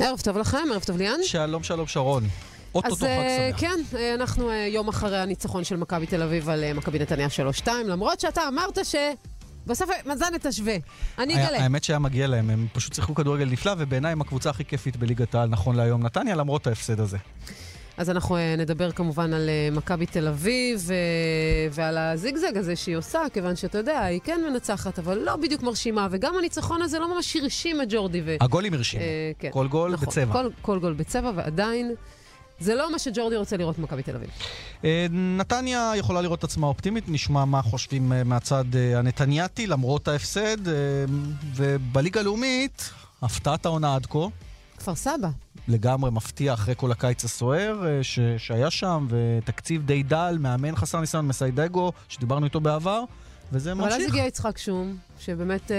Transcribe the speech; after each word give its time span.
ערב 0.00 0.20
טוב 0.20 0.38
לכם, 0.38 0.58
ערב 0.72 0.82
טוב 0.84 0.96
ליאן. 0.96 1.18
שלום, 1.22 1.62
שלום, 1.62 1.86
שרון. 1.86 2.24
אוטוטו 2.74 2.94
אז 2.94 3.00
חג 3.00 3.06
אה, 3.06 3.48
שמח. 3.50 3.60
כן, 3.60 3.80
אה, 3.96 4.14
אנחנו 4.14 4.50
אה, 4.50 4.66
יום 4.66 4.88
אחרי 4.88 5.18
הניצחון 5.18 5.64
של 5.64 5.76
מכבי 5.76 6.06
תל 6.06 6.22
אביב 6.22 6.48
על 6.48 6.72
מכבי 6.72 6.98
נתניה 6.98 7.28
3-2, 7.64 7.68
למרות 7.84 8.20
שאתה 8.20 8.48
אמרת 8.48 8.78
שבסוף 8.84 9.90
אה, 9.90 9.94
מאזן 10.06 10.38
תשווה. 10.42 10.76
אני 11.18 11.34
אגלה. 11.34 11.62
האמת 11.62 11.84
שהיה 11.84 11.98
מגיע 11.98 12.26
להם, 12.26 12.50
הם 12.50 12.66
פשוט 12.72 12.94
שיחקו 12.94 13.14
כדורגל 13.14 13.48
נפלא, 13.50 13.72
ובעיניי 13.78 14.12
הם 14.12 14.20
הקבוצה 14.20 14.50
הכי 14.50 14.64
כיפית 14.64 14.96
בליגת 14.96 15.34
העל 15.34 15.48
נכון 15.48 15.76
להיום 15.76 16.02
נתניה, 16.02 16.34
למרות 16.36 16.66
ההפסד 16.66 17.00
הזה. 17.00 17.18
אז 18.00 18.10
אנחנו 18.10 18.36
אה, 18.36 18.54
נדבר 18.58 18.92
כמובן 18.92 19.32
על 19.32 19.48
אה, 19.48 19.68
מכבי 19.72 20.06
תל 20.06 20.28
אביב 20.28 20.88
אה, 20.90 20.96
ועל 21.72 21.98
הזיגזג 21.98 22.56
הזה 22.56 22.76
שהיא 22.76 22.96
עושה, 22.96 23.20
כיוון 23.32 23.56
שאתה 23.56 23.78
יודע, 23.78 24.00
היא 24.00 24.20
כן 24.24 24.40
מנצחת, 24.50 24.98
אבל 24.98 25.18
לא 25.18 25.36
בדיוק 25.36 25.62
מרשימה, 25.62 26.08
וגם 26.10 26.34
הניצחון 26.38 26.82
הזה 26.82 26.98
לא 26.98 27.14
ממש 27.14 27.36
הרשים 27.36 27.82
את 27.82 27.86
ג'ורדי. 27.90 28.22
ו... 28.24 28.36
הגולים 28.40 28.74
הרשימו. 28.74 29.02
אה, 29.02 29.32
כן. 29.38 29.50
כל 29.52 29.68
גול 29.68 29.92
נכון, 29.92 30.08
בצבע. 30.08 30.32
כל, 30.32 30.48
כל 30.62 30.78
גול 30.78 30.92
בצבע, 30.92 31.32
ועדיין, 31.36 31.94
זה 32.60 32.74
לא 32.74 32.92
מה 32.92 32.98
שג'ורדי 32.98 33.36
רוצה 33.36 33.56
לראות 33.56 33.78
במכבי 33.78 34.02
תל 34.02 34.16
אביב. 34.16 34.30
נתניה 35.12 35.92
יכולה 35.96 36.20
לראות 36.20 36.38
את 36.38 36.44
עצמה 36.44 36.66
אופטימית, 36.66 37.04
נשמע 37.08 37.44
מה 37.44 37.62
חושבים 37.62 38.12
מהצד 38.24 38.64
הנתניאתי, 38.96 39.66
למרות 39.66 40.08
ההפסד. 40.08 40.56
ובליגה 41.56 42.20
הלאומית, 42.20 42.90
הפתעת 43.22 43.66
העונה 43.66 43.94
עד 43.94 44.06
כה. 44.06 44.26
כפר 44.80 44.94
סבא. 44.94 45.28
לגמרי 45.68 46.10
מפתיע 46.10 46.54
אחרי 46.54 46.74
כל 46.76 46.92
הקיץ 46.92 47.24
הסוער 47.24 47.86
אה, 47.86 48.02
ש... 48.02 48.18
שהיה 48.38 48.70
שם, 48.70 49.06
ותקציב 49.10 49.86
די 49.86 50.02
דל, 50.02 50.36
מאמן 50.40 50.76
חסר 50.76 51.00
ניסיון, 51.00 51.28
מסיידגו, 51.28 51.92
שדיברנו 52.08 52.44
איתו 52.44 52.60
בעבר, 52.60 53.04
וזה 53.52 53.72
אבל 53.72 53.84
אז 53.84 53.92
ממשיך. 53.94 54.08
הגיע 54.08 54.26
יצחק 54.26 54.58
שום, 54.58 54.96
שבאמת 55.20 55.70
אה, 55.70 55.76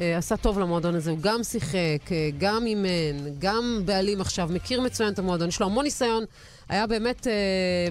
אה, 0.00 0.18
עשה 0.18 0.36
טוב 0.36 0.58
למועדון 0.58 0.94
הזה, 0.94 1.10
הוא 1.10 1.18
גם 1.18 1.42
שיחק, 1.42 2.12
אה, 2.12 2.30
גם 2.38 2.66
אימן, 2.66 3.38
גם 3.38 3.82
בעלים 3.84 4.20
עכשיו, 4.20 4.48
מכיר 4.52 4.80
מצוין 4.80 5.12
את 5.12 5.18
המועדון, 5.18 5.48
יש 5.48 5.60
לו 5.60 5.66
המון 5.66 5.84
ניסיון, 5.84 6.24
היה 6.68 6.86
באמת 6.86 7.26
אה, 7.26 7.32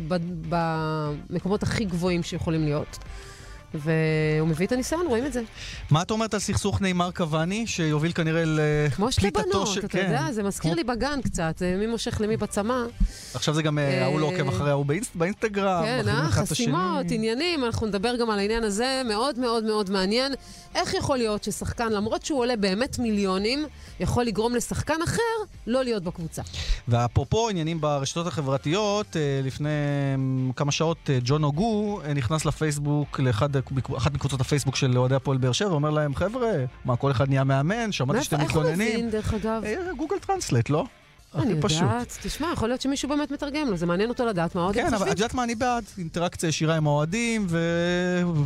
ב- 0.07 0.49
במקומות 1.29 1.63
הכי 1.63 1.85
גבוהים 1.85 2.23
שיכולים 2.23 2.63
להיות. 2.63 2.97
והוא 3.73 4.47
מביא 4.47 4.67
את 4.67 4.71
הניסיון, 4.71 5.05
רואים 5.07 5.25
את 5.25 5.33
זה. 5.33 5.41
מה 5.91 6.01
את 6.01 6.11
אומרת 6.11 6.33
על 6.33 6.39
סכסוך 6.39 6.81
נאמר 6.81 7.11
קוואני, 7.11 7.67
שיוביל 7.67 8.11
כנראה 8.11 8.43
כמו 8.95 9.11
שתי 9.11 9.27
לפליטתו 9.27 9.49
בנות, 9.53 9.67
של... 9.67 9.79
אתה 9.79 9.87
כן. 9.87 10.05
יודע, 10.05 10.31
זה 10.31 10.43
מזכיר 10.43 10.71
כמו- 10.71 10.75
לי 10.75 10.83
בגן 10.83 11.19
קצת, 11.23 11.61
אה, 11.61 11.75
מי 11.77 11.87
מושך 11.87 12.21
למי 12.21 12.37
בצמא. 12.37 12.83
עכשיו 13.33 13.53
זה 13.53 13.61
גם, 13.61 13.79
אה, 13.79 14.03
ההוא 14.05 14.19
לא 14.19 14.25
עוקב 14.25 14.49
אה, 14.49 14.55
אחרי 14.55 14.69
ההוא 14.69 14.85
באינסט- 14.85 15.15
באינסטגרם. 15.15 15.83
כן, 15.85 16.07
אה, 16.07 16.13
את 16.13 16.27
השני. 16.27 16.31
חסימות, 16.31 17.05
עניינים, 17.11 17.65
אנחנו 17.65 17.87
נדבר 17.87 18.15
גם 18.15 18.29
על 18.29 18.39
העניין 18.39 18.63
הזה, 18.63 19.01
מאוד 19.09 19.39
מאוד 19.39 19.63
מאוד 19.63 19.89
מעניין. 19.89 20.33
איך 20.75 20.93
יכול 20.93 21.17
להיות 21.17 21.43
ששחקן, 21.43 21.91
למרות 21.91 22.25
שהוא 22.25 22.39
עולה 22.39 22.55
באמת 22.55 22.99
מיליונים, 22.99 23.65
יכול 23.99 24.23
לגרום 24.25 24.55
לשחקן 24.55 25.01
אחר 25.03 25.21
לא 25.67 25.83
להיות 25.83 26.03
בקבוצה? 26.03 26.41
ואפרופו 26.87 27.49
עניינים 27.49 27.81
ברשתות 27.81 28.27
החברתיות, 28.27 29.15
אה, 29.15 29.21
לפני 29.43 29.69
אה, 29.69 30.53
כמה 30.55 30.71
שעות 30.71 30.97
אה, 31.09 31.17
ג'ון 31.23 31.43
אוגו 31.43 31.69
אה, 32.05 32.13
נכנס 32.13 32.45
לפייסבוק, 32.45 33.19
לאחד 33.19 33.49
אחת 33.97 34.13
מקבוצות 34.13 34.41
הפייסבוק 34.41 34.75
של 34.75 34.97
אוהדי 34.97 35.15
הפועל 35.15 35.37
באר 35.37 35.51
שבע, 35.51 35.71
ואומר 35.71 35.89
להם, 35.89 36.15
חבר'ה, 36.15 36.51
מה, 36.85 36.95
כל 36.95 37.11
אחד 37.11 37.29
נהיה 37.29 37.43
מאמן? 37.43 37.91
שמעתי 37.91 38.23
שאתם 38.23 38.41
איך 38.41 38.55
הוא. 38.55 38.63
מבין, 38.63 39.09
דרך 39.09 39.33
אגב? 39.33 39.63
אה, 39.65 39.93
גוגל 39.97 40.15
טרנסלייט, 40.19 40.69
לא? 40.69 40.85
אני 41.35 41.51
הכי 41.51 41.61
פשוט. 41.61 41.81
יודעת, 41.81 42.17
תשמע, 42.23 42.47
יכול 42.53 42.69
להיות 42.69 42.81
שמישהו 42.81 43.09
באמת 43.09 43.31
מתרגם 43.31 43.67
לו, 43.69 43.77
זה 43.77 43.85
מעניין 43.85 44.09
אותו 44.09 44.25
לדעת 44.25 44.55
מה 44.55 44.61
עוד 44.61 44.77
הם 44.77 44.81
כן, 44.81 44.87
אבל 44.87 44.97
חושבים. 44.97 45.13
את 45.13 45.17
יודעת 45.17 45.33
מה 45.33 45.43
אני 45.43 45.55
בעד? 45.55 45.83
אינטראקציה 45.97 46.47
ישירה 46.49 46.75
עם 46.75 46.87
האוהדים, 46.87 47.47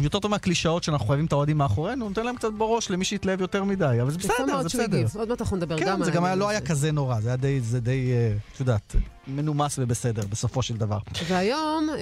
ויותר 0.02 0.20
טוב 0.20 0.32
מהקלישאות 0.32 0.84
שאנחנו 0.84 1.08
חייבים 1.08 1.26
את 1.26 1.32
האוהדים 1.32 1.58
מאחורינו, 1.58 2.10
נותן 2.10 2.26
להם 2.26 2.36
קצת 2.36 2.52
בראש 2.58 2.90
למי 2.92 3.06
שהתלהב 3.06 3.42
יותר 3.42 3.64
מדי, 3.64 3.98
אבל 4.02 4.12
זה 4.12 4.18
בסדר, 4.18 4.62
זה 4.62 4.68
בסדר. 4.68 5.06
עוד 5.20 5.30
מעט 5.30 5.42
אנחנו 5.42 5.58
נדבר 5.58 5.76
גם 5.80 5.86
כן, 5.86 5.92
על 5.92 6.04
זה 6.04 6.12
גם 6.12 6.24
היה- 6.24 6.32
העניין 6.32 6.40
לא 6.40 6.50
היה. 6.50 6.62
כזה 6.62 6.92
נורא, 6.92 7.20
זה 7.22 7.30
היה 7.30 7.38
די, 7.38 7.60
זה 7.62 7.80
די, 7.80 8.12
אה, 8.12 8.34
את 8.54 8.60
יודעת, 8.60 8.96
מנומס 9.28 9.76
ובסדר, 9.80 10.22
בסופו 10.30 10.62
של 10.62 10.78
דבר. 10.78 10.98
והיום, 11.28 11.90
אה, 11.90 11.96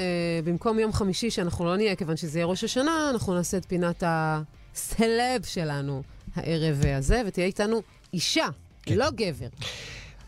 במקום 0.44 0.80
יום 0.80 0.94
חמישי, 0.94 1.30
שאנחנו 1.32 1.66
לא 1.66 1.76
נהיה, 1.78 1.96
כיוון 1.96 2.18
שזה 2.18 2.40
יהיה 2.40 2.46
ראש 2.46 2.64
השנה, 2.64 3.10
אנחנו 3.14 3.34
נעשה 3.34 3.58
את 3.58 3.66
פינת 3.66 4.04
הסלב 4.08 5.44
שלנו 5.44 6.04
הערב 6.36 6.82
הזה, 6.98 7.22
ותהיה 7.28 7.46
איתנו 7.48 7.82
אישה, 8.14 8.46
כן. 8.84 8.96
לא 8.96 9.10
גבר. 9.16 9.48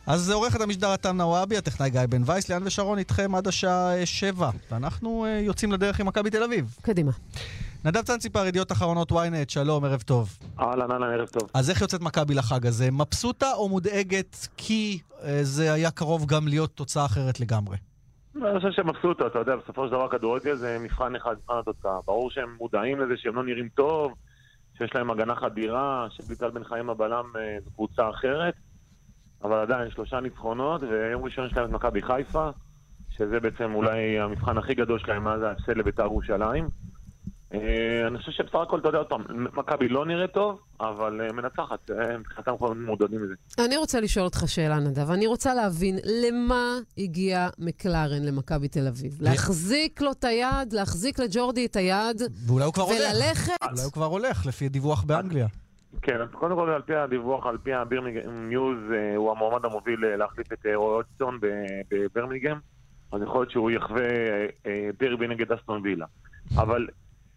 אז 0.08 0.31
עורכת 0.31 0.62
המשדר 0.62 0.88
עטם 0.88 1.18
נוואבי, 1.18 1.58
הטכנאי 1.58 1.90
גיא 1.90 2.02
בן 2.09 2.22
וייס, 2.25 2.50
ליאן 2.50 2.64
ושרון 2.66 2.97
איתכם 2.97 3.36
עד 3.36 3.47
השעה 3.47 3.97
אה, 3.97 4.06
שבע, 4.06 4.50
ואנחנו 4.72 5.25
אה, 5.25 5.40
יוצאים 5.40 5.72
לדרך 5.72 6.00
עם 6.00 6.08
מכבי 6.08 6.30
תל 6.30 6.44
אביב. 6.44 6.75
קדימה. 6.81 7.12
נדב 7.86 8.02
צנציפר, 8.02 8.46
ידיעות 8.46 8.72
אחרונות 8.72 9.12
ynet, 9.12 9.16
שלום, 9.47 9.86
ערב 9.86 10.02
טוב. 10.02 10.38
אהלן, 10.59 10.91
אהלן, 10.91 11.14
ערב 11.14 11.28
טוב. 11.28 11.50
אז 11.53 11.69
איך 11.69 11.81
יוצאת 11.81 12.02
מכבי 12.02 12.34
לחג 12.34 12.68
הזה? 12.68 12.91
מבסוטה 12.91 13.53
או 13.53 13.69
מודאגת 13.69 14.47
כי 14.58 15.00
אה, 15.24 15.40
זה 15.44 15.74
היה 15.74 15.91
קרוב 15.91 16.25
גם 16.25 16.47
להיות 16.47 16.72
תוצאה 16.75 17.06
אחרת 17.06 17.40
לגמרי? 17.40 17.78
אני 18.35 18.59
חושב 18.59 18.72
שהם 18.72 18.90
מבסוטה, 18.90 19.28
אתה 19.28 19.40
יודע, 19.40 19.56
בסופו 19.56 19.85
של 19.85 19.91
דבר 19.91 20.08
כדורגל 20.08 20.56
זה 20.56 20.78
מבחן 20.81 21.16
אחד, 21.16 21.35
מבחן 21.44 21.53
התוצאה. 21.59 21.97
ברור 22.06 22.31
שהם 22.31 22.56
מודעים 22.58 23.00
לזה 23.00 23.14
שהם 23.18 23.35
לא 23.35 23.44
נראים 23.44 23.70
טוב, 23.70 24.12
שיש 24.78 24.96
להם 24.96 25.12
הגנה 25.12 25.35
חדירה, 25.35 26.08
שבלי 26.12 26.35
טל 26.35 26.50
בן 26.50 26.64
חיים 26.64 26.90
הבלם 26.90 27.25
זו 27.66 27.72
קבוצה 27.72 28.09
אחרת, 28.09 28.53
אבל 29.44 29.59
עדיין 29.59 29.92
שלושה 29.92 30.20
ניצחונות, 30.20 30.84
ויום 30.84 31.24
ראשון 31.24 31.46
יש 31.46 31.54
להם 31.54 31.66
את 31.66 31.72
מכבי 31.72 32.02
חיפה, 32.02 32.50
שזה 33.09 33.40
בעצם 33.40 33.74
אולי 33.76 34.20
המבחן 34.20 34.58
הכי 34.58 34.74
גדול 34.74 35.00
שלהם 35.00 35.24
מאז 35.24 35.42
ההפסד 35.42 35.78
לבית"ר 35.78 36.04
ירושלים. 36.04 36.70
אה, 37.53 38.08
אני 38.08 38.18
חושב 38.18 38.32
שבסך 38.32 38.56
הכל, 38.56 38.80
אתה 38.80 38.88
יודע, 38.88 38.98
עוד 38.98 39.08
פעם, 39.08 39.24
מכבי 39.58 39.88
לא 39.90 40.06
נראית 40.06 40.32
טוב, 40.32 40.59
אבל 40.80 41.22
אה, 41.22 41.34
מנצחת, 41.34 41.92
אה, 41.92 42.18
מבחינתם 42.18 42.58
כבר 42.58 42.74
מודדים 42.74 43.24
מזה. 43.24 43.34
אני 43.66 43.78
רוצה 43.78 44.00
לשאול 44.00 44.26
אותך 44.26 44.44
שאלה, 44.48 44.80
נדב. 44.80 45.12
אני 45.12 45.28
רוצה 45.28 45.53
להבין 45.53 46.00
למה 46.03 46.78
הגיע 46.98 47.50
מקלרן 47.59 48.24
למכבי 48.24 48.68
תל 48.68 48.88
אביב. 48.88 49.18
להחזיק 49.22 50.02
לו 50.02 50.12
את 50.12 50.24
היד, 50.24 50.74
להחזיק 50.74 51.20
לג'ורדי 51.20 51.66
את 51.66 51.76
היד, 51.76 52.22
ואולי 52.48 52.66
הוא 52.66 52.74
כבר 52.74 52.84
הולך. 52.84 53.00
וללכת? 53.00 53.64
אולי 53.72 53.84
הוא 53.84 53.92
כבר 53.92 54.06
הולך, 54.06 54.46
לפי 54.46 54.70
דיווח 54.70 55.03
באנגליה. 55.03 55.48
כן, 56.02 56.22
אז 56.22 56.28
קודם 56.31 56.56
כל 56.56 56.70
על 56.70 56.81
פי 56.81 56.96
הדיווח, 56.96 57.46
על 57.46 57.58
פי 57.58 57.74
הבירמיגהם 57.74 58.50
ניוז, 58.50 58.78
אה, 58.94 59.16
הוא 59.16 59.31
המועמד 59.31 59.66
המוביל 59.66 60.06
אה, 60.06 60.16
להחליף 60.16 60.54
את 60.54 60.66
אה, 60.66 60.76
רוי 60.76 60.96
אודסון 60.96 61.40
ב- 61.42 61.81
בברמיגהם, 61.92 62.59
אז 63.12 63.22
יכול 63.22 63.42
להיות 63.42 63.52
שהוא 63.52 63.72
יחווה 63.72 64.03
דרבי 65.00 65.28
נגד 65.28 65.52
אסטון 65.52 65.82
וילה. 65.84 66.06
אבל 66.58 66.88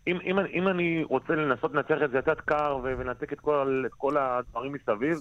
אם, 0.07 0.19
אם, 0.21 0.39
אם 0.39 0.69
אני 0.69 1.05
רוצה 1.05 1.35
לנסות 1.35 1.75
לנצח 1.75 1.97
את 2.05 2.11
זה 2.11 2.23
קצת 2.23 2.41
קר 2.41 2.79
ולנתק 2.83 3.33
את 3.33 3.41
כל, 3.41 3.85
את 3.87 3.95
כל 3.95 4.17
הדברים 4.17 4.73
מסביב, 4.73 5.17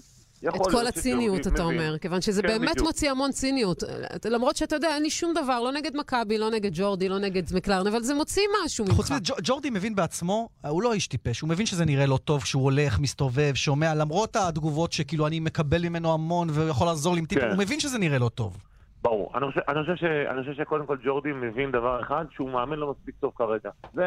את 0.47 0.71
כל 0.71 0.87
הציניות, 0.87 1.39
אתה 1.47 1.49
מבין. 1.49 1.65
אומר, 1.79 1.97
כיוון 1.97 2.21
שזה 2.21 2.41
כן, 2.41 2.47
באמת 2.47 2.69
בדיוק. 2.71 2.87
מוציא 2.87 3.11
המון 3.11 3.31
ציניות. 3.31 3.83
למרות 4.25 4.55
שאתה 4.55 4.75
יודע, 4.75 4.87
אין 4.87 5.03
לי 5.03 5.09
שום 5.09 5.33
דבר, 5.43 5.59
לא 5.61 5.71
נגד 5.71 5.97
מכבי, 5.97 6.37
לא 6.37 6.49
נגד 6.51 6.71
ג'ורדי, 6.73 7.09
לא 7.09 7.19
נגד 7.19 7.43
מקלרן, 7.55 7.87
אבל 7.87 8.01
זה 8.03 8.13
מוציא 8.13 8.43
משהו 8.65 8.85
ממך. 8.85 8.95
חוץ 8.95 9.11
מזה, 9.11 9.19
ג'ו- 9.23 9.35
ג'ורדי 9.43 9.69
מבין 9.69 9.95
בעצמו, 9.95 10.49
הוא 10.67 10.83
לא 10.83 10.93
איש 10.93 11.07
טיפש, 11.07 11.41
הוא 11.41 11.49
מבין 11.49 11.65
שזה 11.65 11.85
נראה 11.85 12.05
לא 12.05 12.17
טוב 12.17 12.43
כשהוא 12.43 12.63
הולך, 12.63 12.99
מסתובב, 12.99 13.51
שומע, 13.55 13.93
למרות 13.95 14.35
התגובות 14.35 14.93
שכאילו 14.93 15.27
אני 15.27 15.39
מקבל 15.39 15.83
ממנו 15.89 16.13
המון 16.13 16.47
והוא 16.51 16.69
יכול 16.69 16.87
לעזור 16.87 17.13
לי 17.13 17.19
עם 17.19 17.25
טיפ, 17.25 17.39
כן. 17.39 17.47
הוא 17.49 17.57
מבין 17.57 17.79
שזה 17.79 17.97
נראה 17.97 18.19
לא 18.19 18.29
טוב. 18.29 18.57
ברור. 19.03 19.31
אני 19.35 19.45
חושב, 19.47 19.61
אני, 19.67 19.79
חושב 19.81 19.95
ש, 19.95 20.03
אני 20.03 20.41
חושב 20.41 20.63
שקודם 20.63 20.85
כל 20.85 20.97
ג'ורדי 21.05 21.29
מבין 21.31 21.71
דבר 21.71 22.01
אחד, 22.01 22.25
שהוא 22.35 22.49
מאמן 22.49 22.77
לא 22.77 22.91
מספיק 22.99 23.15
טוב 23.19 23.31
כרגע. 23.37 23.69
זה, 23.93 24.03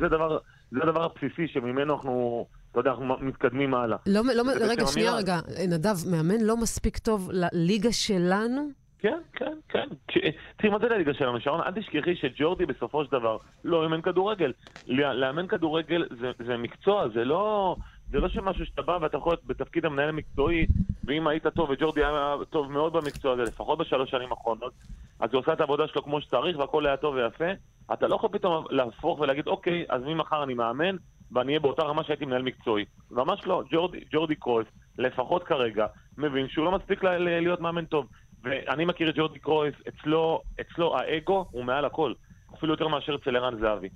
זה, 0.00 0.08
דבר, 0.08 0.38
זה 0.70 0.78
הדבר 0.82 1.04
הבסיסי 1.04 1.48
שממנו 1.52 1.94
אנחנו, 1.94 2.46
אתה 2.74 2.80
יודע, 2.80 2.90
אנחנו 2.90 3.16
מתקדמים 3.20 3.74
הלאה. 3.74 3.98
לא, 4.06 4.20
לא, 4.34 4.42
רגע, 4.60 4.86
שנייה. 4.86 5.14
רגע. 5.16 5.36
נדב, 5.68 5.94
מאמן 6.10 6.40
לא 6.40 6.56
מספיק 6.56 6.98
טוב 6.98 7.30
לליגה 7.32 7.92
שלנו? 7.92 8.68
כן, 8.98 9.18
כן, 9.32 9.52
כן. 9.68 9.88
כש- 10.08 10.18
תראי, 10.56 10.72
מה 10.72 10.78
זה 10.78 10.88
לליגה 10.88 11.14
שלנו, 11.14 11.40
שרון? 11.40 11.60
אל 11.60 11.72
תשכחי 11.80 12.16
שג'ורדי 12.16 12.66
בסופו 12.66 13.04
של 13.04 13.12
דבר 13.12 13.36
לא 13.64 13.82
אימן 13.82 14.00
כדורגל. 14.00 14.52
לאמן 14.88 15.46
כדורגל 15.46 16.04
זה, 16.20 16.30
זה 16.46 16.56
מקצוע, 16.56 17.08
זה 17.14 17.24
לא, 17.24 17.76
זה 18.10 18.18
לא 18.18 18.28
שמשהו 18.28 18.66
שאתה 18.66 18.82
בא 18.82 18.98
ואתה 19.00 19.16
יכול 19.16 19.32
להיות 19.32 19.44
בתפקיד 19.46 19.84
המנהל 19.84 20.08
המקצועי, 20.08 20.66
ואם 21.04 21.26
היית 21.26 21.46
טוב, 21.46 21.70
וג'ורדי 21.70 22.04
היה 22.04 22.34
טוב 22.50 22.72
מאוד 22.72 22.92
במקצוע 22.92 23.32
הזה, 23.32 23.42
לפחות 23.42 23.78
בשלוש 23.78 24.10
שנים 24.10 24.30
האחרונות, 24.30 24.72
אז 25.20 25.30
הוא 25.32 25.40
עושה 25.40 25.52
את 25.52 25.60
העבודה 25.60 25.86
שלו 25.88 26.02
כמו 26.04 26.20
שצריך, 26.20 26.58
והכל 26.58 26.86
היה 26.86 26.96
טוב 26.96 27.14
ויפה. 27.14 27.50
אתה 27.92 28.06
לא 28.08 28.14
יכול 28.14 28.30
פתאום 28.32 28.64
להפוך 28.70 29.20
ולהגיד, 29.20 29.46
אוקיי, 29.46 29.84
אז 29.88 30.02
ממחר 30.02 30.42
אני 30.42 30.54
מאמן, 30.54 30.96
ואני 31.34 31.48
אהיה 31.48 31.60
באותה 31.60 31.82
רמה 31.82 32.04
שהייתי 32.04 32.24
מנהל 32.24 32.42
מקצועי. 32.42 32.84
ממש 33.10 33.46
לא. 33.46 33.62
ג'ורדי, 33.72 33.98
ג'ורדי 34.12 34.34
קרויף, 34.34 34.68
לפחות 34.98 35.42
כרגע, 35.44 35.86
מבין 36.18 36.48
שהוא 36.48 36.64
לא 36.64 36.72
מספיק 36.72 37.04
ל- 37.04 37.08
ל- 37.08 37.40
להיות 37.40 37.60
מאמן 37.60 37.84
טוב. 37.84 38.06
ואני 38.42 38.84
מכיר 38.84 39.10
את 39.10 39.14
ג'ורדי 39.16 39.38
קרויף, 39.38 39.74
אצלו, 39.88 40.40
אצלו 40.60 40.96
האגו 40.98 41.46
הוא 41.50 41.64
מעל 41.64 41.84
הכל. 41.84 42.12
אפילו 42.54 42.72
יותר 42.72 42.88
מאשר 42.88 43.14
אצל 43.14 43.36
ערן 43.36 43.58
זהבי. 43.60 43.88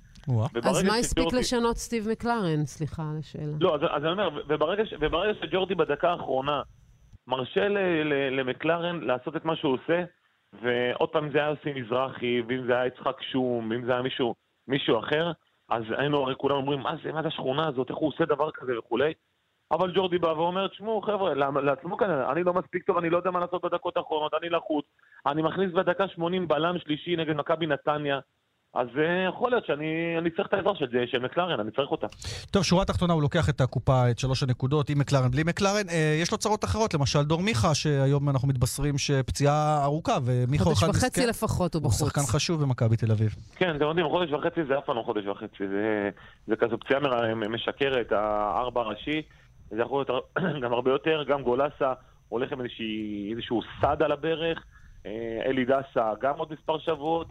אז 0.63 0.83
מה 0.83 0.95
הספיק 0.95 1.33
לשנות 1.33 1.77
סטיב 1.77 2.07
מקלרן? 2.11 2.65
סליחה 2.65 3.03
על 3.11 3.17
השאלה. 3.19 3.51
לא, 3.59 3.75
אז, 3.75 3.81
אז 3.89 4.03
אני 4.03 4.11
אומר, 4.11 4.29
וברגע, 4.47 4.85
ש- 4.85 4.93
וברגע 4.99 5.33
שג'ורדי 5.41 5.75
בדקה 5.75 6.09
האחרונה 6.09 6.61
מרשה 7.27 7.67
ל, 7.67 7.77
ל, 8.03 8.39
למקלרן 8.39 8.99
לעשות 9.01 9.35
את 9.35 9.45
מה 9.45 9.55
שהוא 9.55 9.73
עושה, 9.73 10.03
ועוד 10.63 11.09
פעם 11.09 11.31
זה 11.31 11.37
היה 11.39 11.47
יוסי 11.49 11.81
מזרחי, 11.81 12.41
ואם 12.47 12.65
זה 12.67 12.73
היה 12.75 12.85
יצחק 12.87 13.21
שום, 13.31 13.69
ואם 13.71 13.85
זה 13.85 13.91
היה 13.91 14.01
מישהו, 14.01 14.35
מישהו 14.67 14.99
אחר, 14.99 15.31
אז 15.69 15.83
היינו 15.97 16.17
הרי 16.17 16.35
כולם 16.35 16.55
אומרים, 16.55 16.79
מה 16.79 16.95
זה, 17.03 17.11
מה 17.11 17.21
זה 17.21 17.27
השכונה 17.27 17.67
הזאת, 17.67 17.89
איך 17.89 17.97
הוא 17.97 18.09
עושה 18.09 18.25
דבר 18.25 18.51
כזה? 18.51 18.79
וכולי. 18.79 19.13
אבל 19.71 19.91
ג'ורדי 19.95 20.17
בא 20.17 20.27
ואומר, 20.27 20.67
תשמעו 20.67 21.01
חבר'ה, 21.01 21.33
לעצמו 21.61 21.97
כנראה, 21.97 22.31
אני 22.31 22.43
לא 22.43 22.53
מספיק 22.53 22.83
טוב, 22.83 22.97
אני 22.97 23.09
לא 23.09 23.17
יודע 23.17 23.31
מה 23.31 23.39
לעשות 23.39 23.65
בדקות 23.65 23.97
האחרונות, 23.97 24.33
אני 24.33 24.49
לחוץ, 24.49 24.85
אני 25.25 25.41
מכניס 25.41 25.71
בדקה 25.71 26.07
80 26.07 26.47
בלם 26.47 26.77
שלישי 26.79 27.15
נגד 27.15 27.35
מכבי 27.35 27.67
נתניה, 27.67 28.19
אז 28.73 28.87
uh, 28.87 29.29
יכול 29.29 29.51
להיות 29.51 29.65
שאני 29.65 30.29
צריך 30.35 30.47
את 30.47 30.53
העזרה 30.53 30.75
של, 30.75 31.05
של 31.05 31.19
מקלרן, 31.19 31.59
אני 31.59 31.71
צריך 31.71 31.91
אותה. 31.91 32.07
טוב, 32.51 32.63
שורה 32.63 32.85
תחתונה, 32.85 33.13
הוא 33.13 33.21
לוקח 33.21 33.49
את 33.49 33.61
הקופה, 33.61 34.11
את 34.11 34.19
שלוש 34.19 34.43
הנקודות, 34.43 34.89
עם 34.89 34.99
מקלרן, 34.99 35.31
בלי 35.31 35.43
מקלרן. 35.45 35.87
Uh, 35.87 35.91
יש 36.21 36.31
לו 36.31 36.37
צרות 36.37 36.63
אחרות, 36.63 36.93
למשל 36.93 37.23
דור 37.23 37.41
מיכה, 37.41 37.75
שהיום 37.75 38.29
אנחנו 38.29 38.47
מתבשרים 38.47 38.97
שפציעה 38.97 39.83
ארוכה, 39.83 40.17
ומיכה 40.25 40.63
הוא 40.63 40.73
אחד... 40.73 40.85
חודש 40.85 40.97
וחצי 40.97 41.21
מסכן, 41.21 41.29
לפחות 41.29 41.73
הוא 41.73 41.81
בחוץ. 41.81 42.01
הוא 42.01 42.09
שחקן 42.09 42.21
חשוב 42.21 42.61
במכבי 42.61 42.97
תל 42.97 43.11
אביב. 43.11 43.35
כן, 43.55 43.75
אתם 43.75 43.85
יודעים, 43.85 44.09
חודש 44.09 44.31
וחצי 44.31 44.63
זה 44.67 44.77
אף 44.77 44.85
פעם 44.85 44.95
לא 44.95 45.01
חודש 45.01 45.25
וחצי. 45.25 45.67
זה, 45.67 46.09
זה 46.47 46.55
כזו 46.55 46.77
פציעה 46.77 46.99
משקרת, 47.35 48.11
הארבע 48.11 48.81
הראשי. 48.81 49.21
זה 49.69 49.81
יכול 49.81 50.05
להיות 50.07 50.25
גם 50.63 50.73
הרבה 50.73 50.91
יותר, 50.91 51.23
גם 51.27 51.41
גולסה 51.41 51.93
הולך 52.29 52.51
עם 52.51 52.61
איזשהו 53.31 53.61
סד 53.81 54.03
על 54.03 54.11
הברך. 54.11 54.63
אה, 55.05 55.41
אלי 55.45 55.65
דסה 55.65 56.11
גם 56.21 56.33
עוד 56.37 56.53
מספר 56.53 56.79
שבועות. 56.79 57.27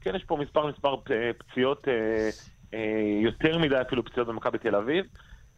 כן, 0.00 0.16
יש 0.16 0.24
פה 0.24 0.36
מספר 0.36 0.66
מספר 0.66 0.96
פציעות, 1.38 1.88
אה, 1.88 2.30
אה, 2.74 3.20
יותר 3.22 3.58
מדי 3.58 3.80
אפילו 3.80 4.04
פציעות 4.04 4.28
במכבי 4.28 4.58
תל 4.58 4.74
אביב. 4.74 5.04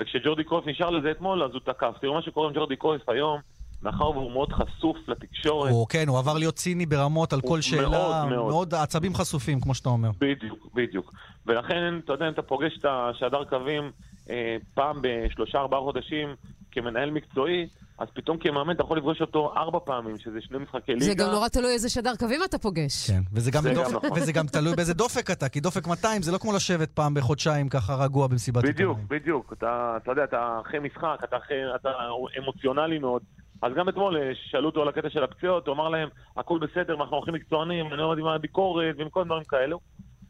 וכשג'ורדי 0.00 0.44
קרויף 0.44 0.66
נשאר 0.66 0.90
לזה 0.90 1.10
אתמול, 1.10 1.42
אז 1.42 1.50
הוא 1.52 1.60
תקף. 1.60 1.94
תראו 2.00 2.14
מה 2.14 2.22
שקורה 2.22 2.48
עם 2.48 2.54
ג'ורדי 2.54 2.76
קרויף 2.76 3.08
היום, 3.08 3.40
מאחר 3.82 4.10
והוא 4.10 4.32
מאוד 4.32 4.52
חשוף 4.52 4.96
לתקשורת. 5.08 5.70
הוא, 5.70 5.86
כן, 5.88 6.08
הוא 6.08 6.18
עבר 6.18 6.38
להיות 6.38 6.54
ציני 6.54 6.86
ברמות 6.86 7.32
על 7.32 7.40
כל 7.40 7.60
שאלה. 7.60 7.88
מאוד, 7.88 8.26
מאוד. 8.30 8.48
מאוד 8.50 8.74
עצבים 8.74 9.14
חשופים, 9.14 9.60
כמו 9.60 9.74
שאתה 9.74 9.88
אומר. 9.88 10.10
בדיוק, 10.18 10.74
בדיוק. 10.74 11.12
ולכן, 11.46 11.98
אתה 12.04 12.12
יודע, 12.12 12.28
אתה 12.28 12.42
פוגש 12.42 12.78
את 12.78 12.84
השדר 12.88 13.44
קווים 13.44 13.90
אה, 14.30 14.56
פעם 14.74 14.96
בשלושה 15.02 15.58
ארבעה 15.58 15.80
חודשים 15.80 16.28
כמנהל 16.72 17.10
מקצועי, 17.10 17.68
אז 17.98 18.08
פתאום 18.14 18.38
כמאמן 18.38 18.74
אתה 18.74 18.82
יכול 18.82 18.98
לפגוש 18.98 19.20
אותו 19.20 19.52
ארבע 19.56 19.78
פעמים, 19.84 20.18
שזה 20.18 20.40
שני 20.40 20.58
משחקי 20.58 20.92
ליגה. 20.92 21.04
זה 21.04 21.14
גם 21.14 21.30
נורא 21.30 21.48
תלוי 21.48 21.72
איזה 21.72 21.88
שדר 21.88 22.16
קווים 22.18 22.40
אתה 22.44 22.58
פוגש. 22.58 23.10
כן, 23.10 23.20
וזה 23.32 23.50
גם, 23.50 23.62
בדופ... 23.62 23.86
גם 23.86 23.96
נכון. 23.96 24.10
וזה 24.16 24.32
גם 24.32 24.46
תלוי 24.46 24.74
באיזה 24.76 24.94
דופק 24.94 25.30
אתה, 25.30 25.48
כי 25.48 25.60
דופק 25.60 25.86
200 25.86 26.22
זה 26.22 26.32
לא 26.32 26.38
כמו 26.38 26.52
לשבת 26.52 26.90
פעם 26.90 27.14
בחודשיים 27.14 27.68
ככה 27.68 27.94
רגוע 27.94 28.26
במסיבת 28.26 28.64
עיתונאים. 28.64 28.94
בדיוק, 28.94 29.10
בדיוק. 29.10 29.52
אתה, 29.52 29.98
אתה 30.02 30.10
יודע, 30.12 30.24
אתה 30.24 30.60
אחרי 30.66 30.78
משחק, 30.78 31.18
אתה, 31.24 31.36
אחרי, 31.36 31.74
אתה 31.74 31.90
אמוציונלי 32.38 32.98
מאוד. 32.98 33.22
אז 33.62 33.72
גם 33.76 33.88
אתמול 33.88 34.16
אה, 34.16 34.30
שאלו 34.34 34.68
אותו 34.68 34.82
על 34.82 34.88
הקטע 34.88 35.10
של 35.10 35.24
הפציעות, 35.24 35.66
הוא 35.66 35.74
אמר 35.74 35.88
להם, 35.88 36.08
הכל 36.36 36.58
בסדר, 36.58 36.94
אנחנו 36.94 37.16
הולכים 37.16 37.34
מקצוענים, 37.34 37.86
אני 37.86 37.96
לא 37.96 38.10
יודע 38.10 38.22
מה 38.22 38.34
הביקורת 38.34 38.94
ועם 38.98 39.08
כל 39.08 39.24
דברים 39.24 39.44
כאלו. 39.44 39.80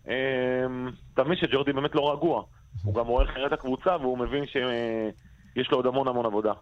אמ, 0.08 0.90
אתה 1.14 1.24
מבין 1.24 1.36
שג'ורדי 1.36 1.72
באמת 1.72 1.94
לא 1.94 2.12
רגוע. 2.12 2.42
הוא 2.84 2.94
גם 2.94 3.06
רואה 3.06 3.24
אחרת 3.24 3.52
הקבוצה 3.52 3.96
והוא 4.00 4.18
מבין 4.18 4.44
שיש 5.54 5.70
לו 5.70 5.78
עוד 5.78 5.86
המון 5.86 6.08
המון 6.08 6.26
עבודה. 6.26 6.52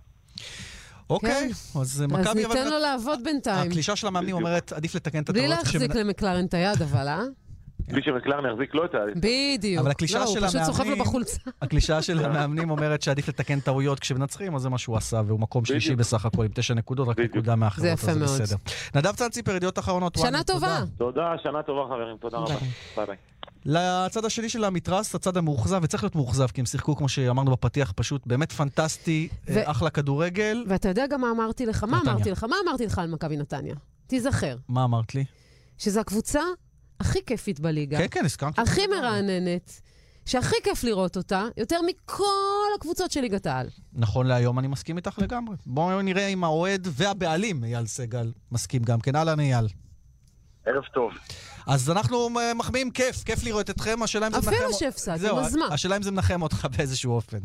אוקיי, 1.10 1.48
אז 1.80 2.04
מכבי... 2.08 2.20
אז 2.20 2.36
ניתן 2.36 2.70
לו 2.70 2.78
לעבוד 2.78 3.20
בינתיים. 3.24 3.70
הקלישה 3.70 3.96
של 3.96 4.06
המאמנים 4.06 4.36
אומרת, 4.36 4.72
עדיף 4.72 4.94
לתקן 4.94 5.22
את 5.22 5.28
הטעות. 5.28 5.44
בלי 5.44 5.48
להחזיק 5.48 5.94
למקלרן 5.94 6.44
את 6.44 6.54
היד, 6.54 6.82
אבל, 6.82 7.08
אה? 7.08 7.22
בלי 7.88 8.02
שמקלרן 8.02 8.52
יחזיק 8.52 8.74
לו 8.74 8.84
את 8.84 8.94
היד. 8.94 9.16
בדיוק. 9.16 9.82
אבל 9.82 9.90
הקלישה 9.90 10.26
של 10.26 10.38
המאמנים... 10.38 10.42
לא, 10.42 10.46
הוא 10.46 10.64
פשוט 10.64 10.76
סוחב 10.76 10.90
לו 10.90 10.96
בחולצה. 10.96 11.38
הקלישה 11.62 12.02
של 12.02 12.24
המאמנים 12.24 12.70
אומרת 12.70 13.02
שעדיף 13.02 13.28
לתקן 13.28 13.60
טעויות 13.60 14.00
כשמנצחים, 14.00 14.54
אז 14.54 14.62
זה 14.62 14.68
מה 14.68 14.78
שהוא 14.78 14.96
עשה, 14.96 15.22
והוא 15.26 15.40
מקום 15.40 15.64
שלישי 15.64 15.96
בסך 15.96 16.24
הכל 16.24 16.44
עם 16.44 16.50
תשע 16.54 16.74
נקודות, 16.74 17.08
רק 17.08 17.18
נקודה 17.18 17.56
מאחרות, 17.56 17.88
אז 17.88 18.00
זה 18.00 18.24
בסדר. 18.24 18.56
נדב 18.94 19.12
צאנציפר, 19.12 19.56
ידיעות 19.56 19.78
אחרונות. 19.78 20.16
שנה 20.18 20.44
טובה. 20.44 20.78
תודה, 20.98 21.34
שנה 21.42 21.62
טובה 21.62 21.84
חברים, 21.86 22.16
תודה 22.16 22.38
רבה. 22.38 22.54
ביי 22.96 23.06
ביי. 23.06 23.16
לצד 23.64 24.24
השני 24.24 24.48
של 24.48 24.64
המתרס, 24.64 25.14
הצד 25.14 25.36
המאוכזב, 25.36 25.80
וצריך 25.82 26.02
להיות 26.02 26.14
מאוכזב, 26.14 26.46
כי 26.46 26.60
הם 26.60 26.66
שיחקו, 26.66 26.96
כמו 26.96 27.08
שאמרנו 27.08 27.50
בפתיח, 27.50 27.92
פשוט 27.96 28.26
באמת 28.26 28.52
פנטסטי, 28.52 29.28
ו... 29.48 29.70
אחלה 29.70 29.90
כדורגל. 29.90 30.64
ואתה 30.68 30.88
יודע 30.88 31.06
גם 31.06 31.20
מה 31.20 31.30
אמרתי 31.30 31.66
לך? 31.66 31.84
נתניה. 31.84 32.02
מה 32.04 32.12
אמרתי 32.12 32.30
לך? 32.30 32.44
מה 32.44 32.56
אמרתי 32.64 32.86
לך 32.86 32.98
על 32.98 33.10
מכבי 33.10 33.36
נתניה? 33.36 33.74
תיזכר. 34.06 34.56
מה 34.68 34.84
אמרת 34.84 35.14
לי? 35.14 35.24
שזו 35.78 36.00
הקבוצה 36.00 36.40
הכי 37.00 37.18
כיפית 37.26 37.60
בליגה. 37.60 37.98
כן, 37.98 38.06
כן, 38.10 38.24
הסכמתי. 38.24 38.60
הכי 38.60 38.86
מרעננת. 38.86 39.80
שהכי 40.26 40.56
כיף 40.64 40.84
לראות 40.84 41.16
אותה, 41.16 41.44
יותר 41.56 41.76
מכל 41.86 42.68
הקבוצות 42.76 43.10
של 43.10 43.20
ליגת 43.20 43.46
העל. 43.46 43.68
נכון 43.92 44.26
להיום, 44.26 44.58
אני 44.58 44.68
מסכים 44.68 44.96
איתך 44.96 45.18
לגמרי. 45.18 45.56
בואו 45.66 46.02
נראה 46.02 46.26
אם 46.26 46.44
האוהד 46.44 46.88
והבעלים, 46.90 47.64
אייל 47.64 47.86
סגל, 47.86 48.32
מסכים 48.52 48.82
גם 48.82 49.00
כן. 49.00 49.16
אהלן, 49.16 49.40
אייל. 49.40 49.66
ערב 50.66 50.84
טוב. 50.94 51.12
אז 51.70 51.90
אנחנו 51.90 52.28
מחמיאים 52.56 52.90
כיף, 52.90 53.24
כיף 53.24 53.44
לראות 53.44 53.70
אתכם, 53.70 54.02
השאלה 54.02 54.26
אם 54.26 54.32
זה 54.32 54.38
מנחם... 54.38 54.54
אפילו 54.54 54.72
שהפסדתם, 54.72 55.36
אז 55.36 55.56
מה? 55.56 55.64
השאלה 55.72 55.96
אם 55.96 56.02
זה 56.02 56.10
מנחם 56.12 56.42
אותך 56.42 56.66
באיזשהו 56.76 57.12
אופן. 57.12 57.38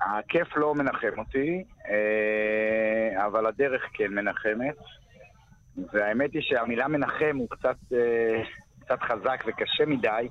הכיף 0.00 0.56
לא 0.56 0.74
מנחם 0.74 1.18
אותי, 1.18 1.64
אה, 1.88 3.26
אבל 3.26 3.46
הדרך 3.46 3.82
כן 3.92 4.14
מנחמת. 4.14 4.76
והאמת 5.92 6.32
היא 6.32 6.42
שהמילה 6.42 6.88
מנחם 6.88 7.36
הוא 7.36 7.48
קצת, 7.50 7.76
אה, 7.92 8.42
קצת 8.80 8.98
חזק 9.02 9.44
וקשה 9.46 9.86
מדי. 9.86 10.28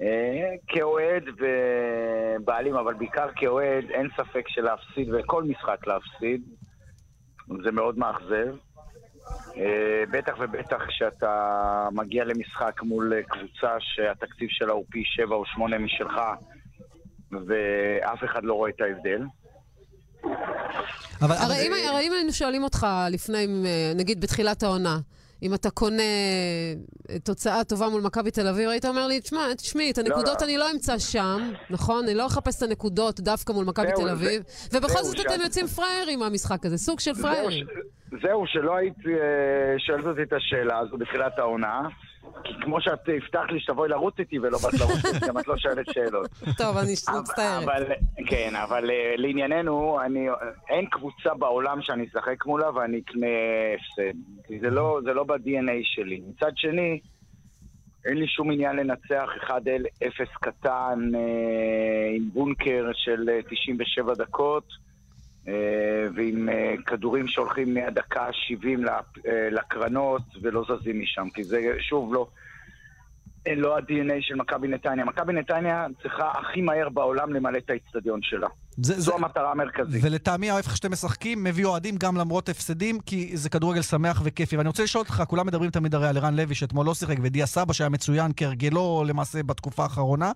אה, 0.00 0.50
כאוהד 0.66 1.24
ובעלים, 1.38 2.74
אבל 2.74 2.94
בעיקר 2.94 3.28
כאוהד, 3.36 3.84
אין 3.90 4.08
ספק 4.16 4.44
שלהפסיד, 4.48 5.08
וכל 5.14 5.44
משחק 5.44 5.86
להפסיד, 5.86 6.42
זה 7.64 7.70
מאוד 7.72 7.98
מאכזב. 7.98 8.54
אה, 9.56 10.04
בטח 10.10 10.32
ובטח 10.40 10.82
כשאתה 10.88 11.88
מגיע 11.92 12.24
למשחק 12.24 12.82
מול 12.82 13.12
קבוצה 13.22 13.76
שהתקציב 13.78 14.48
שלה 14.50 14.72
הוא 14.72 14.84
פי 14.90 15.02
שבע 15.04 15.34
או 15.34 15.46
שמונה 15.46 15.78
משלך, 15.78 16.20
ואף 17.30 18.24
אחד 18.24 18.44
לא 18.44 18.54
רואה 18.54 18.70
את 18.70 18.80
ההבדל. 18.80 19.22
אבל 21.22 21.34
הרי 21.34 21.66
אם, 21.66 21.72
הרי 21.88 22.06
אם 22.06 22.12
היינו 22.12 22.32
שואלים 22.32 22.62
אותך 22.62 22.86
לפני, 23.10 23.46
נגיד 23.94 24.20
בתחילת 24.20 24.62
העונה, 24.62 24.98
אם 25.42 25.54
אתה 25.54 25.70
קונה 25.70 26.02
תוצאה 27.24 27.64
טובה 27.64 27.88
מול 27.88 28.02
מכבי 28.02 28.30
תל 28.30 28.48
אביב, 28.48 28.68
היית 28.68 28.84
אומר 28.84 29.06
לי, 29.06 29.20
תשמע, 29.20 29.54
תשמעי, 29.54 29.90
את 29.90 29.98
הנקודות 29.98 30.26
לא, 30.26 30.32
לא. 30.40 30.44
אני 30.44 30.56
לא 30.56 30.70
אמצא 30.70 30.98
שם, 30.98 31.52
נכון? 31.70 32.04
אני 32.04 32.14
לא 32.14 32.26
אחפש 32.26 32.56
את 32.56 32.62
הנקודות 32.62 33.20
דווקא 33.20 33.52
מול 33.52 33.64
מכבי 33.64 33.92
תל 33.96 34.08
אביב, 34.08 34.42
ובכל 34.72 35.02
זאת 35.02 35.20
אתם 35.20 35.40
יוצאים 35.40 35.66
פראיירים 35.66 36.18
מהמשחק 36.18 36.66
הזה, 36.66 36.78
סוג 36.78 37.00
של 37.00 37.14
פראיירים. 37.14 37.66
זהו, 38.20 38.46
שלא 38.46 38.76
היית 38.76 39.06
אה, 39.06 39.78
שואלת 39.78 40.06
אותי 40.06 40.22
את 40.22 40.32
השאלה 40.32 40.78
הזו 40.78 40.96
בתחילת 40.96 41.38
העונה. 41.38 41.88
כי 42.44 42.52
כמו 42.62 42.80
שאת 42.80 43.08
הבטחת 43.08 43.50
לי 43.50 43.60
שתבואי 43.60 43.88
לרוץ 43.88 44.14
איתי 44.18 44.38
ולא 44.38 44.58
באת 44.58 44.80
לרוץ 44.80 45.04
איתי, 45.04 45.26
גם 45.26 45.38
את 45.38 45.48
לא 45.48 45.56
שואלת 45.56 45.86
שאלות. 45.92 46.30
טוב, 46.58 46.76
אני 46.76 46.92
מצטערת. 46.92 47.68
כן, 48.26 48.56
אבל 48.56 48.90
אה, 48.90 49.14
לענייננו, 49.16 49.98
אין 50.68 50.86
קבוצה 50.86 51.34
בעולם 51.34 51.82
שאני 51.82 52.04
אשחק 52.06 52.46
מולה 52.46 52.70
ואני 52.70 53.00
אקנה 53.00 53.26
הפסד. 53.74 54.18
כי 54.46 54.60
זה 54.60 54.70
לא, 54.70 55.00
לא 55.02 55.24
ב-DNA 55.24 55.80
שלי. 55.82 56.22
מצד 56.28 56.52
שני, 56.56 57.00
אין 58.04 58.16
לי 58.16 58.26
שום 58.26 58.50
עניין 58.50 58.76
לנצח 58.76 59.28
1-0 59.42 59.50
קטן 60.40 61.10
אה, 61.14 62.16
עם 62.16 62.28
בונקר 62.32 62.90
של 62.94 63.28
97 63.50 64.10
אה, 64.10 64.14
דקות. 64.14 64.64
אה, 65.48 65.54
ועם 66.14 66.48
אה, 66.48 66.74
כדורים 66.86 67.28
שהולכים 67.28 67.74
מהדקה 67.74 68.22
ה-70 68.22 68.88
אה, 68.88 69.48
לקרנות 69.50 70.22
ולא 70.42 70.64
זזים 70.68 71.00
משם, 71.00 71.28
כי 71.34 71.44
זה 71.44 71.60
שוב 71.80 72.14
לא, 72.14 72.26
לא 73.56 73.76
ה-DNA 73.76 74.20
של 74.20 74.34
מכבי 74.34 74.68
נתניה. 74.68 75.04
מכבי 75.04 75.32
נתניה 75.32 75.86
צריכה 76.02 76.30
הכי 76.30 76.60
מהר 76.60 76.88
בעולם 76.88 77.32
למלא 77.32 77.58
את 77.58 77.70
האיצטדיון 77.70 78.20
שלה. 78.22 78.48
זה, 78.76 78.94
זו 78.94 79.00
זה, 79.00 79.14
המטרה 79.14 79.50
המרכזית. 79.50 80.04
ולטעמי 80.04 80.50
ההפך 80.50 80.76
שאתם 80.76 80.92
משחקים 80.92 81.44
מביא 81.44 81.64
אוהדים 81.64 81.96
גם 81.96 82.16
למרות 82.16 82.48
הפסדים, 82.48 83.00
כי 83.00 83.36
זה 83.36 83.50
כדורגל 83.50 83.82
שמח 83.82 84.20
וכיפי. 84.24 84.56
ואני 84.56 84.68
רוצה 84.68 84.82
לשאול 84.82 85.04
אותך, 85.04 85.22
כולם 85.28 85.46
מדברים 85.46 85.70
תמיד 85.70 85.94
הרי 85.94 86.08
על 86.08 86.16
ערן 86.16 86.34
לוי 86.36 86.54
שאתמול 86.54 86.86
לא 86.86 86.94
שיחק, 86.94 87.16
ודיה 87.22 87.46
סבא 87.46 87.72
שהיה 87.72 87.90
מצוין 87.90 88.32
כהרגלו 88.36 89.04
למעשה 89.06 89.42
בתקופה 89.42 89.82
האחרונה. 89.82 90.32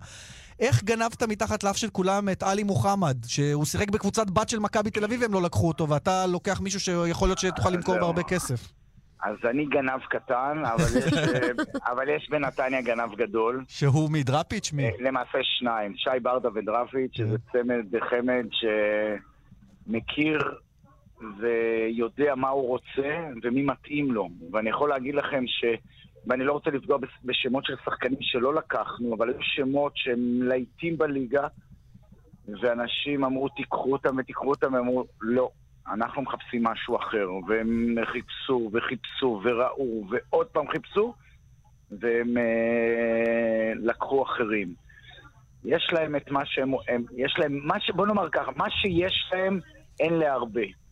איך 0.59 0.83
גנבת 0.83 1.23
מתחת 1.23 1.63
לאף 1.63 1.77
של 1.77 1.89
כולם 1.89 2.29
את 2.29 2.43
עלי 2.43 2.63
מוחמד, 2.63 3.17
שהוא 3.25 3.65
שיחק 3.65 3.89
בקבוצת 3.89 4.29
בת 4.29 4.49
של 4.49 4.59
מכבי 4.59 4.91
תל 4.91 5.03
אביב 5.03 5.21
והם 5.21 5.33
לא 5.33 5.41
לקחו 5.41 5.67
אותו, 5.67 5.89
ואתה 5.89 6.25
לוקח 6.27 6.61
מישהו 6.61 6.79
שיכול 6.79 7.27
להיות 7.27 7.39
שתוכל 7.39 7.69
למכור 7.69 7.97
בהרבה 7.99 8.23
כסף? 8.23 8.73
אז 9.23 9.35
אני 9.49 9.65
גנב 9.65 10.01
קטן, 10.09 10.63
אבל 10.65 10.97
יש, 10.97 11.13
אבל 11.91 12.09
יש 12.09 12.29
בנתניה 12.29 12.81
גנב 12.81 13.15
גדול. 13.15 13.63
שהוא 13.67 14.11
מדראפיץ'? 14.11 14.73
מי? 14.73 14.89
למעשה 14.99 15.37
שניים, 15.41 15.93
שי 15.97 16.19
ברדה 16.21 16.49
ודראפיץ', 16.55 17.11
שזה 17.13 17.37
כן. 17.51 17.59
צמד 17.59 17.85
חמד 18.09 18.45
שמכיר 19.87 20.39
ויודע 21.39 22.35
מה 22.35 22.49
הוא 22.49 22.67
רוצה 22.67 23.29
ומי 23.43 23.63
מתאים 23.63 24.11
לו. 24.11 24.29
ואני 24.51 24.69
יכול 24.69 24.89
להגיד 24.89 25.15
לכם 25.15 25.43
ש... 25.47 25.65
ואני 26.27 26.43
לא 26.43 26.53
רוצה 26.53 26.69
לפגוע 26.69 26.97
בשמות 27.23 27.65
של 27.65 27.75
שחקנים 27.85 28.19
שלא 28.21 28.55
לקחנו, 28.55 29.15
אבל 29.15 29.29
היו 29.29 29.41
שמות 29.41 29.91
שהם 29.95 30.41
להיטים 30.41 30.97
בליגה, 30.97 31.47
ואנשים 32.61 33.23
אמרו, 33.23 33.49
תיקחו 33.49 33.91
אותם 33.91 34.17
ותיקחו 34.17 34.49
אותם, 34.49 34.73
והם 34.73 34.83
אמרו, 34.83 35.05
לא, 35.21 35.49
אנחנו 35.87 36.21
מחפשים 36.21 36.63
משהו 36.63 36.95
אחר. 36.95 37.29
והם 37.47 37.95
חיפשו 38.05 38.69
וחיפשו 38.73 39.41
וראו 39.43 40.03
ועוד 40.09 40.47
פעם 40.47 40.67
חיפשו, 40.67 41.13
והם 41.91 42.37
אה, 42.37 43.73
לקחו 43.75 44.23
אחרים. 44.23 44.73
יש 45.65 45.89
להם 45.93 46.15
את 46.15 46.31
מה 46.31 46.45
שהם... 46.45 46.73
הם, 46.87 47.03
יש 47.15 47.35
להם... 47.37 47.59
מה 47.63 47.79
ש, 47.79 47.91
בוא 47.91 48.07
נאמר 48.07 48.29
ככה, 48.29 48.51
מה 48.55 48.69
שיש 48.69 49.29
להם 49.33 49.59
אין 49.99 50.13
להרבה. 50.13 50.61
אה, 50.61 50.86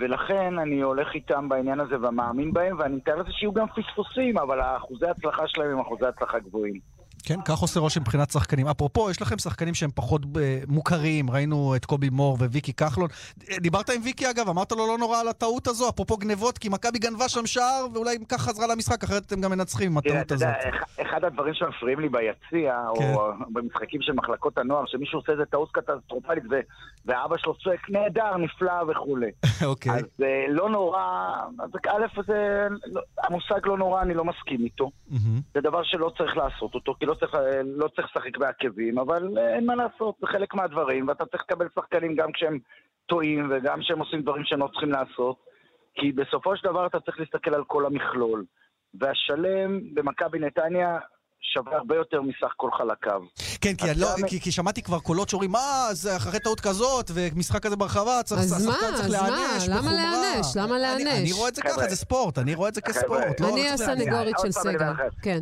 ולכן 0.00 0.58
אני 0.58 0.80
הולך 0.80 1.14
איתם 1.14 1.48
בעניין 1.48 1.80
הזה 1.80 1.96
ומאמין 2.00 2.52
בהם, 2.52 2.78
ואני 2.78 2.96
מתאר 2.96 3.16
לזה 3.16 3.32
שיהיו 3.32 3.52
גם 3.52 3.66
פספוסים, 3.66 4.38
אבל 4.38 4.60
אחוזי 4.60 5.06
ההצלחה 5.06 5.48
שלהם 5.48 5.70
הם 5.70 5.80
אחוזי 5.80 6.06
הצלחה 6.06 6.38
גבוהים. 6.38 6.95
כן, 7.26 7.40
כך 7.44 7.58
עושה 7.58 7.80
רושם 7.80 8.00
מבחינת 8.00 8.30
שחקנים. 8.30 8.68
אפרופו, 8.68 9.10
יש 9.10 9.22
לכם 9.22 9.38
שחקנים 9.38 9.74
שהם 9.74 9.90
פחות 9.94 10.22
אה, 10.36 10.58
מוכרים, 10.68 11.30
ראינו 11.30 11.76
את 11.76 11.84
קובי 11.84 12.10
מור 12.10 12.34
וויקי 12.34 12.72
כחלון. 12.72 13.08
אה, 13.50 13.56
דיברת 13.58 13.90
עם 13.90 14.02
ויקי 14.04 14.30
אגב, 14.30 14.48
אמרת 14.48 14.72
לו 14.72 14.86
לא 14.86 14.98
נורא 14.98 15.20
על 15.20 15.28
הטעות 15.28 15.66
הזו, 15.66 15.88
אפרופו 15.88 16.16
גנבות, 16.16 16.58
כי 16.58 16.68
מכבי 16.68 16.98
גנבה 16.98 17.28
שם 17.28 17.46
שער, 17.46 17.86
ואולי 17.94 18.16
כך 18.28 18.40
חזרה 18.40 18.66
למשחק, 18.66 19.04
אחרת 19.04 19.22
אתם 19.26 19.40
גם 19.40 19.50
מנצחים 19.50 19.92
עם 19.92 19.98
הטעות 19.98 20.32
הזאת. 20.32 20.48
אחד 21.02 21.24
הדברים 21.24 21.54
שמפריעים 21.54 22.00
לי 22.00 22.08
ביציע, 22.08 22.74
כן. 22.98 23.14
או 23.14 23.32
במשחקים 23.52 24.02
של 24.02 24.12
מחלקות 24.12 24.58
הנוער, 24.58 24.84
שמישהו 24.86 25.18
עושה 25.18 25.32
איזה 25.32 25.44
טעות 25.44 25.70
קטסטרופלית, 25.72 26.44
ואבא 27.06 27.36
שלו 27.38 27.54
צועק, 27.54 27.90
נהדר, 27.90 28.36
נפלא 28.36 28.82
וכולי. 28.88 29.30
אוקיי. 29.64 29.92
אז 29.92 30.04
אה, 30.22 30.44
לא 30.48 30.70
נורא, 30.70 31.02
א', 31.88 32.20
לא, 32.86 33.00
המושג 33.22 33.60
לא 33.64 33.78
נורא, 33.78 34.02
אני 34.02 34.14
לא 34.14 34.24
מסכים 34.24 34.60
איתו. 34.64 34.90
זה 35.54 35.60
דבר 35.60 35.82
שלא 35.82 36.12
צריך 36.18 36.36
לעשות 36.36 36.74
אותו, 36.74 36.94
כי 37.00 37.06
לא 37.06 37.15
צריך, 37.20 37.34
לא 37.64 37.88
צריך 37.88 38.08
לשחק 38.10 38.38
בעקבים, 38.38 38.98
אבל 38.98 39.38
אה, 39.38 39.54
אין 39.54 39.66
מה 39.66 39.74
לעשות, 39.74 40.14
זה 40.20 40.26
חלק 40.26 40.54
מהדברים, 40.54 41.08
ואתה 41.08 41.26
צריך 41.26 41.42
לקבל 41.48 41.68
שחקנים 41.74 42.14
גם 42.14 42.32
כשהם 42.32 42.58
טועים 43.06 43.48
וגם 43.50 43.80
כשהם 43.80 43.98
עושים 43.98 44.22
דברים 44.22 44.44
שהם 44.44 44.60
לא 44.60 44.66
צריכים 44.66 44.90
לעשות, 44.90 45.36
כי 45.94 46.12
בסופו 46.12 46.56
של 46.56 46.68
דבר 46.68 46.86
אתה 46.86 47.00
צריך 47.00 47.20
להסתכל 47.20 47.54
על 47.54 47.64
כל 47.64 47.86
המכלול. 47.86 48.44
והשלם 48.94 49.94
במכבי 49.94 50.38
נתניה 50.38 50.98
שווה 51.52 51.76
הרבה 51.76 51.96
יותר 51.96 52.22
מסך 52.22 52.52
כל 52.56 52.70
חלקיו. 52.78 53.22
כן, 53.60 53.74
כי, 53.74 53.86
לא. 53.96 54.08
כי, 54.28 54.40
כי 54.40 54.52
שמעתי 54.52 54.82
כבר 54.82 54.98
קולות 54.98 55.28
שאומרים, 55.28 55.50
מה, 55.50 55.88
זה 55.92 56.16
אחרי 56.16 56.40
טעות 56.40 56.60
כזאת, 56.60 57.10
ומשחק 57.14 57.62
כזה 57.62 57.76
ברחבה, 57.76 58.22
צריך, 58.24 58.40
אז 58.40 58.66
מה, 58.66 58.74
אז 58.74 59.10
מה, 59.10 59.18
למה 59.18 59.92
להיענש? 59.92 60.56
למה 60.56 60.78
להיענש? 60.78 61.02
אני, 61.02 61.20
אני 61.20 61.32
רואה 61.32 61.48
את 61.48 61.54
זה 61.54 61.62
ככה, 61.62 61.88
זה 61.88 61.96
ספורט, 61.96 62.38
אני 62.38 62.54
רואה 62.54 62.68
את 62.68 62.74
זה 62.74 62.80
כספורט. 62.80 63.40
לא, 63.40 63.48
אני 63.52 63.68
הסנגורית 63.68 64.36
של 64.42 64.52
סגל, 64.52 64.92
כן. 65.22 65.38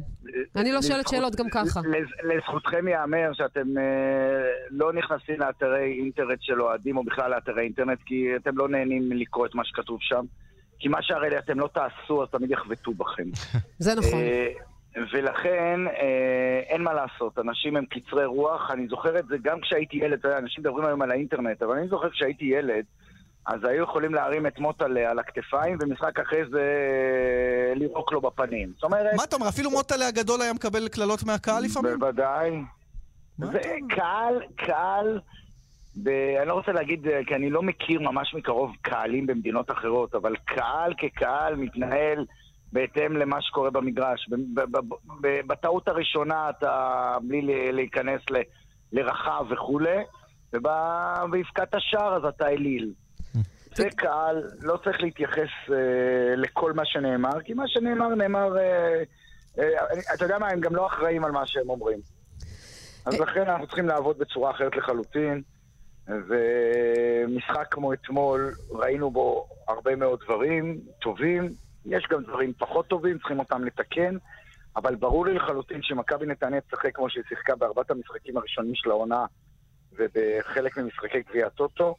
אני 0.57 0.73
לא 0.73 0.83
שואלת 0.83 1.09
שאלות 1.09 1.35
גם 1.35 1.47
ככה. 1.51 1.81
לזכותכם 2.25 2.89
ייאמר 2.89 3.31
שאתם 3.33 3.79
אה, 3.79 3.83
לא 4.71 4.93
נכנסים 4.93 5.41
לאתרי 5.41 5.99
אינטרנט 5.99 6.39
של 6.41 6.63
אוהדים, 6.63 6.97
או 6.97 7.05
בכלל 7.05 7.31
לאתרי 7.31 7.63
אינטרנט, 7.63 7.99
כי 8.07 8.27
אתם 8.37 8.59
לא 8.59 8.69
נהנים 8.69 9.13
לקרוא 9.13 9.47
את 9.47 9.55
מה 9.55 9.65
שכתוב 9.65 9.99
שם. 10.01 10.25
כי 10.79 10.89
מה 10.89 11.03
שהרי 11.03 11.39
אתם 11.39 11.61
לא 11.61 11.69
תעשו, 11.75 12.23
אז 12.23 12.29
תמיד 12.31 12.51
יחבטו 12.51 12.93
בכם. 12.93 13.29
זה 13.79 13.95
נכון. 13.95 14.21
ולכן 15.13 15.81
אה, 15.87 16.61
אין 16.69 16.83
מה 16.83 16.93
לעשות, 16.93 17.39
אנשים 17.39 17.77
הם 17.77 17.85
קצרי 17.85 18.25
רוח, 18.25 18.71
אני 18.71 18.87
זוכר 18.89 19.19
את 19.19 19.27
זה 19.27 19.37
גם 19.43 19.61
כשהייתי 19.61 19.97
ילד, 19.97 20.19
אתה 20.19 20.29
יודע, 20.29 20.39
אנשים 20.39 20.65
מדברים 20.65 20.87
היום 20.87 21.03
על 21.03 21.11
האינטרנט, 21.11 21.63
אבל 21.63 21.79
אני 21.79 21.89
זוכר 21.89 22.11
כשהייתי 22.11 22.45
ילד, 22.45 22.85
אז 23.47 23.65
היו 23.65 23.83
יכולים 23.83 24.15
להרים 24.15 24.47
את 24.47 24.59
מוטלה 24.59 25.11
על 25.11 25.19
הכתפיים, 25.19 25.79
ומשחק 25.81 26.21
אחרי 26.21 26.43
זה 26.51 26.61
אה, 27.69 27.75
לירוק 27.75 28.13
לו 28.13 28.21
בפנים. 28.21 28.73
זאת 28.75 28.85
אומרת... 28.85 29.15
מה 29.17 29.25
אתה 29.25 29.37
אומר, 29.37 29.49
אפילו 29.49 29.71
מוטלה 29.71 30.07
הגדול 30.09 30.43
היה 30.43 30.53
מקבל 30.53 30.89
קללות 30.89 31.25
מהקהל 31.25 31.63
לפעמים? 31.65 31.99
בוודאי. 31.99 32.51
זה 33.39 33.61
קהל, 33.89 34.41
קהל, 34.57 35.21
ב... 36.03 36.09
אני 36.09 36.49
לא 36.49 36.55
רוצה 36.55 36.73
להגיד, 36.73 37.09
אה, 37.09 37.21
כי 37.27 37.35
אני 37.35 37.51
לא 37.51 37.63
מכיר 37.63 38.01
ממש 38.01 38.35
מקרוב 38.35 38.73
קהלים 38.83 39.27
במדינות 39.27 39.71
אחרות, 39.71 40.15
אבל 40.15 40.37
קהל 40.45 40.95
כקהל 40.99 41.57
מתנהל... 41.57 42.25
בהתאם 42.75 43.17
למה 43.17 43.43
שקורה 43.43 43.71
במגרש. 43.71 44.29
בטעות 45.47 45.89
הראשונה 45.89 46.51
אתה, 46.51 47.17
בלי 47.23 47.73
להיכנס 47.73 48.21
ל, 48.31 48.37
לרחב 48.93 49.45
וכולי, 49.51 49.99
ובאבקת 50.53 51.75
השער 51.75 52.17
אז 52.17 52.25
אתה 52.25 52.49
אליל. 52.49 52.93
זה 53.77 53.89
קהל, 53.97 54.43
לא 54.61 54.79
צריך 54.85 55.03
להתייחס 55.03 55.51
אה, 55.73 56.37
לכל 56.37 56.73
מה 56.73 56.85
שנאמר, 56.85 57.41
כי 57.45 57.55
מה 57.55 57.69
שנאמר 57.69 58.09
נאמר... 58.09 58.59
אה, 58.59 59.03
אה, 59.59 60.15
אתה 60.15 60.25
יודע 60.25 60.39
מה, 60.39 60.49
הם 60.49 60.61
גם 60.61 60.75
לא 60.75 60.87
אחראים 60.87 61.25
על 61.25 61.31
מה 61.33 61.47
שהם 61.47 61.71
אומרים. 61.71 61.99
אז 63.07 63.21
לכן 63.21 63.41
אנחנו 63.41 63.67
צריכים 63.67 63.89
לעבוד 63.89 64.19
בצורה 64.19 64.51
אחרת 64.51 64.77
לחלוטין, 64.77 65.43
ומשחק 66.09 67.67
כמו 67.71 67.93
אתמול, 67.93 68.55
ראינו 68.71 69.11
בו 69.11 69.49
הרבה 69.69 69.97
מאוד 69.97 70.21
דברים 70.25 70.79
טובים, 71.01 71.53
יש 71.87 72.07
גם 72.11 72.23
דברים 72.23 72.53
פחות 72.59 72.87
טובים, 72.87 73.19
צריכים 73.19 73.39
אותם 73.39 73.65
לתקן, 73.65 74.17
אבל 74.77 74.95
ברור 74.95 75.27
לי 75.27 75.35
לחלוטין 75.35 75.83
שמכבי 75.83 76.27
נתניה 76.27 76.61
תשחק 76.61 76.97
כמו 76.97 77.11
שהיא 77.11 77.25
שיחקה 77.29 77.57
בארבעת 77.57 77.91
המשחקים 77.91 78.37
הראשונים 78.37 78.75
של 78.75 78.91
העונה 78.91 79.27
ובחלק 79.93 80.79
ממשחקי 80.79 81.23
גביע 81.29 81.47
הטוטו. 81.47 81.95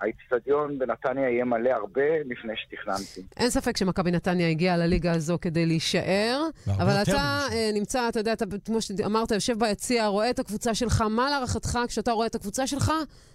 האיצטדיון 0.00 0.78
בנתניה 0.78 1.30
יהיה 1.30 1.44
מלא 1.44 1.70
הרבה 1.70 2.18
לפני 2.24 2.52
שתכננתי. 2.56 3.28
אין 3.36 3.50
ספק 3.50 3.76
שמכבי 3.76 4.10
נתניה 4.10 4.48
הגיעה 4.48 4.76
לליגה 4.76 5.12
הזו 5.12 5.38
כדי 5.40 5.66
להישאר, 5.66 6.42
אבל 6.68 7.02
אתה 7.02 7.40
uh, 7.48 7.74
נמצא, 7.74 8.08
אתה 8.08 8.20
יודע, 8.20 8.32
אתה, 8.32 8.44
כמו 8.64 8.82
שאמרת, 8.82 9.30
יושב 9.30 9.58
ביציע, 9.58 10.06
רואה 10.06 10.30
את 10.30 10.38
הקבוצה 10.38 10.74
שלך, 10.74 11.00
מה 11.00 11.30
להערכתך, 11.30 11.78
כשאתה 11.88 12.12
רואה 12.12 12.26
את 12.26 12.34
הקבוצה 12.34 12.66
שלך, 12.66 12.92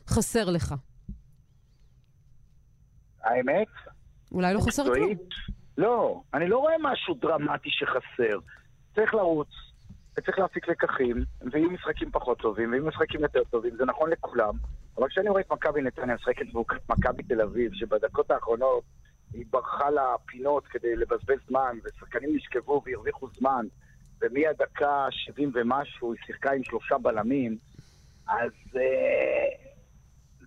חסר 0.08 0.50
לך? 0.50 0.76
האמת? 3.24 3.68
אולי 4.32 4.54
לא 4.54 4.60
חסר 4.60 4.84
כלום. 4.84 5.14
לא, 5.78 6.22
אני 6.34 6.48
לא 6.48 6.58
רואה 6.58 6.76
משהו 6.80 7.14
דרמטי 7.14 7.70
שחסר. 7.72 8.40
צריך 8.96 9.14
לרוץ, 9.14 9.48
וצריך 10.18 10.40
להפיק 10.40 10.68
לקחים, 10.68 11.24
ויהיו 11.52 11.72
משחקים 11.72 12.12
פחות 12.12 12.40
טובים, 12.40 12.72
ויהיו 12.72 12.86
משחקים 12.86 13.22
יותר 13.22 13.44
טובים, 13.44 13.76
זה 13.76 13.86
נכון 13.86 14.10
לכולם. 14.10 14.54
אבל 14.98 15.08
כשאני 15.10 15.30
רואה 15.30 15.42
את 15.42 15.52
מכבי 15.52 15.82
נתניה 15.82 16.16
משחקת 16.16 16.46
מכבי 16.90 17.24
תל 17.24 17.42
אביב, 17.42 17.74
שבדקות 17.74 18.32
האחרונות 18.32 18.84
היא 19.34 19.46
ברחה 19.50 19.90
לפינות 19.90 20.68
כדי 20.68 20.96
לבזבז 20.96 21.38
זמן, 21.48 21.78
ושחקנים 21.84 22.36
נשכבו 22.36 22.82
והרוויחו 22.86 23.28
זמן, 23.28 23.66
ומהדקה 24.22 25.08
70 25.10 25.52
ומשהו 25.54 26.14
היא 26.14 26.22
שיחקה 26.26 26.52
עם 26.52 26.64
שלושה 26.64 26.98
בלמים, 26.98 27.58
אז 28.28 28.52
אה, 28.76 29.73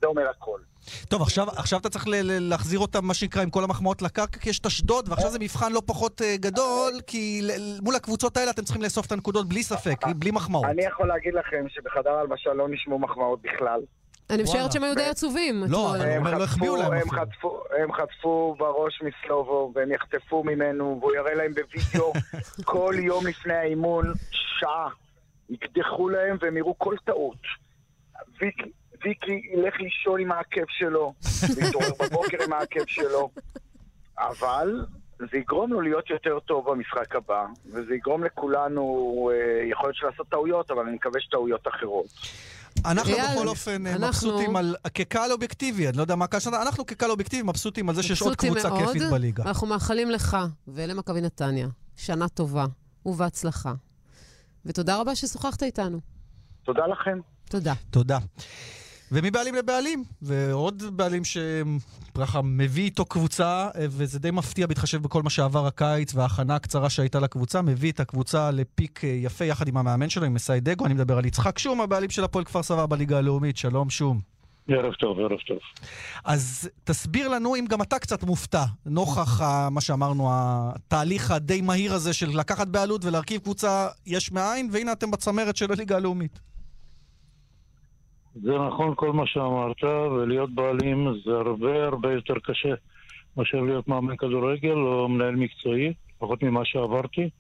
זה 0.01 0.07
אומר 0.07 0.29
הכל. 0.31 0.61
טוב, 1.09 1.23
עכשיו, 1.23 1.47
עכשיו 1.57 1.79
אתה 1.79 1.89
צריך 1.89 2.05
להחזיר 2.23 2.79
אותם, 2.79 3.05
מה 3.05 3.15
שנקרא, 3.15 3.43
עם 3.43 3.51
כל 3.51 3.65
המחמאות 3.65 4.03
לקרקע, 4.03 4.39
כי 4.39 4.51
יש 4.51 4.59
את 4.59 4.67
אשדוד, 4.67 5.09
ועכשיו 5.09 5.31
זה 5.31 5.39
מבחן 5.39 5.73
לא 5.73 5.83
פחות 5.87 6.21
uh, 6.21 6.25
גדול, 6.41 6.93
כי 7.07 7.43
מול 7.83 7.95
הקבוצות 7.95 8.37
האלה 8.37 8.51
אתם 8.51 8.63
צריכים 8.65 8.83
לאסוף 8.83 9.07
את 9.07 9.13
הנקודות 9.13 9.49
בלי 9.49 9.63
ספק, 9.63 10.07
בלי 10.17 10.31
מחמאות. 10.31 10.65
אני 10.65 10.85
יכול 10.85 11.09
להגיד 11.09 11.35
לכם 11.35 11.67
שבחדר 11.69 12.11
הלבשה 12.11 12.53
לא 12.53 12.69
נשמעו 12.69 12.99
מחמאות 12.99 13.43
בכלל. 13.43 13.81
אני 14.31 14.43
משערת 14.43 14.73
שהם 14.73 14.85
היו 14.85 14.95
די 14.95 15.05
עצובים. 15.05 15.65
לא, 15.69 15.91
אבל 15.91 16.09
הוא 16.09 16.17
אומר, 16.17 16.31
לא 16.33 16.79
להם 16.79 16.93
אפילו. 16.93 17.63
הם 17.83 17.93
חטפו 17.93 18.55
בראש 18.59 19.03
מסלובו, 19.03 19.73
והם 19.75 19.93
יחטפו 19.93 20.45
ממנו, 20.45 20.99
והוא 21.01 21.13
יראה 21.15 21.35
להם 21.35 21.53
בווידאו 21.55 22.13
כל 22.65 22.95
יום 22.99 23.27
לפני 23.27 23.55
האימון, 23.55 24.13
שעה. 24.31 24.89
יקדחו 25.51 26.09
להם 26.09 26.37
והם 26.41 26.57
יראו 26.57 26.79
כל 26.79 26.95
טעות. 27.05 27.39
ויקי 29.07 29.41
ילך 29.53 29.75
לישון 29.81 30.21
עם 30.21 30.33
העקב 30.33 30.65
שלו, 30.69 31.15
ויתעורר 31.57 31.91
בבוקר 32.01 32.43
עם 32.45 32.53
העקב 32.53 32.87
שלו, 32.87 33.31
אבל 34.19 34.87
זה 35.19 35.39
יגרום 35.39 35.73
לו 35.73 35.81
להיות 35.81 36.11
יותר 36.11 36.39
טוב 36.41 36.71
במשחק 36.71 37.17
הבא, 37.17 37.47
וזה 37.67 37.95
יגרום 37.95 38.25
לכולנו, 38.25 38.83
אה, 39.33 39.69
יכול 39.71 39.89
להיות 39.89 40.03
לעשות 40.03 40.29
טעויות, 40.29 40.71
אבל 40.71 40.87
אני 40.87 40.95
מקווה 40.95 41.21
שטעויות 41.21 41.69
אחרות. 41.69 42.07
אנחנו 42.85 43.13
בכל 43.13 43.49
אופן 43.49 43.87
אה, 43.87 43.99
מבסוטים 43.99 44.57
על, 44.57 44.77
כקהל 44.95 45.33
אובייקטיבי, 45.33 45.89
אני 45.89 45.97
לא 45.97 46.03
יודע 46.03 46.15
מה 46.15 46.27
שנה, 46.39 46.63
אנחנו 46.63 46.87
כקהל 46.87 47.11
אובייקטיבי 47.11 47.43
מבסוטים 47.43 47.89
על 47.89 47.95
זה 47.95 48.03
שיש 48.03 48.23
עוד 48.23 48.37
קבוצה 48.37 48.69
כיפית 48.79 49.03
בליגה. 49.11 49.43
אנחנו 49.43 49.67
מאחלים 49.67 50.11
לך 50.11 50.37
ולמכבי 50.69 51.21
נתניה 51.21 51.69
שנה 51.97 52.29
טובה 52.29 52.65
ובהצלחה. 53.07 53.73
ותודה 54.67 55.01
רבה 55.01 55.15
ששוחחת 55.15 55.63
איתנו. 55.63 56.01
תודה 56.65 56.87
לכם. 56.87 57.19
תודה. 57.51 57.73
תודה. 57.91 58.19
ומבעלים 59.13 59.55
לבעלים, 59.55 60.05
ועוד 60.23 60.83
בעלים 60.93 61.23
שברכה 61.25 62.43
מביא 62.43 62.85
איתו 62.85 63.05
קבוצה, 63.05 63.69
וזה 63.81 64.19
די 64.19 64.31
מפתיע 64.31 64.67
בהתחשב 64.67 65.03
בכל 65.03 65.23
מה 65.23 65.31
שעבר 65.31 65.67
הקיץ 65.67 66.15
וההכנה 66.15 66.55
הקצרה 66.55 66.91
שהייתה 66.91 67.21
לקבוצה, 67.21 67.63
מביא 67.63 67.93
את 67.93 68.01
הקבוצה 68.01 68.51
לפיק 68.51 69.01
יפה 69.05 69.45
יחד 69.45 69.69
עם 69.69 69.77
המאמן 69.77 70.09
שלו, 70.09 70.27
עם 70.27 70.35
מסיידגו, 70.35 70.87
אני 70.87 70.95
מדבר 70.95 71.19
על 71.19 71.27
יצחק 71.27 71.59
שום, 71.59 71.81
הבעלים 71.81 72.11
של 72.11 72.25
הפועל 72.25 72.45
כפר 72.45 72.63
סבא 72.63 72.87
בליגה 72.87 73.19
הלאומית, 73.19 73.57
שלום 73.57 73.91
שום. 73.91 74.21
ערב 74.69 74.93
טוב, 74.93 75.21
ערב 75.21 75.39
טוב. 75.47 75.59
אז 76.25 76.69
תסביר 76.85 77.29
לנו 77.29 77.57
אם 77.57 77.65
גם 77.69 77.83
אתה 77.83 77.99
קצת 77.99 78.23
מופתע, 78.23 78.65
נוכח 78.87 79.41
מה 79.71 79.81
שאמרנו, 79.81 80.29
התהליך 80.31 81.31
הדי 81.31 81.61
מהיר 81.61 81.95
הזה 81.95 82.13
של 82.13 82.39
לקחת 82.39 82.69
בעלות 82.69 83.05
ולהרכיב 83.05 83.41
קבוצה 83.41 83.89
יש 84.07 84.33
מאין, 84.33 84.69
והנה 84.73 84.93
אתם 84.93 85.11
בצמרת 85.11 85.57
של 85.57 85.73
הליגה 85.73 85.97
הלאומית. 85.97 86.39
זה 88.43 88.59
נכון 88.59 88.95
כל 88.97 89.13
מה 89.13 89.27
שאמרת, 89.27 89.85
ולהיות 89.85 90.51
בעלים 90.55 91.09
זה 91.25 91.31
הרבה 91.31 91.85
הרבה 91.85 92.13
יותר 92.13 92.35
קשה 92.45 92.75
מאשר 93.37 93.61
להיות 93.61 93.89
מאמן 93.89 94.17
כדורגל 94.17 94.73
או 94.77 95.09
מנהל 95.09 95.37
מקצועי, 95.37 95.93
לפחות 96.17 96.43
ממה 96.43 96.65
שעברתי. 96.65 97.31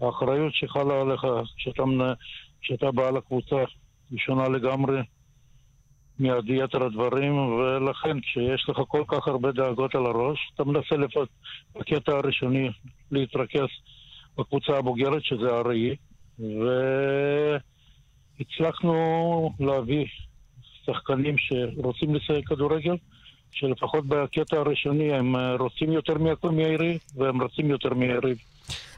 האחריות 0.00 0.54
שחלה 0.54 1.00
עליך 1.00 1.26
כשאתה, 1.56 1.82
כשאתה 2.60 2.90
בא 2.90 3.10
לקבוצה, 3.10 3.56
היא 4.10 4.18
שונה 4.18 4.48
לגמרי 4.48 5.00
מיד 6.18 6.48
יתר 6.48 6.84
הדברים, 6.84 7.38
ולכן 7.38 8.20
כשיש 8.20 8.68
לך 8.68 8.80
כל 8.88 9.02
כך 9.08 9.28
הרבה 9.28 9.52
דאגות 9.52 9.94
על 9.94 10.06
הראש, 10.06 10.38
אתה 10.54 10.64
מנסה 10.64 10.96
לפ... 10.96 11.10
בקטע 11.74 12.12
הראשוני 12.12 12.68
להתרכז 13.10 13.68
בקבוצה 14.38 14.72
הבוגרת, 14.78 15.24
שזה 15.24 15.46
הראי, 15.46 15.96
והצלחנו 18.38 19.52
להביא 19.60 20.06
שחקנים 20.86 21.34
שרוצים 21.38 22.14
לסייג 22.14 22.46
כדורגל, 22.46 22.96
שלפחות 23.50 24.06
בקטע 24.06 24.56
הראשוני 24.56 25.12
הם 25.12 25.36
רוצים 25.58 25.92
יותר 25.92 26.14
מהיריב, 26.50 26.98
והם 27.16 27.42
רוצים 27.42 27.70
יותר 27.70 27.94
מהיריב. 27.94 28.36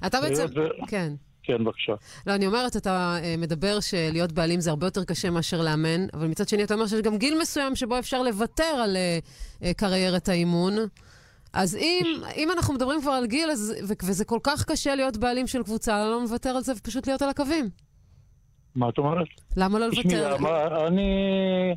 אתה 0.07 0.21
בעצם, 0.21 0.45
ו... 0.55 0.61
כן. 0.89 1.13
כן, 1.47 1.65
בבקשה. 1.65 1.93
לא, 2.27 2.35
אני 2.35 2.47
אומרת, 2.47 2.77
אתה 2.77 3.17
uh, 3.21 3.41
מדבר 3.41 3.81
שלהיות 3.81 4.33
בעלים 4.33 4.61
זה 4.61 4.71
הרבה 4.71 4.87
יותר 4.87 5.05
קשה 5.05 5.31
מאשר 5.31 5.63
לאמן, 5.63 6.07
אבל 6.15 6.27
מצד 6.27 6.49
שני 6.49 6.65
אתה 6.65 6.75
אומר 6.75 6.87
שיש 6.87 7.01
גם 7.01 7.19
גיל 7.19 7.39
מסוים 7.41 7.77
שבו 7.77 7.99
אפשר 7.99 8.23
לוותר 8.23 8.65
על 8.65 8.97
uh, 9.61 9.65
קריירת 9.77 10.29
האימון. 10.29 10.73
אז 11.53 11.77
אם, 11.77 12.07
אם 12.37 12.51
אנחנו 12.51 12.75
מדברים 12.75 13.01
כבר 13.01 13.11
על 13.11 13.27
גיל, 13.27 13.51
אז, 13.51 13.75
וזה 14.03 14.25
כל 14.25 14.39
כך 14.43 14.65
קשה 14.65 14.95
להיות 14.95 15.17
בעלים 15.17 15.47
של 15.47 15.63
קבוצה, 15.63 15.99
למה 16.01 16.11
לא 16.11 16.21
מוותר 16.21 16.51
על 16.51 16.63
זה 16.63 16.73
ופשוט 16.77 17.07
להיות 17.07 17.23
על 17.23 17.29
הקווים? 17.29 17.71
מה 18.77 18.89
את 18.89 18.99
אומרת? 18.99 19.27
למה 19.57 19.79
לא 19.79 19.87
לוותר? 19.87 20.37
אני 20.87 21.75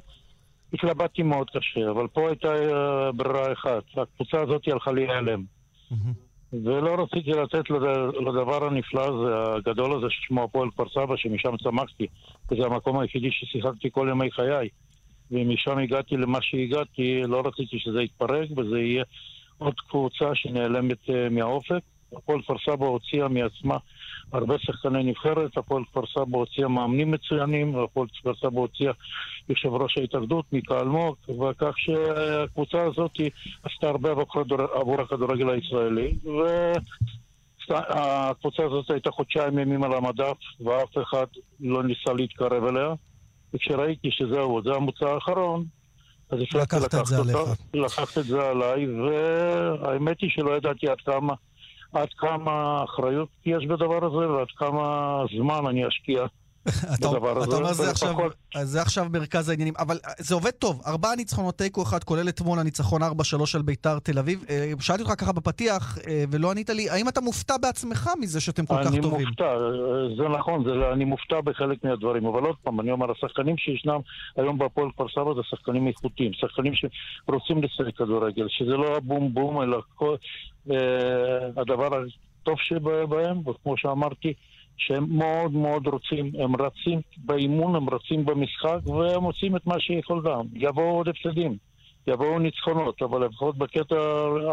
התלבטתי 0.74 1.24
מאוד 1.24 1.50
קשה, 1.50 1.91
אבל 1.91 2.08
פה 2.08 2.29
הייתה 2.29 2.53
ברירה 3.15 3.53
אחת. 3.53 3.84
הקבוצה 3.98 4.41
הזאת 4.41 4.68
הלכה 4.68 4.91
לי 4.91 5.08
הלם. 5.10 5.44
ולא 6.53 7.03
רציתי 7.03 7.32
לתת 7.32 7.70
לדבר 8.27 8.68
הנפלא 8.68 9.01
הזה, 9.01 9.56
הגדול 9.56 9.98
הזה 9.98 10.08
ששמו 10.10 10.44
הפועל 10.44 10.70
כפר 10.72 10.89
סבא, 10.89 11.18
שמשם 11.18 11.58
צמחתי, 11.63 12.08
וזה 12.51 12.65
המקום 12.65 13.00
היחידי 13.00 13.32
ששיחקתי 13.32 13.89
כל 13.91 14.08
ימי 14.12 14.32
חיי. 14.32 14.70
ומשם 15.32 15.77
הגעתי 15.77 16.18
למה 16.18 16.39
שהגעתי, 16.41 17.22
לא 17.22 17.44
רציתי 17.46 17.79
שזה 17.79 18.01
יתפרק 18.01 18.50
וזה 18.58 18.79
יהיה 18.79 19.03
עוד 19.58 19.74
קבוצה 19.89 20.36
שנעלמת 20.36 21.10
אה, 21.10 21.29
מהאופק. 21.29 21.82
הפועל 22.17 22.41
כפר 22.41 22.55
סבא 22.65 22.85
הוציאה 22.85 23.27
מעצמה 23.27 23.77
הרבה 24.33 24.55
שחקני 24.59 25.03
נבחרת, 25.03 25.57
הפועל 25.57 25.83
כפר 25.91 26.01
סבא 26.13 26.37
הוציאה 26.37 26.67
מאמנים 26.67 27.11
מצוינים, 27.11 27.75
הפועל 27.79 28.07
כפר 28.21 28.33
סבא 28.35 28.59
הוציאה 28.59 28.93
יושב 29.49 29.69
ראש 29.69 29.97
ההתאגדות, 29.97 30.45
מיקה 30.53 30.79
אלמוג, 30.79 31.15
וכך 31.29 31.73
שהקבוצה 31.77 32.83
הזאת 32.83 33.11
עשתה 33.63 33.89
הרבה 33.89 34.11
עבור 34.73 35.01
הכדורגל 35.01 35.49
הישראלי, 35.49 36.15
והקבוצה 37.69 38.63
הזאת 38.65 38.91
הייתה 38.91 39.11
חודשיים 39.11 39.59
ימים 39.59 39.83
על 39.83 39.93
המדף, 39.93 40.37
ואף 40.59 40.97
אחד 41.03 41.25
לא 41.59 41.83
ניסה 41.83 42.13
להתקרב 42.13 42.63
אליה. 42.63 42.93
וכשראיתי 43.53 44.11
שזהו, 44.11 44.61
זה 44.63 44.73
המוצא 44.73 45.05
האחרון, 45.05 45.65
אז 46.29 46.39
החלטתי 46.41 46.75
לקחת 46.75 47.13
אותה, 47.13 47.53
לקחת 47.73 48.17
את 48.17 48.23
זה 48.25 48.49
עליי, 48.49 48.87
והאמת 48.87 50.21
היא 50.21 50.29
שלא 50.29 50.57
ידעתי 50.57 50.87
עד 50.87 51.01
כמה 51.01 51.33
עד 51.93 52.08
כמה 52.17 52.84
אחריות 52.84 53.29
יש 53.46 53.65
בדבר 53.65 54.05
הזה 54.05 54.29
ועד 54.31 54.48
כמה 54.58 55.24
זמן 55.38 55.65
אני 55.69 55.88
אשקיע 55.88 56.25
בדבר 57.01 57.38
הזה. 57.38 57.49
אתה 57.49 57.55
אומר 57.55 57.73
זה 57.73 57.91
עכשיו, 57.91 58.15
זה 58.63 58.81
עכשיו 58.81 59.07
מרכז 59.13 59.49
העניינים, 59.49 59.73
אבל 59.79 59.97
זה 60.17 60.35
עובד 60.35 60.51
טוב. 60.51 60.81
ארבעה 60.85 61.15
ניצחונות, 61.15 61.57
תיקו 61.57 61.83
אחד, 61.83 62.03
כולל 62.03 62.29
אתמול 62.29 62.59
הניצחון 62.59 63.03
4-3 63.03 63.05
על 63.55 63.61
ביתר 63.61 63.99
תל 63.99 64.19
אביב. 64.19 64.45
אה, 64.49 64.71
שאלתי 64.79 65.03
אותך 65.03 65.21
ככה 65.21 65.31
בפתיח, 65.31 65.97
אה, 66.07 66.23
ולא 66.31 66.51
ענית 66.51 66.69
לי, 66.69 66.89
האם 66.89 67.09
אתה 67.09 67.21
מופתע 67.21 67.57
בעצמך 67.57 68.09
מזה 68.21 68.41
שאתם 68.41 68.65
כל 68.65 68.75
כך 68.83 68.95
טובים? 69.01 69.15
אני 69.15 69.25
מופתע, 69.25 69.43
אה, 69.43 70.15
זה 70.17 70.38
נכון, 70.38 70.63
זה, 70.63 70.93
אני 70.93 71.05
מופתע 71.05 71.41
בחלק 71.41 71.83
מהדברים, 71.83 72.25
אבל 72.25 72.43
עוד 72.43 72.55
פעם, 72.63 72.79
אני 72.79 72.91
אומר, 72.91 73.11
השחקנים 73.11 73.57
שישנם 73.57 73.99
היום 74.38 74.57
בהפועל 74.57 74.91
כפר 74.91 75.05
סבא 75.09 75.33
זה 75.33 75.41
שחקנים 75.43 75.88
איכותיים, 75.88 76.31
שחקנים 76.33 76.73
שרוצים 76.75 77.63
לשחק 77.63 77.95
כדורגל, 77.97 78.45
שזה 78.49 78.71
לא 78.71 78.97
הבום 78.97 79.33
בום, 79.33 79.61
אלא 79.61 79.81
כל, 79.95 80.15
הדבר 81.57 81.89
הטוב 82.41 82.57
שבהם, 82.59 83.48
וכמו 83.48 83.77
שאמרתי, 83.77 84.33
שהם 84.79 85.05
מאוד 85.09 85.51
מאוד 85.51 85.87
רוצים, 85.87 86.31
הם 86.39 86.55
רצים 86.55 87.01
באימון, 87.18 87.75
הם 87.75 87.89
רצים 87.89 88.25
במשחק, 88.25 88.87
והם 88.87 89.24
עושים 89.24 89.55
את 89.55 89.68
מה 89.68 89.79
שיכולתם. 89.79 90.46
יבואו 90.53 90.98
עוד 90.98 91.07
הפסדים, 91.07 91.57
יבואו 92.07 92.39
ניצחונות, 92.39 93.01
אבל 93.01 93.25
לפחות 93.25 93.57
בקטע 93.57 93.96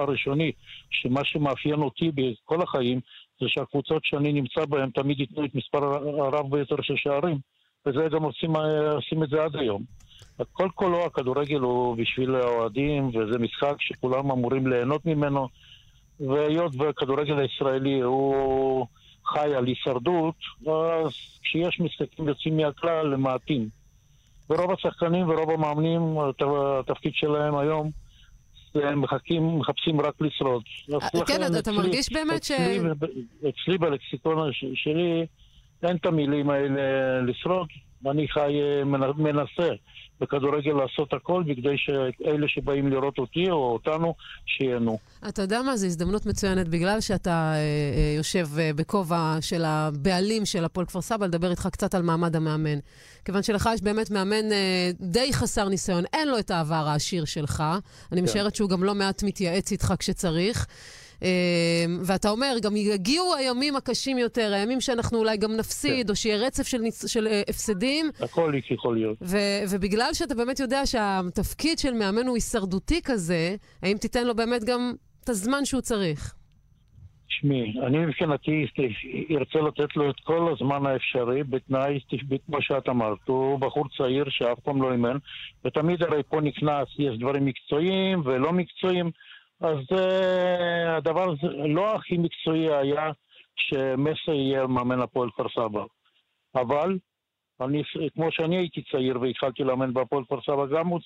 הראשוני, 0.01 0.53
שמה 0.91 1.25
שמאפיין 1.25 1.83
אותי 1.83 2.11
בכל 2.15 2.63
החיים, 2.63 3.01
זה 3.41 3.47
שהקבוצות 3.49 4.05
שאני 4.05 4.33
נמצא 4.33 4.65
בהן 4.65 4.91
תמיד 4.91 5.21
ייתנו 5.21 5.45
את 5.45 5.55
מספר 5.55 5.85
הרב 6.23 6.51
ביותר 6.51 6.77
של 6.83 6.97
שערים, 6.97 7.39
וזה 7.87 8.09
גם 8.11 8.23
עושים, 8.23 8.57
עושים 8.95 9.23
את 9.23 9.29
זה 9.29 9.45
עד 9.45 9.57
היום. 9.57 9.83
כל 10.53 10.69
כולו 10.75 11.05
הכדורגל 11.05 11.59
הוא 11.59 11.97
בשביל 11.97 12.35
האוהדים, 12.35 13.09
וזה 13.09 13.39
משחק 13.39 13.75
שכולם 13.81 14.31
אמורים 14.31 14.67
ליהנות 14.67 15.07
ממנו, 15.07 15.49
והיות 16.21 16.73
והכדורגל 16.79 17.39
הישראלי 17.39 18.01
הוא... 18.01 18.87
חי 19.27 19.55
על 19.55 19.67
הישרדות, 19.67 20.35
אז 20.67 21.13
כשיש 21.43 21.81
משחקים 21.81 22.29
יוצאים 22.29 22.57
מהכלל 22.57 23.07
למעטים. 23.07 23.69
ורוב 24.51 24.73
השחקנים 24.73 25.29
ורוב 25.29 25.51
המאמנים, 25.51 26.17
התפקיד 26.81 27.13
שלהם 27.15 27.57
היום, 27.57 27.91
הם 28.75 29.01
מחכים, 29.01 29.59
מחפשים 29.59 30.01
רק 30.01 30.15
לשרוד. 30.21 30.63
כן, 31.27 31.41
אתה 31.59 31.73
מרגיש 31.73 32.13
באמת 32.13 32.45
ש... 32.45 32.51
אצלי 33.49 33.79
בלקסיקון 33.79 34.51
שלי 34.75 35.27
אין 35.83 35.97
את 35.97 36.07
המילים 36.07 36.51
האלה 36.51 37.21
לשרוד, 37.23 37.69
אני 38.11 38.29
חי, 38.29 38.61
אה, 38.61 38.85
מנסה. 39.17 39.75
בכדורגל 40.21 40.73
לעשות 40.73 41.13
הכל 41.13 41.43
בכדי 41.47 41.75
שאלה 41.77 42.49
שבאים 42.49 42.89
לראות 42.89 43.19
אותי 43.19 43.51
או 43.51 43.73
אותנו, 43.73 44.15
שיהנו. 44.47 44.99
אתה 45.29 45.43
יודע 45.43 45.63
מה, 45.63 45.77
זו 45.77 45.87
הזדמנות 45.87 46.27
מצוינת, 46.27 46.69
בגלל 46.69 47.01
שאתה 47.01 47.31
אה, 47.31 47.57
אה, 47.57 48.15
יושב 48.17 48.47
אה, 48.59 48.71
בכובע 48.77 49.37
של 49.41 49.65
הבעלים 49.65 50.45
של 50.45 50.65
הפועל 50.65 50.87
כפר 50.87 51.01
סבא, 51.01 51.27
לדבר 51.27 51.51
איתך 51.51 51.69
קצת 51.73 51.95
על 51.95 52.03
מעמד 52.03 52.37
המאמן. 52.37 52.79
כיוון 53.25 53.43
שלך 53.43 53.69
יש 53.75 53.83
באמת 53.83 54.11
מאמן 54.11 54.53
אה, 54.53 54.91
די 55.01 55.33
חסר 55.33 55.69
ניסיון, 55.69 56.05
אין 56.13 56.29
לו 56.29 56.39
את 56.39 56.51
העבר 56.51 56.89
העשיר 56.89 57.25
שלך. 57.25 57.65
אני 58.13 58.21
כן. 58.21 58.25
משערת 58.25 58.55
שהוא 58.55 58.71
גם 58.71 58.85
לא 58.85 58.95
מעט 58.95 59.23
מתייעץ 59.23 59.73
איתך 59.73 59.95
כשצריך. 59.99 60.67
אמ, 61.23 61.29
ואתה 62.07 62.31
אומר, 62.31 62.57
גם 62.63 62.77
יגיעו 62.77 63.35
הימים 63.35 63.77
הקשים 63.77 64.19
יותר, 64.19 64.53
הימים 64.55 64.81
שאנחנו 64.81 65.19
אולי 65.19 65.37
גם 65.37 65.57
נפסיד, 65.57 66.07
כן. 66.07 66.11
או 66.11 66.17
שיהיה 66.17 66.47
רצף 66.47 66.67
של, 66.67 66.79
ניצ... 66.79 67.07
של 67.07 67.27
uh, 67.27 67.51
הפסדים. 67.51 68.11
הכל 68.21 68.53
יכול 68.71 68.95
להיות. 68.95 69.19
ו- 69.23 69.63
ובגלל 69.71 70.11
שאתה 70.13 70.35
באמת 70.35 70.61
יודע 70.61 70.87
שהתפקיד 70.87 71.79
של 71.79 71.93
מאמן 71.93 72.27
הוא 72.27 72.35
הישרדותי 72.35 73.01
כזה, 73.05 73.57
האם 73.83 73.97
תיתן 73.97 74.27
לו 74.27 74.35
באמת 74.35 74.65
גם 74.65 74.93
את 75.25 75.29
הזמן 75.29 75.65
שהוא 75.65 75.81
צריך? 75.81 76.35
תשמעי, 77.29 77.75
אני 77.87 77.99
מבחינתי 77.99 78.67
ארצה 79.31 79.59
לתת 79.59 79.97
לו 79.97 80.11
את 80.11 80.21
כל 80.25 80.53
הזמן 80.53 80.87
האפשרי, 80.87 81.45
בתנאי, 81.45 81.99
כמו 82.47 82.63
שאת 82.63 82.89
אמרת, 82.89 83.19
הוא 83.27 83.59
בחור 83.59 83.85
צעיר 83.99 84.25
שאף 84.29 84.61
פעם 84.61 84.83
לא 84.83 84.93
אימן, 84.93 85.17
ותמיד 85.65 86.03
הרי 86.03 86.23
פה 86.29 86.41
נכנס, 86.41 86.89
יש 86.99 87.19
דברים 87.19 87.45
מקצועיים 87.45 88.23
ולא 88.25 88.53
מקצועיים. 88.53 89.11
אז 89.61 89.79
uh, 89.93 90.97
הדבר 90.97 91.31
הזה 91.31 91.57
לא 91.69 91.95
הכי 91.95 92.19
מקצועי 92.19 92.75
היה 92.75 93.11
שמסר 93.57 94.33
יהיה 94.33 94.67
מאמן 94.67 95.01
הפועל 95.01 95.31
כפר 95.31 95.49
סבא. 95.49 95.85
אבל 96.55 96.99
אני, 97.61 97.83
כמו 98.15 98.33
שאני 98.33 98.57
הייתי 98.57 98.83
צעיר 98.83 99.21
והתחלתי 99.21 99.65
לאמן 99.65 99.95
בהפועל 99.95 100.25
כפר 100.25 100.41
סבא, 100.41 100.67
גם 100.67 100.87
הוא 100.87 101.01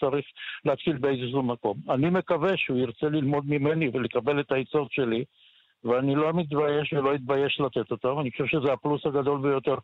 צריך 0.00 0.26
להתחיל 0.64 0.96
באיזשהו 0.96 1.42
מקום. 1.42 1.76
אני 1.90 2.10
מקווה 2.10 2.56
שהוא 2.56 2.78
ירצה 2.78 3.06
ללמוד 3.06 3.44
ממני 3.46 3.88
ולקבל 3.92 4.40
את 4.40 4.52
העצות 4.52 4.92
שלי, 4.92 5.24
ואני 5.84 6.14
לא 6.14 6.32
מתבייש 6.32 6.92
ולא 6.92 7.14
אתבייש 7.14 7.60
לתת 7.60 7.90
אותם. 7.90 8.20
אני 8.20 8.30
חושב 8.30 8.46
שזה 8.46 8.72
הפלוס 8.72 9.06
הגדול 9.06 9.40
ביותר 9.42 9.74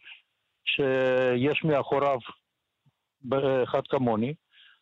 שיש 0.64 1.64
מאחוריו 1.64 2.18
אחד 3.64 3.86
כמוני. 3.88 4.34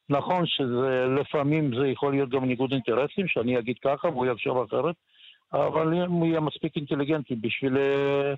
נכון 0.09 0.47
שלפעמים 0.47 1.71
זה 1.81 1.89
יכול 1.89 2.13
להיות 2.13 2.29
גם 2.29 2.45
ניגוד 2.45 2.73
אינטרסים, 2.73 3.29
שאני 3.29 3.59
אגיד 3.59 3.77
ככה 3.85 4.09
והוא 4.09 4.27
יחשוב 4.27 4.59
אחרת, 4.59 4.95
אבל 5.53 5.95
אם 5.95 6.11
הוא 6.11 6.27
יהיה 6.27 6.41
מספיק 6.41 6.77
אינטליגנטי 6.77 7.35
בשביל 7.35 7.77
אה, 7.77 8.35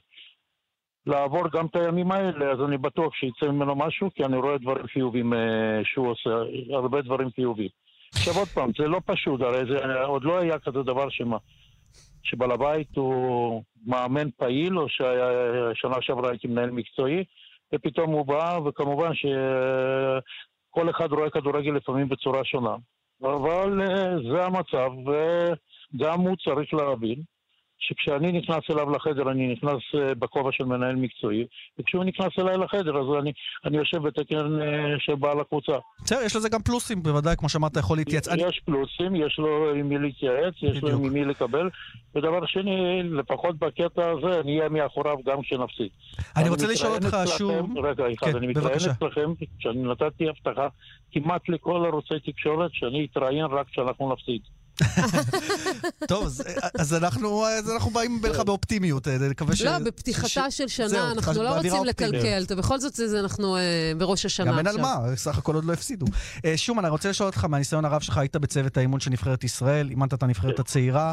לעבור 1.07 1.49
גם 1.53 1.67
את 1.67 1.77
הימים 1.77 2.13
האלה, 2.13 2.53
אז 2.53 2.61
אני 2.69 2.79
בטוח 2.79 3.15
שיצא 3.15 3.47
ממנו 3.53 3.77
משהו, 3.77 4.11
כי 4.15 4.25
אני 4.25 4.37
רואה 4.37 4.59
דברים 4.59 4.87
חיובים 4.87 5.35
אה, 5.35 5.81
שהוא 5.85 6.11
עושה, 6.11 6.31
הרבה 6.71 7.03
דברים 7.03 7.31
חיובים. 7.31 7.69
עכשיו 8.15 8.35
עוד 8.39 8.49
פעם, 8.49 8.71
זה 8.79 8.89
לא 8.89 9.01
פשוט, 9.07 9.41
הרי 9.41 9.65
זה 9.69 10.03
עוד 10.03 10.25
לא 10.25 10.39
היה 10.39 10.59
כזה 10.59 10.83
דבר 10.83 11.09
שמה, 11.09 11.37
שבעל 12.23 12.51
הבית 12.51 12.97
הוא 12.97 13.63
מאמן 13.87 14.31
פעיל, 14.31 14.79
או 14.79 14.89
ששנה 14.89 15.97
שעברה 16.01 16.31
הייתי 16.31 16.49
מנהל 16.49 16.71
מקצועי, 16.71 17.25
ופתאום 17.75 18.11
הוא 18.11 18.27
בא, 18.27 18.59
וכמובן 18.65 19.15
ש... 19.15 19.27
כל 20.75 20.91
אחד 20.91 21.13
רואה 21.13 21.31
כדורגל 21.31 21.71
לפעמים 21.71 22.09
בצורה 22.09 22.45
שונה. 22.45 22.77
אבל 23.23 23.81
uh, 23.81 24.33
זה 24.33 24.45
המצב, 24.45 24.91
וגם 25.07 26.21
הוא 26.21 26.37
צריך 26.45 26.75
להבין 26.75 27.23
שכשאני 27.79 28.33
נכנס 28.33 28.65
אליו 28.71 28.91
לחדר, 28.91 29.31
אני 29.31 29.53
נכנס 29.53 29.83
אה, 29.95 30.15
בכובע 30.15 30.51
של 30.53 30.65
מנהל 30.65 30.97
מקצועי, 30.97 31.45
וכשהוא 31.79 32.05
נכנס 32.05 32.33
אליי 32.39 32.57
לחדר, 32.59 32.99
אז 32.99 33.07
אני, 33.23 33.33
אני 33.65 33.77
יושב 33.77 33.99
בתקן 34.03 34.61
אה, 34.63 34.67
של 34.99 35.15
בעל 35.15 35.41
הקבוצה. 35.41 35.73
בסדר, 36.05 36.21
יש 36.27 36.37
לזה 36.37 36.49
גם 36.49 36.63
פלוסים, 36.63 37.03
בוודאי, 37.03 37.37
כמו 37.37 37.49
שאמרת, 37.49 37.77
יכול 37.77 37.97
להתייעץ. 37.97 38.29
אני- 38.29 38.43
יש 38.43 38.61
פלוסים, 38.65 39.17
יש 39.17 39.39
לו 39.39 39.71
עם 39.75 39.89
מי 39.89 39.99
להתייעץ, 39.99 40.55
יש 40.63 40.83
לו 40.83 40.89
בדיוק. 40.89 41.05
עם 41.05 41.13
מי 41.13 41.25
לקבל, 41.25 41.71
ודבר 42.15 42.47
שני, 42.47 43.03
לפחות 43.03 43.59
בקטע 43.59 44.11
הזה, 44.11 44.41
אני 44.41 44.59
אהיה 44.59 44.69
מאחוריו 44.69 45.17
גם 45.27 45.43
כשנפסיד. 45.43 45.89
אני 46.37 46.49
רוצה 46.49 46.67
לשאול 46.67 46.93
אותך 46.93 47.17
שוב... 47.39 47.79
רגע, 47.79 48.05
אחד, 48.19 48.31
כן, 48.31 48.37
אני 48.37 48.47
מתראיין. 48.47 48.79
אצלכם, 48.91 49.31
כשאני 49.59 49.83
נתתי 49.83 50.29
הבטחה 50.29 50.69
כמעט 51.13 51.49
לכל 51.49 51.85
ערוצי 51.87 52.15
תקשורת, 52.33 52.71
שאני 52.75 53.07
אתראיין 53.13 53.45
רק 53.45 53.67
כשאנחנו 53.69 54.13
נפסיד. 54.13 54.41
טוב, 56.09 56.25
אז- 56.27 56.43
אז 56.79 56.95
אנחנו 56.95 57.47
אז 57.47 57.71
אנחנו 57.71 57.91
באים 57.91 58.21
לך 58.25 58.41
באופטימיות, 58.41 59.09
אה, 59.09 59.17
נקווה 59.19 59.57
ש... 59.57 59.61
לא, 59.63 59.79
ש- 59.79 59.83
בפתיחתה 59.83 60.51
של 60.51 60.65
זהו, 60.69 60.89
שנה, 60.91 61.11
אנחנו 61.13 61.23
פתיחה- 61.33 61.43
לא 61.45 61.57
רוצים 61.57 61.73
אופטימית. 61.73 62.15
לקלקל. 62.15 62.43
אתה- 62.47 62.55
בכל 62.57 62.81
זאת, 62.81 62.95
זה- 62.95 63.09
זה 63.09 63.21
אנחנו 63.21 63.57
אה, 63.57 63.63
בראש 63.99 64.27
השנה 64.27 64.47
גם 64.53 64.59
אין. 64.59 64.67
על 64.67 64.81
מה, 64.81 64.97
סך 65.17 65.39
הכל 65.39 65.55
עוד 65.55 65.65
לא 65.65 65.73
הפסידו. 65.73 66.07
אה, 66.45 66.57
שומן, 66.57 66.85
אני 66.85 66.91
רוצה 66.91 67.11
לשאול 67.11 67.27
אותך, 67.27 67.45
מהניסיון 67.45 67.85
הרב 67.85 68.01
שלך, 68.01 68.19
היית 68.19 68.37
בצוות 68.37 68.77
האימון 68.77 69.01
של 69.01 69.11
נבחרת 69.11 69.45
ישראל, 69.45 69.91
אימנת 69.91 70.15
את 70.15 70.23
הנבחרת 70.23 70.59
הצעירה. 70.59 71.13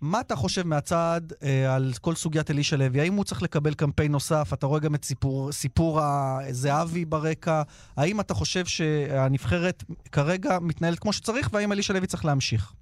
מה 0.00 0.20
אתה 0.20 0.36
חושב 0.36 0.66
מהצד 0.66 1.20
אה, 1.42 1.74
על 1.74 1.92
כל 2.00 2.14
סוגיית 2.14 2.50
אלישע 2.50 2.76
לוי? 2.76 3.00
האם 3.00 3.14
הוא 3.14 3.24
צריך 3.24 3.42
לקבל 3.42 3.74
קמפיין 3.74 4.12
נוסף? 4.12 4.50
אתה 4.52 4.66
רואה 4.66 4.80
גם 4.80 4.94
את 4.94 5.04
סיפור, 5.04 5.52
סיפור 5.52 6.00
הזהבי 6.02 7.04
ברקע. 7.04 7.62
האם 7.96 8.20
אתה 8.20 8.34
חושב 8.34 8.64
שהנבחרת 8.66 9.84
כרגע 10.12 10.58
מתנהלת 10.60 10.98
כמו 10.98 11.12
שצריך, 11.12 11.48
והאם 11.52 11.72
אלישע 11.72 11.92
לוי 11.94 12.06
צריך 12.06 12.24
להמשיך? 12.24 12.72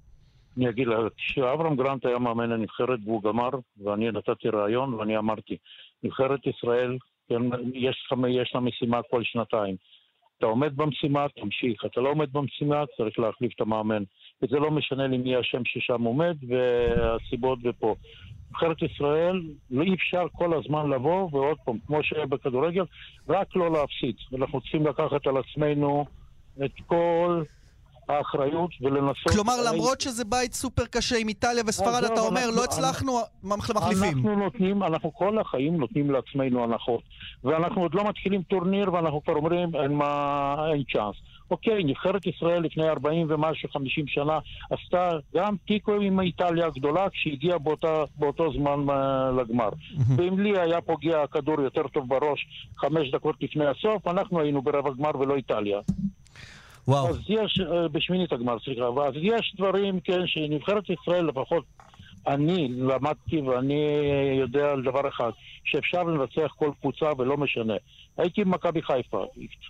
אני 0.59 0.69
אגיד 0.69 0.87
לך, 0.87 0.97
כשאברהם 1.17 1.75
גרנט 1.75 2.05
היה 2.05 2.19
מאמן 2.19 2.51
הנבחרת 2.51 2.99
והוא 3.05 3.23
גמר, 3.23 3.49
ואני 3.83 4.11
נתתי 4.11 4.49
ראיון 4.49 4.93
ואני 4.93 5.17
אמרתי, 5.17 5.57
נבחרת 6.03 6.47
ישראל, 6.47 6.97
כן, 7.29 7.41
יש, 7.73 8.11
יש 8.29 8.51
לה 8.55 8.61
משימה 8.61 9.01
כל 9.09 9.23
שנתיים. 9.23 9.75
אתה 10.37 10.45
עומד 10.45 10.77
במשימה, 10.77 11.25
תמשיך. 11.35 11.85
אתה 11.85 12.01
לא 12.01 12.09
עומד 12.09 12.33
במשימה, 12.33 12.83
צריך 12.97 13.19
להחליף 13.19 13.51
את 13.55 13.61
המאמן. 13.61 14.03
וזה 14.41 14.59
לא 14.59 14.71
משנה 14.71 15.07
לי 15.07 15.17
מי 15.17 15.35
השם 15.35 15.65
ששם 15.65 16.03
עומד 16.03 16.37
והסיבות 16.47 17.59
ופה. 17.63 17.95
נבחרת 18.49 18.81
ישראל, 18.81 19.41
לא 19.71 19.83
אי 19.83 19.93
אפשר 19.93 20.25
כל 20.31 20.53
הזמן 20.53 20.89
לבוא, 20.89 21.29
ועוד 21.31 21.57
פעם, 21.65 21.77
כמו 21.87 22.03
שהיה 22.03 22.25
בכדורגל, 22.25 22.83
רק 23.29 23.55
לא 23.55 23.71
להפסיד. 23.71 24.15
אנחנו 24.37 24.61
צריכים 24.61 24.87
לקחת 24.87 25.27
על 25.27 25.37
עצמנו 25.37 26.05
את 26.65 26.73
כל 26.85 27.43
האחריות 28.09 28.69
ולנסות... 28.81 29.33
כלומר, 29.33 29.53
למרות 29.71 30.01
שזה 30.01 30.25
בית 30.25 30.53
סופר 30.53 30.85
קשה 30.85 31.17
עם 31.17 31.27
איטליה 31.27 31.63
וספרד, 31.67 31.87
עזוב, 32.03 32.11
אתה 32.11 32.21
אומר, 32.21 32.41
אנחנו- 32.43 32.55
לא 32.55 32.63
הצלחנו, 32.63 33.19
מחליפים. 33.43 34.03
אנחנו 34.03 34.35
נותנים, 34.35 34.83
אנחנו 34.83 35.13
כל 35.13 35.39
החיים 35.39 35.77
נותנים 35.77 36.11
לעצמנו 36.11 36.63
הנחות. 36.63 37.01
ואנחנו 37.43 37.81
עוד 37.81 37.93
לא 37.95 38.03
מתחילים 38.09 38.41
טורניר 38.41 38.93
ואנחנו 38.93 39.23
כבר 39.23 39.33
אומרים 39.33 39.75
אין 39.75 39.91
מה, 39.93 40.55
אין 40.73 40.83
צ'אנס. 40.93 41.15
אוקיי, 41.51 41.83
נבחרת 41.83 42.27
ישראל 42.27 42.61
לפני 42.63 42.89
40 42.89 43.27
ומשהו, 43.29 43.69
50 43.69 44.05
שנה, 44.07 44.39
עשתה 44.71 45.09
גם 45.35 45.55
תיקו 45.67 45.93
עם 46.01 46.19
איטליה 46.19 46.65
הגדולה 46.65 47.09
כשהגיעה 47.09 47.57
באותה, 47.57 48.03
באותו 48.17 48.53
זמן 48.53 48.89
אה, 48.89 49.31
לגמר. 49.41 49.69
ואם 50.17 50.39
לי 50.39 50.59
היה 50.59 50.81
פוגע 50.81 51.23
הכדור 51.23 51.61
יותר 51.61 51.87
טוב 51.87 52.07
בראש 52.09 52.47
חמש 52.77 53.11
דקות 53.11 53.35
לפני 53.41 53.65
הסוף, 53.65 54.07
אנחנו 54.07 54.39
היינו 54.41 54.61
ברבע 54.61 54.89
גמר 54.97 55.11
ולא 55.19 55.35
איטליה. 55.35 55.79
וואו. 56.87 57.07
אז 57.09 57.19
יש, 57.29 57.59
אה, 57.71 57.87
בשמינית 57.87 58.33
הגמר, 58.33 58.59
סליחה, 58.59 58.89
ואז 58.89 59.13
יש 59.21 59.53
דברים, 59.57 59.99
כן, 59.99 60.27
שנבחרת 60.27 60.83
ישראל 60.89 61.25
לפחות, 61.25 61.63
אני 62.27 62.67
למדתי 62.77 63.41
ואני 63.41 63.83
יודע 64.39 64.71
על 64.71 64.81
דבר 64.83 65.07
אחד, 65.07 65.29
שאפשר 65.63 66.03
לנצח 66.03 66.51
כל 66.55 66.71
קבוצה 66.81 67.05
ולא 67.17 67.37
משנה. 67.37 67.73
הייתי 68.17 68.43
במכבי 68.43 68.81
חיפה, 68.81 69.25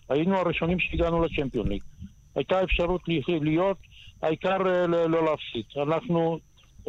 היינו 0.10 0.38
הראשונים 0.38 0.80
שהגענו 0.80 1.24
לצ'מפיון 1.26 1.67
ליג. 1.67 1.82
הייתה 2.36 2.63
אפשרות 2.63 3.02
להיות, 3.28 3.78
העיקר 4.22 4.58
אה, 4.67 4.88
ל- 4.88 5.06
לא 5.08 5.26
להפסיד. 5.26 5.63
אנחנו 5.88 6.39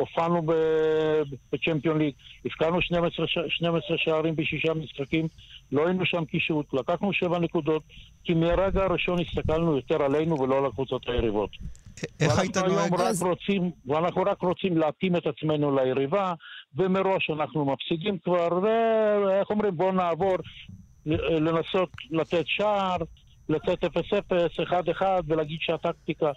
הופענו 0.01 0.43
ב- 0.43 1.23
בצ'מפיון 1.53 1.99
ליג, 1.99 2.15
הפקענו 2.47 2.83
12, 2.83 3.27
ש- 3.27 3.39
12 3.49 3.97
שערים 3.99 4.37
בשישה 4.37 4.75
משחקים, 4.75 5.29
לא 5.73 5.87
היינו 5.87 6.07
שם 6.07 6.25
קישוט, 6.25 6.75
לקחנו 6.75 7.13
שבע 7.13 7.39
נקודות, 7.39 7.83
כי 8.25 8.35
מהרגע 8.35 8.85
הראשון 8.85 9.19
הסתכלנו 9.21 9.77
יותר 9.77 10.03
עלינו 10.03 10.41
ולא 10.41 10.59
על 10.59 10.67
הקבוצות 10.67 11.09
היריבות. 11.09 11.51
איך 12.21 12.39
היית 12.39 12.57
נוהג? 12.57 12.95
אז- 13.01 13.23
רוצים, 13.23 13.71
ואנחנו 13.87 14.23
רק 14.23 14.43
רוצים 14.43 14.79
להתאים 14.79 15.17
את 15.17 15.27
עצמנו 15.27 15.77
ליריבה, 15.77 16.33
ומראש 16.77 17.31
אנחנו 17.31 17.65
מפסידים 17.65 18.19
כבר, 18.25 18.49
ואיך 18.63 19.51
אומרים, 19.51 19.77
בואו 19.77 19.93
נעבור, 19.93 20.37
לנסות 21.07 21.91
לתת 22.11 22.45
שער, 22.47 22.97
לתת 23.49 23.85
0-0, 23.85 23.89
1-1, 25.01 25.03
ולהגיד 25.27 25.59
שהטקטיקה, 25.61 26.31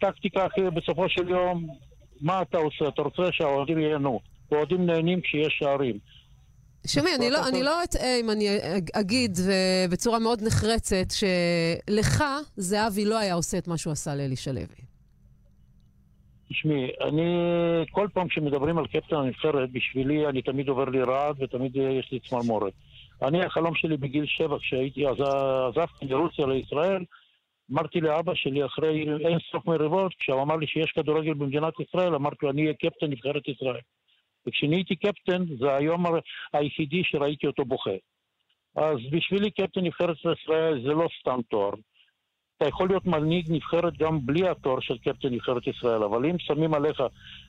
טקטיקה 0.00 0.46
אחי, 0.46 0.60
בסופו 0.70 1.08
של 1.08 1.28
יום, 1.28 1.66
מה 2.20 2.42
אתה 2.42 2.58
עושה? 2.58 2.88
אתה 2.88 3.02
רוצה 3.02 3.22
שהאוהדים 3.32 3.78
ייהנו. 3.78 4.20
האוהדים 4.52 4.86
נהנים 4.86 5.20
כשיש 5.20 5.56
שערים. 5.58 5.98
שמי, 6.86 7.10
אני 7.18 7.30
לא, 7.30 7.48
אני 7.48 7.62
לא 7.62 7.84
אטעה 7.84 8.20
אם 8.20 8.30
אני 8.30 8.48
אג- 8.76 8.90
אגיד 8.94 9.38
בצורה 9.90 10.18
מאוד 10.18 10.42
נחרצת 10.46 11.06
שלך, 11.10 12.24
זהבי 12.56 13.04
לא 13.04 13.18
היה 13.18 13.34
עושה 13.34 13.58
את 13.58 13.68
מה 13.68 13.76
שהוא 13.76 13.92
עשה 13.92 14.14
לאלישע 14.14 14.52
לוי. 14.52 14.64
תשמעי, 16.48 16.86
אני, 17.08 17.22
כל 17.90 18.08
פעם 18.14 18.26
שמדברים 18.30 18.78
על 18.78 18.86
קפטן 18.86 19.16
הנבחרת, 19.16 19.70
בשבילי 19.72 20.26
אני 20.26 20.42
תמיד 20.42 20.68
עובר 20.68 20.84
לי 20.84 21.02
רעד 21.02 21.36
ותמיד 21.42 21.76
יש 21.76 22.08
לי 22.12 22.20
צמרמורת. 22.20 22.72
אני, 23.22 23.44
החלום 23.44 23.74
שלי 23.74 23.96
בגיל 23.96 24.24
שבע, 24.26 24.56
כשהייתי, 24.58 25.04
עזבתי 25.06 26.06
מרוסיה 26.06 26.46
לישראל, 26.46 27.04
אמרתי 27.72 28.00
לאבא 28.00 28.34
שלי 28.34 28.66
אחרי 28.66 29.04
אין 29.28 29.38
סוף 29.52 29.66
מריבות, 29.66 30.14
כשהוא 30.18 30.42
אמר 30.42 30.56
לי 30.56 30.66
שיש 30.66 30.92
כדורגל 30.92 31.34
במדינת 31.34 31.74
ישראל, 31.80 32.14
אמרתי 32.14 32.36
לו, 32.42 32.50
אני 32.50 32.62
אהיה 32.62 32.74
קפטן 32.74 33.06
נבחרת 33.06 33.48
ישראל. 33.48 33.80
וכשנהייתי 34.46 34.96
קפטן, 34.96 35.44
זה 35.58 35.76
היום 35.76 36.04
היחידי 36.52 37.04
שראיתי 37.04 37.46
אותו 37.46 37.64
בוכה. 37.64 37.96
אז 38.76 38.96
בשבילי 39.10 39.50
קפטן 39.50 39.80
נבחרת 39.80 40.16
ישראל 40.42 40.82
זה 40.82 40.92
לא 40.92 41.08
סתם 41.20 41.40
תואר. 41.50 41.72
אתה 42.56 42.68
יכול 42.68 42.88
להיות 42.88 43.06
מנהיג 43.06 43.46
נבחרת 43.50 43.96
גם 43.98 44.26
בלי 44.26 44.48
התואר 44.48 44.80
של 44.80 44.98
קפטן 44.98 45.28
נבחרת 45.28 45.66
ישראל, 45.66 46.02
אבל 46.02 46.26
אם 46.26 46.38
שמים 46.38 46.74
עליך 46.74 47.02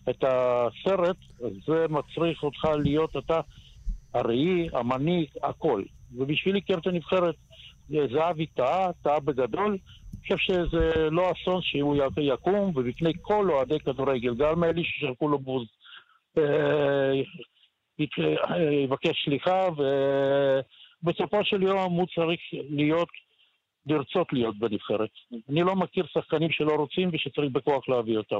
את 0.09 0.23
הסרט, 0.23 1.17
זה 1.67 1.85
מצריך 1.89 2.43
אותך 2.43 2.65
להיות 2.83 3.17
אתה 3.17 3.39
הראי, 4.13 4.69
המנהיג, 4.73 5.27
הכל. 5.43 5.83
ובשבילי 6.17 6.61
קפטן 6.61 6.95
נבחרת, 6.95 7.35
זהבי 7.89 8.45
טעה, 8.45 8.93
טעה 9.03 9.19
בגדול. 9.19 9.77
חושב 10.21 10.37
שזה 10.37 11.09
לא 11.11 11.31
אסון 11.31 11.61
שהוא 11.61 11.95
יקום, 12.17 12.71
ובפני 12.75 13.11
כל 13.21 13.49
אוהדי 13.51 13.79
כדורגל, 13.79 14.35
גם 14.35 14.63
אלה 14.63 14.81
ששלחו 14.83 15.27
לו 15.27 15.39
בוז, 15.39 15.67
אה, 16.37 17.13
אה, 18.49 18.73
יבקש 18.83 19.25
סליחה, 19.25 19.67
ובסופו 21.03 21.43
של 21.43 21.63
יום 21.63 21.93
הוא 21.93 22.07
צריך 22.15 22.39
להיות 22.51 23.09
לרצות 23.85 24.33
להיות 24.33 24.59
בנבחרת. 24.59 25.09
אני 25.49 25.61
לא 25.61 25.75
מכיר 25.75 26.05
שחקנים 26.13 26.51
שלא 26.51 26.75
רוצים 26.75 27.09
ושצריך 27.13 27.51
בכוח 27.51 27.89
להביא 27.89 28.17
אותם. 28.17 28.39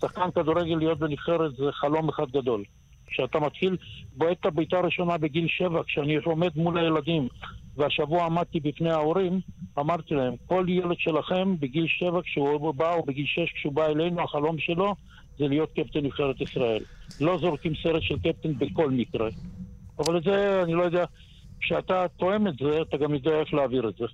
שחקן 0.00 0.30
כדורגל 0.30 0.76
להיות 0.76 0.98
בנבחרת 0.98 1.56
זה 1.56 1.72
חלום 1.72 2.08
אחד 2.08 2.30
גדול. 2.30 2.64
כשאתה 3.06 3.40
מתחיל, 3.40 3.76
בועט 4.12 4.40
את 4.40 4.46
הבעיטה 4.46 4.78
הראשונה 4.78 5.18
בגיל 5.18 5.46
שבע, 5.48 5.82
כשאני 5.86 6.16
עומד 6.16 6.50
מול 6.56 6.78
הילדים, 6.78 7.28
והשבוע 7.76 8.24
עמדתי 8.24 8.60
בפני 8.60 8.90
ההורים, 8.90 9.40
אמרתי 9.78 10.14
להם, 10.14 10.34
כל 10.46 10.66
ילד 10.68 10.96
שלכם 10.98 11.56
בגיל 11.60 11.86
שבע 11.88 12.20
כשהוא 12.22 12.74
בא, 12.74 12.94
או 12.94 13.02
בגיל 13.02 13.26
שש 13.26 13.52
כשהוא 13.52 13.72
בא 13.72 13.86
אלינו, 13.86 14.22
החלום 14.22 14.58
שלו 14.58 14.94
זה 15.38 15.48
להיות 15.48 15.70
קפטן 15.72 15.98
נבחרת 15.98 16.40
ישראל. 16.40 16.82
לא 17.20 17.38
זורקים 17.38 17.72
סרט 17.82 18.02
של 18.02 18.18
קפטן 18.18 18.58
בכל 18.58 18.90
מקרה. 18.90 19.28
אבל 19.98 20.18
את 20.18 20.24
זה, 20.24 20.62
אני 20.62 20.74
לא 20.74 20.82
יודע, 20.82 21.04
כשאתה 21.60 22.06
תואם 22.16 22.48
את 22.48 22.54
זה, 22.60 22.82
אתה 22.82 22.96
גם 22.96 23.14
יודע 23.14 23.30
איך 23.30 23.54
להעביר 23.54 23.88
את 23.88 23.94
זה. 23.98 24.04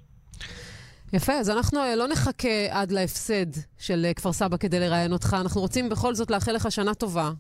יפה, 1.13 1.33
אז 1.33 1.51
אנחנו 1.51 1.81
אה, 1.81 1.97
לא 1.97 2.09
נחכה 2.09 2.67
עד 2.71 2.93
להפסד 2.93 3.47
של 3.79 4.05
אה, 4.05 4.15
כפר 4.15 4.33
סבא 4.33 4.57
כדי 4.57 4.81
לראיין 4.81 5.13
אותך. 5.13 5.37
אנחנו 5.41 5.61
רוצים 5.61 5.89
בכל 5.89 6.15
זאת 6.15 6.31
לאחל 6.31 6.53
לך 6.53 6.73
שנה 6.73 6.95
טובה, 6.95 7.31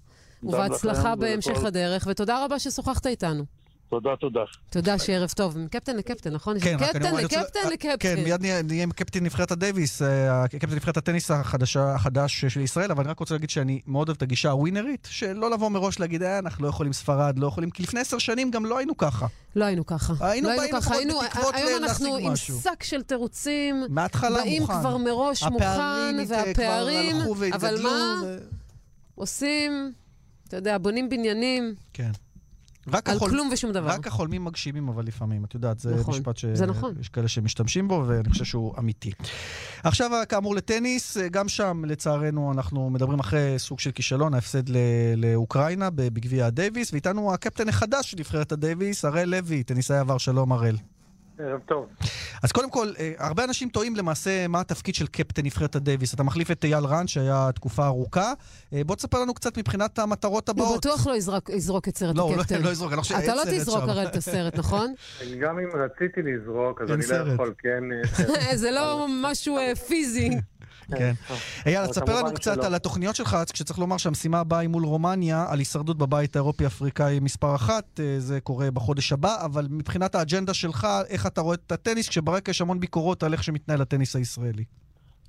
ובהצלחה 0.43 1.17
בהמשך 1.17 1.65
הדרך, 1.65 2.07
ותודה 2.11 2.45
רבה 2.45 2.59
ששוחחת 2.59 3.07
איתנו. 3.07 3.45
תודה, 3.93 4.11
תודה. 4.21 4.41
תודה, 4.71 4.99
שערב 4.99 5.31
טוב. 5.37 5.59
מקפטן 5.59 5.97
לקפטן, 5.97 6.31
נכון? 6.33 6.61
כן, 6.61 6.77
רק 6.81 6.97
אני 6.97 7.05
קפטן 7.05 7.23
רוצה- 7.23 7.41
לקפטן 7.41 7.59
אה, 7.65 7.71
לקפטן. 7.71 7.95
כן, 8.01 8.23
מיד 8.25 8.41
נהיה 8.65 8.83
עם 8.83 8.91
קפטן 8.93 9.25
נבחרת 9.25 9.51
הדייוויס, 9.51 10.03
אה, 10.03 10.49
קפטן 10.49 10.75
נבחרת 10.75 10.97
הטניס 10.97 11.31
החדשה- 11.31 11.95
החדש 11.95 12.45
של 12.45 12.61
ישראל, 12.61 12.91
אבל 12.91 13.03
אני 13.03 13.11
רק 13.11 13.19
רוצה 13.19 13.35
להגיד 13.35 13.51
שאני 13.51 13.81
מאוד 13.87 14.09
אוהב 14.09 14.17
את 14.17 14.23
הגישה 14.23 14.51
הווינרית, 14.51 15.09
שלא 15.11 15.51
לבוא 15.51 15.69
מראש 15.69 16.01
להגיד, 16.01 16.23
אה, 16.23 16.39
אנחנו 16.39 16.65
לא 16.65 16.69
יכולים 16.69 16.93
ספרד, 16.93 17.39
לא 17.39 17.47
יכולים, 17.47 17.71
כי 17.71 17.83
לפני 17.83 18.01
עשר 18.01 18.19
שנים 18.19 18.51
גם 18.51 18.67
לא 18.67 18.79
היינו 18.79 18.97
ככה. 18.97 19.27
לא 19.57 19.65
היינו 19.65 19.87
ככה. 19.87 20.15
היינו 20.21 20.49
לא 20.49 20.57
באים 20.57 20.75
לפחות 20.75 20.97
היינו- 20.97 21.21
בתקוות 21.21 21.55
היום 21.55 21.81
ל- 21.81 21.85
אנחנו 21.85 22.07
להשיג 22.07 22.27
עם 22.27 22.33
משהו. 22.33 22.61
שק 22.61 22.83
של 22.83 23.03
תירוצים, 23.03 23.85
מההתחלה 23.89 24.39
באים 24.39 24.63
מוכן. 24.63 24.81
כבר 24.81 24.97
מראש 24.97 25.43
מוכן, 25.43 26.17
והפערים, 26.29 27.17
אבל 27.53 27.83
מה? 27.83 28.23
עושים 29.15 29.93
אתה 30.49 30.57
יודע, 30.57 30.79
בונים 30.79 31.09
בניינים 31.09 31.75
כן. 31.93 32.11
רק 32.89 33.09
על 33.09 33.17
החול- 33.17 33.31
כלום 33.31 33.49
ושום 33.53 33.73
דבר. 33.73 33.89
רק 33.89 34.07
החולמים 34.07 34.45
מגשימים, 34.45 34.89
אבל 34.89 35.05
לפעמים, 35.05 35.45
את 35.45 35.55
יודעת, 35.55 35.79
זה 35.79 35.95
נכון, 35.95 36.15
משפט 36.15 36.37
זה 36.55 36.67
נכון. 36.67 36.95
שיש 36.97 37.09
כאלה 37.09 37.29
שמשתמשים 37.29 37.89
בו, 37.89 38.05
ואני 38.07 38.29
חושב 38.31 38.45
שהוא 38.45 38.75
אמיתי. 38.79 39.11
עכשיו, 39.85 40.11
כאמור, 40.29 40.55
לטניס, 40.55 41.17
גם 41.31 41.49
שם, 41.49 41.83
לצערנו, 41.87 42.53
אנחנו 42.53 42.91
מדברים 42.91 43.19
אחרי 43.19 43.55
סוג 43.59 43.81
של 43.81 43.91
כישלון, 43.91 44.35
ההפסד 44.35 44.69
ל- 44.69 44.77
לאוקראינה 45.17 45.91
בגביע 45.91 46.47
הדייוויס, 46.47 46.93
ואיתנו 46.93 47.35
הקפטן 47.35 47.69
החדש 47.69 48.11
של 48.11 48.17
נבחרת 48.19 48.53
הדייוויס, 48.53 49.05
הראל 49.05 49.29
לוי, 49.29 49.63
טניסאי 49.63 49.97
עבר, 49.99 50.19
שלום 50.19 50.53
הראל. 50.53 50.77
ערב 51.39 51.61
טוב. 51.69 51.87
אז 52.43 52.53
קודם 52.53 52.71
כל, 52.71 52.93
אה, 52.99 53.13
הרבה 53.19 53.45
אנשים 53.45 53.69
טועים 53.69 53.97
למעשה 53.97 54.49
מה 54.49 54.61
התפקיד 54.61 54.95
של 54.95 55.07
קפטן 55.07 55.43
נבחרת 55.45 55.77
הדייוויס. 55.77 56.15
אתה 56.15 56.23
מחליף 56.23 56.51
את 56.51 56.65
אייל 56.65 56.85
רן, 56.85 57.07
שהיה 57.07 57.51
תקופה 57.55 57.87
ארוכה. 57.87 58.33
אה, 58.73 58.85
בוא 58.87 58.97
תספר 58.97 59.19
לנו 59.21 59.35
קצת 59.35 59.59
מבחינת 59.59 59.99
המטרות 59.99 60.49
הוא 60.49 60.55
הבאות. 60.57 60.77
בטוח 60.87 61.07
לא 61.07 61.13
יזרוק- 61.17 61.51
יזרוק 61.51 61.89
את 61.89 61.99
סרט 61.99 62.17
לא, 62.17 62.23
הוא 62.23 62.37
לא- 62.37 62.41
הקפטן. 62.41 62.63
לא 62.63 62.69
יזרוק, 62.69 62.91
אני 62.91 62.97
לא 62.97 63.03
חושב 63.03 63.15
אתה 63.15 63.35
לא 63.35 63.43
תזרוק. 63.51 63.83
הראל 63.83 64.07
את 64.07 64.17
הסרט, 64.17 64.59
נכון? 64.59 64.95
גם 65.43 65.59
אם 65.59 65.69
רציתי 65.81 66.21
לזרוק, 66.23 66.81
אז 66.83 66.91
אני. 66.91 67.25
לא 67.27 67.33
יכול, 67.33 67.55
כן? 67.59 67.83
זה 68.63 68.71
לא 68.71 69.07
משהו 69.23 69.59
אה, 69.59 69.75
פיזי. 69.77 70.31
כן. 70.91 71.13
אייל, 71.67 71.79
אבל 71.79 71.87
תספר 71.87 72.19
לנו 72.19 72.35
קצת. 72.35 72.65
על 72.65 72.75
התוכניות 72.75 73.17
שלך, 73.17 73.37
כשצריך 73.53 73.79
לומר 73.79 73.97
שהמשימה 73.97 74.41
הבאה 74.41 74.59
היא 74.59 74.69
מול 74.69 74.85
רומניה, 74.85 75.47
על 75.49 75.59
הישרדות 75.59 75.99
בבית 75.99 76.37
האירופי-אפריקאי 76.37 77.21
מספר 77.21 77.55
אחת, 77.55 78.01
אה, 78.01 78.15
זה 78.19 78.41
קורה 78.41 78.71
בחודש 78.71 79.13
הבא, 79.13 79.45
אבל 79.45 79.67
מבחינת 79.71 80.15
האג'נדה 80.15 80.55
שלך, 80.55 80.87
איך 81.09 81.27
אתה 81.27 81.41
רואה 81.41 81.55
את 81.55 81.73
הטניס, 81.73 82.09
כשברקע 82.09 82.51
יש 82.51 82.61
המון 82.61 82.81
ביקורות 82.81 83.23
על 83.23 83.33
איך 83.33 83.45
שמתנהל 83.45 83.83
הטניס 83.83 84.17
הישראלי. 84.17 84.65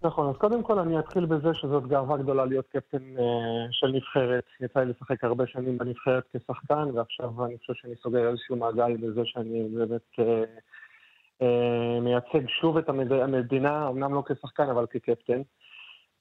נכון, 0.04 0.30
אז 0.30 0.36
קודם 0.36 0.64
כל 0.64 0.80
אני 0.80 1.00
אתחיל 1.00 1.26
בזה 1.26 1.54
שזאת 1.54 1.88
גאווה 1.88 2.18
גדולה 2.18 2.46
להיות 2.46 2.66
קפטן 2.68 3.18
אה, 3.20 3.24
של 3.72 3.88
נבחרת. 3.88 4.44
יצא 4.62 4.80
לי 4.80 4.92
לשחק 4.92 5.24
הרבה 5.24 5.48
שנים 5.48 5.78
בנבחרת 5.78 6.24
כשחקן, 6.34 6.88
ועכשיו 6.94 7.46
אני 7.46 7.58
חושב 7.58 7.74
שאני 7.74 7.94
סוגר 8.04 8.30
איזשהו 8.30 8.56
מעגל 8.56 8.98
בזה 8.98 9.22
שאני 9.26 9.64
באמת 9.76 10.02
אה, 10.20 10.44
מייצג 12.02 12.48
שוב 12.48 12.78
את 12.78 12.90
המד... 12.90 13.12
המדינה, 13.12 13.88
אמנם 13.88 14.14
לא 14.14 14.24
כשחקן, 14.28 14.70
אבל 14.70 14.86
כקפטן. 14.86 15.42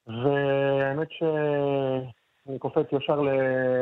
והאמת 0.07 1.09
שאני 1.11 2.59
קופץ 2.59 2.87
ישר 2.93 3.21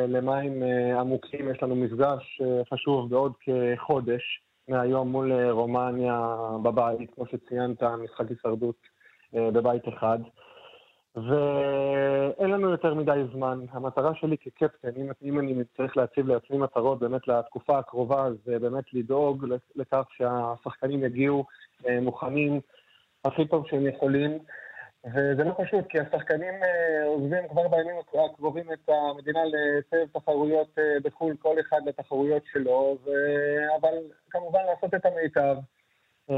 למים 0.08 0.62
אה, 0.62 1.00
עמוקים, 1.00 1.50
יש 1.50 1.62
לנו 1.62 1.74
מפגש 1.74 2.40
אה, 2.44 2.62
חשוב 2.72 3.10
בעוד 3.10 3.32
כחודש 3.40 4.42
מהיום 4.68 5.08
מול 5.08 5.32
אה, 5.32 5.52
רומניה 5.52 6.36
בבית, 6.62 7.14
כמו 7.14 7.24
שציינת, 7.26 7.82
משחק 7.82 8.28
הישרדות 8.28 8.76
אה, 9.34 9.50
בבית 9.50 9.88
אחד. 9.88 10.18
ואין 11.16 12.50
לנו 12.50 12.70
יותר 12.70 12.94
מדי 12.94 13.24
זמן. 13.32 13.60
המטרה 13.70 14.14
שלי 14.14 14.36
כקפטן, 14.38 14.88
אם, 14.96 15.10
אם 15.22 15.38
אני 15.38 15.64
צריך 15.76 15.96
להציב 15.96 16.28
לעצמי 16.28 16.58
מטרות 16.58 16.98
באמת 16.98 17.28
לתקופה 17.28 17.78
הקרובה, 17.78 18.28
זה 18.44 18.58
באמת 18.58 18.84
לדאוג 18.92 19.46
לכך 19.76 20.06
שהשחקנים 20.16 21.04
יגיעו 21.04 21.44
אה, 21.88 22.00
מוכנים 22.00 22.60
הכי 23.24 23.48
טוב 23.48 23.66
שהם 23.68 23.86
יכולים. 23.86 24.38
וזה 25.04 25.44
לא 25.44 25.54
פשוט, 25.64 25.84
כי 25.88 25.98
השחקנים 26.00 26.54
אה, 26.62 27.06
עוזבים 27.06 27.48
כבר 27.48 27.68
בימים 27.68 27.94
הקרובים 28.32 28.72
את 28.72 28.88
המדינה 28.88 29.40
לסבב 29.44 30.06
תחרויות 30.12 30.78
אה, 30.78 30.96
בחו"ל, 31.04 31.36
כל 31.38 31.60
אחד 31.60 31.80
לתחרויות 31.86 32.42
שלו, 32.52 32.98
ו... 33.04 33.10
אבל 33.80 33.94
כמובן 34.30 34.60
לעשות 34.70 34.94
את 34.94 35.06
המיטב. 35.06 35.56
אה, 36.30 36.36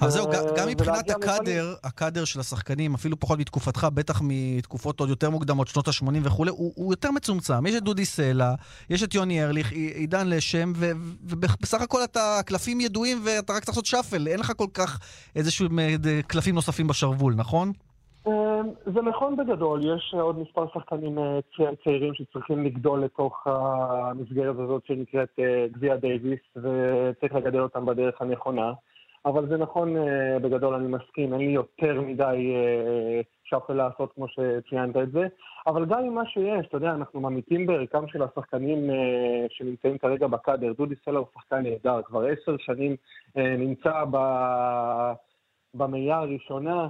אבל 0.00 0.10
זהו, 0.10 0.26
גם- 0.56 0.68
מבחינת. 0.68 1.10
הקאדר, 1.10 1.74
הקאדר 1.84 2.24
של 2.24 2.40
השחקנים, 2.40 2.94
אפילו 2.94 3.20
פחות 3.20 3.38
מתקופתך, 3.38 3.86
בטח 3.94 4.20
מתקופות 4.24 5.00
עוד 5.00 5.08
יותר 5.08 5.30
מוקדמות, 5.30 5.68
שנות 5.68 5.88
ה-80 5.88 6.04
וכולי, 6.22 6.50
הוא, 6.50 6.92
יותר 6.92 7.10
מצומצם. 7.10 7.66
יש 7.66 7.74
את 7.74 7.82
דודי 7.82 8.04
סלע, 8.04 8.54
יש 8.90 9.02
את 9.02 9.14
יוני 9.14 9.44
ארליך, 9.44 9.72
עידן 9.72 10.28
לשם, 10.28 10.72
ובסך 11.24 11.80
הכל 11.80 12.04
אתה, 12.04 12.38
הקלפים 12.38 12.80
ידועים 12.80 13.22
ואתה 13.24 13.52
רק 13.52 13.58
צריך 13.64 13.68
לעשות 13.68 13.86
שאפל, 13.86 14.28
אין 14.28 14.40
לך 14.40 14.52
כל 14.56 14.66
כך 14.74 14.98
איזשהו 15.36 15.68
קלפים 16.26 16.54
נוספים 16.54 16.86
בשרוול, 16.86 17.34
נכון? 17.34 17.72
אה, 18.26 18.60
זה 18.84 19.02
נכון 19.02 19.36
בגדול, 19.36 19.80
יש 19.84 20.14
עוד 20.14 20.38
מספר 20.38 20.66
שחקנים 20.74 21.18
אה, 21.18 21.38
צעירים 21.84 22.14
שצריכים 22.14 22.64
לגדול 22.64 23.04
לתוך 23.04 23.46
המסגרת 23.46 24.56
הזאת 24.58 24.86
שנקראת 24.86 25.28
אה, 25.38 25.66
גביע 25.72 25.96
דייוויס, 25.96 26.40
וצריך 26.56 27.34
לגדל 27.34 27.60
אותם 27.60 27.86
בדרך 27.86 28.22
הנכונה. 28.22 28.72
אבל 29.24 29.48
זה 29.48 29.56
נכון, 29.56 29.96
אה, 29.96 30.38
בגדול 30.38 30.74
אני 30.74 30.88
מסכים, 30.88 31.32
אין 31.32 31.40
לי 31.40 31.52
יותר 31.52 32.00
מדי 32.00 32.52
אה, 32.54 33.20
שאפל 33.44 33.72
לעשות 33.72 34.12
כמו 34.12 34.26
שציינת 34.28 34.96
את 34.96 35.12
זה, 35.12 35.26
אבל 35.66 35.84
גם 35.84 35.98
עם 36.04 36.14
מה 36.14 36.26
שיש, 36.26 36.66
אתה 36.66 36.76
יודע, 36.76 36.90
אנחנו 36.90 37.20
ממיתים 37.20 37.66
בערכם 37.66 38.08
של 38.08 38.22
השחקנים 38.22 38.90
אה, 38.90 39.46
שנמצאים 39.50 39.98
כרגע 39.98 40.26
בקאדר. 40.26 40.72
דודי 40.72 40.94
סלע 41.04 41.18
הוא 41.18 41.26
שחקן 41.34 41.62
נהדר, 41.62 42.02
כבר 42.02 42.24
עשר 42.26 42.56
שנים 42.58 42.96
אה, 43.36 43.56
נמצא 43.56 44.04
במאייה 45.74 46.18
הראשונה. 46.18 46.88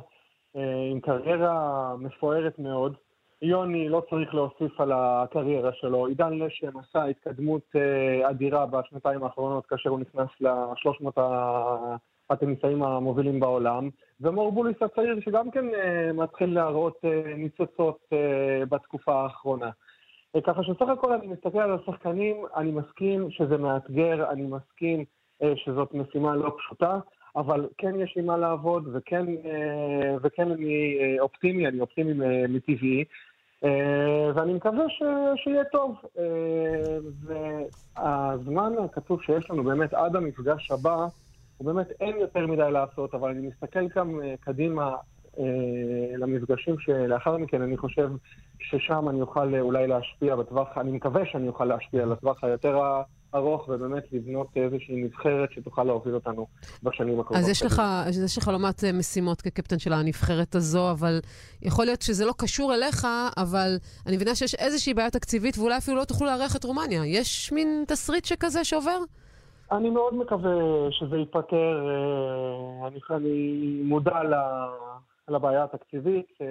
אה, 0.58 0.88
עם 0.90 1.00
קריירה 1.00 1.94
מפוארת 1.98 2.58
מאוד. 2.58 2.96
יוני, 3.42 3.88
לא 3.88 4.02
צריך 4.10 4.34
להוסיף 4.34 4.80
על 4.80 4.92
הקריירה 4.94 5.72
שלו. 5.72 6.06
עידן 6.06 6.38
לשם 6.38 6.78
עשה 6.78 7.04
התקדמות 7.04 7.62
אה, 7.76 8.30
אדירה 8.30 8.66
בשנתיים 8.66 9.22
האחרונות 9.24 9.66
כאשר 9.66 9.90
הוא 9.90 10.00
נכנס 10.00 10.28
ל-300 10.40 11.20
הטניסאים 12.30 12.82
המובילים 12.82 13.40
בעולם. 13.40 13.88
ומור 14.20 14.52
בוליס 14.52 14.76
הצעיר 14.82 15.20
שגם 15.20 15.50
כן 15.50 15.64
אה, 15.74 16.12
מתחיל 16.12 16.54
להראות 16.54 17.04
ניצוצות 17.36 17.98
בתקופה 18.68 19.22
האחרונה. 19.22 19.70
ככה 20.46 20.62
שסך 20.62 20.88
הכל 20.88 21.12
אני 21.12 21.26
מסתכל 21.26 21.58
על 21.58 21.74
השחקנים, 21.74 22.36
אני 22.56 22.70
מסכים 22.70 23.30
שזה 23.30 23.56
מאתגר, 23.56 24.30
אני 24.30 24.42
מסכים 24.42 25.04
שזאת 25.56 25.94
משימה 25.94 26.36
לא 26.36 26.56
פשוטה. 26.58 26.98
אבל 27.36 27.66
כן 27.78 28.00
יש 28.00 28.16
לי 28.16 28.22
מה 28.22 28.36
לעבוד, 28.36 28.88
וכן, 28.92 29.26
אה, 29.28 30.16
וכן 30.22 30.50
אני 30.50 30.98
אה, 31.00 31.16
אופטימי, 31.20 31.68
אני 31.68 31.80
אופטימי 31.80 32.12
מטבעי, 32.48 33.04
אה, 33.64 34.30
ואני 34.34 34.54
מקווה 34.54 34.84
ש, 34.88 35.02
שיהיה 35.36 35.64
טוב. 35.64 35.96
והזמן 37.20 38.72
הקצוב 38.84 39.22
שיש 39.22 39.50
לנו 39.50 39.64
באמת 39.64 39.94
עד 39.94 40.16
המפגש 40.16 40.70
הבא, 40.70 41.06
הוא 41.58 41.66
באמת 41.66 41.86
אין 42.00 42.16
יותר 42.16 42.46
מדי 42.46 42.70
לעשות, 42.72 43.14
אבל 43.14 43.30
אני 43.30 43.48
מסתכל 43.48 43.88
גם 43.96 44.20
קדימה 44.40 44.96
למפגשים 46.18 46.78
שלאחר 46.78 47.36
מכן, 47.36 47.62
אני 47.62 47.76
חושב 47.76 48.10
ששם 48.60 49.08
אני 49.08 49.20
אוכל 49.20 49.54
אולי 49.60 49.86
להשפיע 49.86 50.36
בטווח, 50.36 50.78
אני 50.78 50.92
מקווה 50.92 51.26
שאני 51.26 51.48
אוכל 51.48 51.64
להשפיע 51.64 52.06
לטווח 52.06 52.44
היותר 52.44 52.78
ארוך, 53.34 53.68
ובאמת 53.68 54.04
לבנות 54.12 54.46
איזושהי 54.56 54.96
נבחרת 55.04 55.52
שתוכל 55.52 55.84
להוביל 55.84 56.14
אותנו 56.14 56.46
בשנים 56.82 57.20
הקרובות. 57.20 57.42
אז 57.42 57.48
יש 57.48 57.62
לך, 57.62 57.82
אז 58.06 58.24
יש 58.24 58.38
לך 58.38 58.48
לא 58.48 58.58
מעט 58.58 58.84
אה, 58.84 58.92
משימות 58.92 59.40
כקפטן 59.40 59.78
של 59.78 59.92
הנבחרת 59.92 60.54
הזו, 60.54 60.90
אבל 60.90 61.18
יכול 61.62 61.84
להיות 61.84 62.02
שזה 62.02 62.26
לא 62.26 62.32
קשור 62.38 62.74
אליך, 62.74 63.06
אבל 63.36 63.76
אני 64.06 64.16
מבינה 64.16 64.34
שיש 64.34 64.54
איזושהי 64.54 64.94
בעיה 64.94 65.10
תקציבית, 65.10 65.58
ואולי 65.58 65.76
אפילו 65.76 65.96
לא 65.96 66.04
תוכלו 66.04 66.26
לארח 66.26 66.56
את 66.56 66.64
רומניה. 66.64 67.06
יש 67.06 67.52
מין 67.52 67.84
תסריט 67.88 68.24
שכזה 68.24 68.64
שעובר? 68.64 68.98
אני 69.72 69.90
מאוד 69.90 70.14
מקווה 70.14 70.50
שזה 70.90 71.16
ייפתר. 71.16 71.88
אה, 71.88 72.88
אני, 72.88 72.98
אני 73.10 73.80
מודע 73.84 74.22
ל- 74.22 75.34
לבעיה 75.34 75.64
התקציבית. 75.64 76.26
אה, 76.40 76.46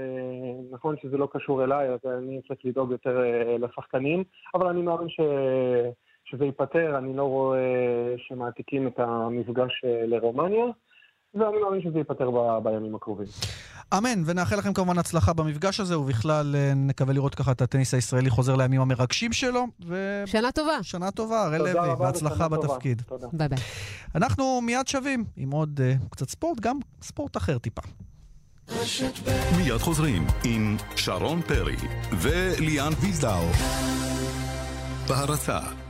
נכון 0.72 0.96
שזה 1.02 1.18
לא 1.18 1.28
קשור 1.32 1.64
אליי, 1.64 1.90
אז 1.90 2.00
אני 2.18 2.42
צריך 2.48 2.60
לדאוג 2.64 2.92
יותר 2.92 3.22
לשחקנים, 3.60 4.24
אבל 4.56 4.68
אני 4.68 4.82
מאמין 4.82 5.10
ש... 5.10 5.20
שזה 6.30 6.46
ייפתר. 6.46 6.98
אני 6.98 7.18
לא 7.18 7.24
רואה 7.24 7.60
שמעתיקים 8.18 8.88
את 8.88 9.00
המפגש 9.00 9.82
אה, 9.86 10.06
לרומניה, 10.06 10.66
ואני 11.34 11.58
מאמין 11.58 11.82
שזה 11.82 11.98
ייפתר 11.98 12.32
ב... 12.32 12.58
בימים 12.64 12.96
הקרובים. 12.96 13.28
אמן, 13.98 14.24
ונאחל 14.26 14.56
לכם 14.56 14.74
כמובן 14.74 14.98
הצלחה 14.98 15.34
במפגש 15.34 15.80
הזה, 15.80 16.00
ובכלל 16.00 16.56
אה, 16.56 16.74
נקווה 16.76 17.14
לראות 17.14 17.36
ככה 17.36 17.52
את 17.52 17.62
הטניס 17.62 17.94
הישראלי 17.94 18.30
חוזר 18.30 18.56
לימים 18.56 18.82
המרגשים 18.82 19.34
שלו, 19.34 19.66
ושנה 19.80 20.26
שנה 20.26 20.52
טובה. 20.52 21.12
טובה, 21.16 21.44
הראל 21.44 21.58
תודה 21.58 21.74
לוי, 21.74 22.20
טובה. 22.22 22.48
בתפקיד. 22.48 23.02
תודה. 23.02 23.28
ביי 23.34 23.48
ביי. 23.48 23.60
אנחנו 24.16 24.62
מיד 24.62 24.88
שווים 24.88 25.24
עם 25.38 25.52
עוד 25.52 25.80
uh, 25.80 26.10
קצת 26.10 26.30
ספורט, 26.30 26.60
גם 26.60 26.80
ספורט 27.02 27.38
אחר 27.38 27.58
טיפה. 27.58 27.82
מיד 29.58 29.78
חוזרים 29.78 30.24
עם 30.46 30.78
שרון 30.96 31.42
פרי 31.42 31.76
וליאן 32.22 32.92
ויזדאו. 33.02 33.48
בהרצה 35.10 35.87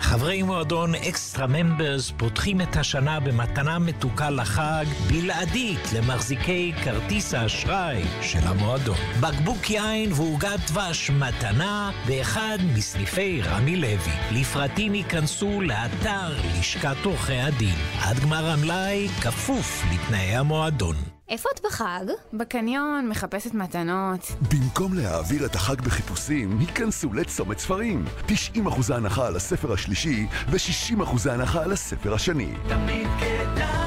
חברי 0.00 0.42
מועדון 0.42 0.94
אקסטרה 0.94 1.46
ממברס 1.46 2.12
פותחים 2.16 2.60
את 2.60 2.76
השנה 2.76 3.20
במתנה 3.20 3.78
מתוקה 3.78 4.30
לחג 4.30 4.84
בלעדית 5.08 5.92
למחזיקי 5.92 6.72
כרטיס 6.84 7.34
האשראי 7.34 8.02
של 8.22 8.38
המועדון. 8.42 8.96
בקבוק 9.20 9.70
יין 9.70 10.12
ועוגת 10.12 10.70
דבש 10.70 11.10
מתנה 11.10 11.90
באחד 12.06 12.58
מסניפי 12.76 13.42
רמי 13.42 13.76
לוי. 13.76 14.12
לפרטים 14.32 14.94
ייכנסו 14.94 15.60
לאתר 15.60 16.36
לשכת 16.58 17.04
עורכי 17.04 17.40
הדין. 17.40 17.76
עד 18.00 18.18
גמר 18.18 18.50
המלאי 18.50 19.08
כפוף 19.08 19.84
לתנאי 19.92 20.36
המועדון. 20.36 21.11
איפה 21.32 21.48
את 21.54 21.60
בחג? 21.64 22.04
בקניון, 22.32 23.08
מחפשת 23.08 23.54
מתנות. 23.54 24.32
במקום 24.52 24.94
להעביר 24.94 25.46
את 25.46 25.54
החג 25.54 25.80
בחיפושים, 25.80 26.58
היכנסו 26.58 27.12
לצומת 27.12 27.58
ספרים. 27.58 28.04
90% 28.28 28.94
הנחה 28.94 29.26
על 29.26 29.36
הספר 29.36 29.72
השלישי 29.72 30.26
ו-60% 30.48 31.30
הנחה 31.30 31.62
על 31.62 31.72
הספר 31.72 32.14
השני. 32.14 32.52
תמיד 32.68 33.08
כדאי 33.20 33.81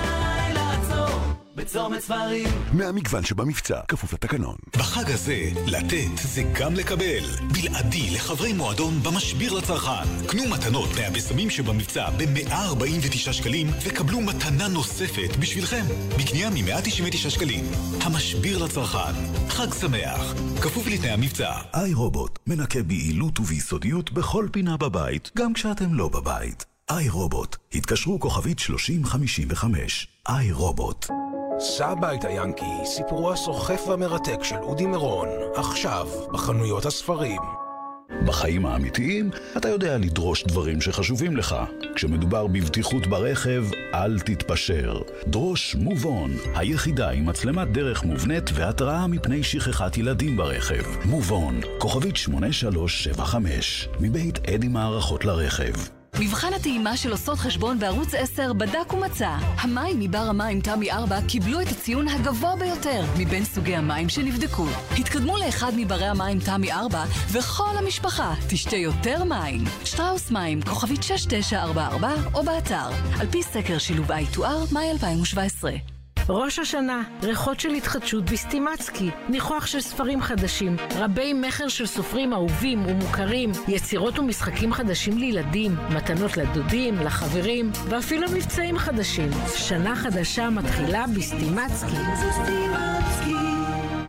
בצומת 1.56 2.00
ספרים. 2.02 2.48
מהמגוון 2.74 3.24
שבמבצע, 3.24 3.80
כפוף 3.88 4.14
לתקנון. 4.14 4.56
בחג 4.78 5.12
הזה, 5.12 5.50
לתת 5.68 6.18
זה 6.22 6.44
גם 6.60 6.74
לקבל. 6.74 7.24
בלעדי 7.54 8.10
לחברי 8.16 8.54
מועדון 8.54 9.04
במשביר 9.04 9.54
לצרכן. 9.54 10.28
קנו 10.28 10.44
מתנות 10.50 10.90
מהבשמים 10.96 11.50
שבמבצע 11.50 12.10
ב-149 12.10 13.34
שקלים 13.34 13.68
וקבלו 13.84 14.22
מתנה 14.22 14.68
נוספת 14.68 15.36
בשבילכם. 15.40 15.86
בקנייה 16.20 16.50
מ-199 16.50 17.30
שקלים. 17.30 17.66
המשביר 18.02 18.64
לצרכן. 18.64 19.14
חג 19.50 19.74
שמח. 19.82 20.34
כפוף 20.62 20.88
לתנאי 20.88 21.10
המבצע. 21.10 21.52
איי 21.74 21.94
רובוט, 21.94 22.40
מנקה 22.48 22.84
ביעילות 22.84 23.40
וביסודיות 23.40 24.12
בכל 24.12 24.48
פינה 24.52 24.78
בבית, 24.78 25.32
גם 25.38 25.54
כשאתם 25.54 25.94
לא 25.94 26.08
בבית. 26.08 26.66
איי 26.90 27.10
רובוט, 27.10 27.58
התקשרו 27.74 28.20
כוכבית 28.20 28.60
3055. 28.60 30.08
איי 30.30 30.52
רובוט. 30.52 31.06
סע 31.60 31.88
הביתה 31.88 32.30
ינקי, 32.30 32.86
סיפורו 32.86 33.32
הסוחף 33.32 33.88
והמרתק 33.88 34.44
של 34.44 34.56
אודי 34.56 34.86
מירון, 34.86 35.28
עכשיו, 35.56 36.08
בחנויות 36.34 36.86
הספרים. 36.86 37.42
בחיים 38.26 38.66
האמיתיים, 38.66 39.30
אתה 39.58 39.70
יודע 39.70 39.98
לדרוש 39.98 40.44
דברים 40.44 40.82
שחשובים 40.82 41.38
לך. 41.38 41.56
כשמדובר 41.96 42.48
בבטיחות 42.48 43.08
ברכב, 43.08 43.64
אל 43.94 44.20
תתפשר. 44.20 45.02
דרוש 45.28 45.76
מובון, 45.76 46.32
היחידה 46.56 47.10
עם 47.10 47.26
מצלמת 47.26 47.72
דרך 47.72 48.04
מובנית 48.04 48.50
והתראה 48.54 49.08
מפני 49.08 49.44
שכחת 49.44 49.98
ילדים 49.98 50.38
ברכב. 50.38 50.84
מובון, 51.06 51.62
כוכבית 51.78 52.16
8375, 52.16 53.90
מבית 54.00 54.50
אדי 54.50 54.68
מערכות 54.68 55.26
לרכב. 55.26 55.95
מבחן 56.20 56.54
הטעימה 56.54 56.98
של 56.98 57.12
עושות 57.12 57.40
חשבון 57.40 57.80
בערוץ 57.80 58.14
10 58.14 58.54
בדק 58.54 58.94
ומצא. 58.94 59.30
המים 59.62 60.00
מבר 60.00 60.18
המים 60.18 60.62
תמי 60.62 60.92
4 60.92 61.22
קיבלו 61.28 61.62
את 61.62 61.68
הציון 61.68 62.08
הגבוה 62.08 62.56
ביותר 62.56 63.06
מבין 63.18 63.46
סוגי 63.46 63.76
המים 63.76 64.10
שנבדקו. 64.10 64.68
התקדמו 65.00 65.38
לאחד 65.38 65.72
מברי 65.76 66.06
המים 66.06 66.40
תמי 66.40 66.72
4 66.72 67.04
וכל 67.32 67.78
המשפחה 67.78 68.34
תשתה 68.50 68.76
יותר 68.76 69.24
מים. 69.24 69.64
שטראוס 69.86 70.32
מים, 70.32 70.62
כוכבית 70.62 71.04
6944 71.04 72.14
או 72.34 72.44
באתר, 72.44 72.90
על 73.20 73.28
פי 73.28 73.44
סקר 73.44 73.78
שילוב 73.78 74.12
I2R, 74.12 74.74
מאי 74.74 74.92
2017. 74.92 75.95
ראש 76.30 76.60
השנה, 76.60 77.04
ריחות 77.24 77.60
של 77.60 77.70
התחדשות 77.70 78.26
בסטימצקי, 78.32 79.10
ניחוח 79.30 79.66
של 79.66 79.82
ספרים 79.82 80.22
חדשים, 80.22 80.76
רבי 80.96 81.34
מכר 81.34 81.68
של 81.68 81.86
סופרים 81.86 82.34
אהובים 82.34 82.86
ומוכרים, 82.88 83.52
יצירות 83.68 84.20
ומשחקים 84.20 84.74
חדשים 84.74 85.18
לילדים, 85.18 85.76
מתנות 85.90 86.38
לדודים, 86.38 86.96
לחברים, 86.96 87.72
ואפילו 87.90 88.28
מבצעים 88.32 88.78
חדשים. 88.78 89.30
שנה 89.56 89.96
חדשה 89.96 90.50
מתחילה 90.50 91.06
בסטימצקי. 91.18 91.96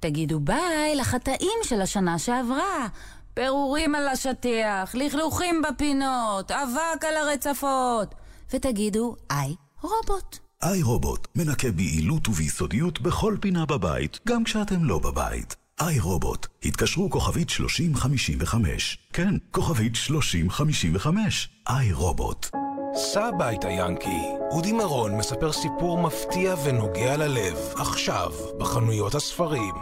תגידו 0.00 0.40
ביי 0.40 0.96
לחטאים 0.96 1.58
של 1.62 1.80
השנה 1.80 2.18
שעברה. 2.18 2.86
פירורים 3.34 3.94
על 3.94 4.08
השטיח, 4.08 4.94
לכלוכים 4.94 5.62
בפינות, 5.62 6.50
אבק 6.50 7.04
על 7.04 7.16
הרצפות. 7.16 8.14
ותגידו 8.54 9.16
איי 9.30 9.54
רובוט. 9.82 10.45
איי 10.62 10.82
רובוט, 10.82 11.28
מנקה 11.34 11.70
ביעילות 11.70 12.28
וביסודיות 12.28 13.00
בכל 13.00 13.36
פינה 13.40 13.66
בבית, 13.66 14.20
גם 14.28 14.44
כשאתם 14.44 14.84
לא 14.84 14.98
בבית. 14.98 15.56
איי 15.80 16.00
רובוט, 16.00 16.46
התקשרו 16.64 17.10
כוכבית 17.10 17.50
3055. 17.50 18.98
כן, 19.12 19.34
כוכבית 19.50 19.94
3055. 19.94 21.48
איי 21.68 21.92
רובוט. 21.92 22.50
סע 22.94 23.24
הביתה 23.24 23.70
ינקי, 23.70 24.22
אודי 24.50 24.72
מירון 24.72 25.16
מספר 25.18 25.52
סיפור 25.52 25.98
מפתיע 26.02 26.54
ונוגע 26.64 27.16
ללב, 27.16 27.56
עכשיו, 27.74 28.32
בחנויות 28.58 29.14
הספרים. 29.14 29.74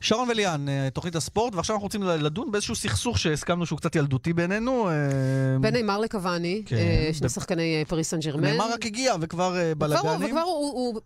שרון 0.00 0.28
וליאן, 0.28 0.68
אה, 0.68 0.88
תוכנית 0.92 1.16
הספורט, 1.16 1.54
ועכשיו 1.54 1.76
אנחנו 1.76 1.86
רוצים 1.86 2.02
לדון 2.02 2.50
באיזשהו 2.50 2.74
סכסוך 2.74 3.18
שהסכמנו 3.18 3.66
שהוא 3.66 3.78
קצת 3.78 3.96
ילדותי 3.96 4.32
בינינו. 4.32 4.88
אה, 4.88 4.94
בין 5.60 5.74
נאמר 5.74 5.98
לקוואני, 5.98 6.62
כן. 6.66 6.76
אה, 6.76 7.10
שני 7.12 7.28
שחקני 7.28 7.84
פריס 7.88 8.10
סן 8.10 8.18
ג'רמן. 8.18 8.44
נאמר 8.44 8.72
רק 8.72 8.86
הגיע 8.86 9.14
וכבר 9.20 9.56
בלאגנים. 9.78 10.24
וכבר 10.24 10.40
הוא... 10.40 10.72
הוא... 10.72 11.00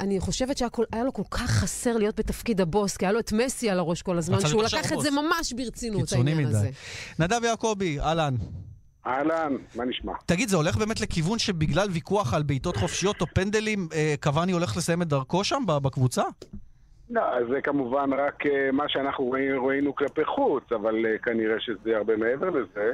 אני 0.00 0.20
חושבת 0.20 0.58
שהיה 0.58 1.04
לו 1.04 1.12
כל 1.12 1.22
כך 1.30 1.50
חסר 1.50 1.96
להיות 1.96 2.18
בתפקיד 2.18 2.60
הבוס, 2.60 2.96
כי 2.96 3.06
היה 3.06 3.12
לו 3.12 3.18
את 3.18 3.32
מסי 3.32 3.70
על 3.70 3.78
הראש 3.78 4.02
כל 4.02 4.18
הזמן, 4.18 4.40
שהוא 4.40 4.62
לקח 4.62 4.92
את 4.92 5.00
זה. 5.00 5.10
ממש 5.10 5.52
ברצינות, 5.52 6.12
העניין 6.12 6.46
הזה. 6.46 6.70
נדב 7.18 7.44
יעקבי, 7.44 8.00
אהלן. 8.00 8.34
אהלן, 9.06 9.52
מה 9.74 9.84
נשמע? 9.84 10.12
תגיד, 10.26 10.48
זה 10.48 10.56
הולך 10.56 10.76
באמת 10.76 11.00
לכיוון 11.00 11.38
שבגלל 11.38 11.88
ויכוח 11.90 12.34
על 12.34 12.42
בעיטות 12.42 12.76
חופשיות 12.76 13.20
או 13.20 13.26
פנדלים, 13.34 13.88
קוואני 14.22 14.52
הולך 14.52 14.76
לסיים 14.76 15.02
את 15.02 15.08
דרכו 15.08 15.44
שם 15.44 15.62
בקבוצה? 15.66 16.22
לא, 17.12 17.22
זה 17.48 17.60
כמובן 17.60 18.12
רק 18.12 18.46
אה, 18.46 18.72
מה 18.72 18.88
שאנחנו 18.88 19.30
ראינו, 19.66 19.94
כלפי 19.94 20.24
חוץ, 20.24 20.72
אבל 20.72 21.06
אה, 21.06 21.18
כנראה 21.18 21.60
שזה 21.60 21.96
הרבה 21.96 22.16
מעבר 22.16 22.50
לזה. 22.50 22.92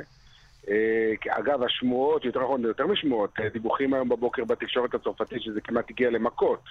אה, 0.68 1.12
אגב, 1.28 1.62
השמועות, 1.62 2.24
יותר 2.24 2.42
נכון, 2.42 2.62
יותר 2.62 2.86
משמועות, 2.86 3.30
דיווחים 3.52 3.94
היום 3.94 4.08
בבוקר 4.08 4.44
בתקשורת 4.44 4.94
הצרפתית 4.94 5.42
שזה 5.42 5.60
כמעט 5.60 5.90
הגיע 5.90 6.10
למכות 6.10 6.62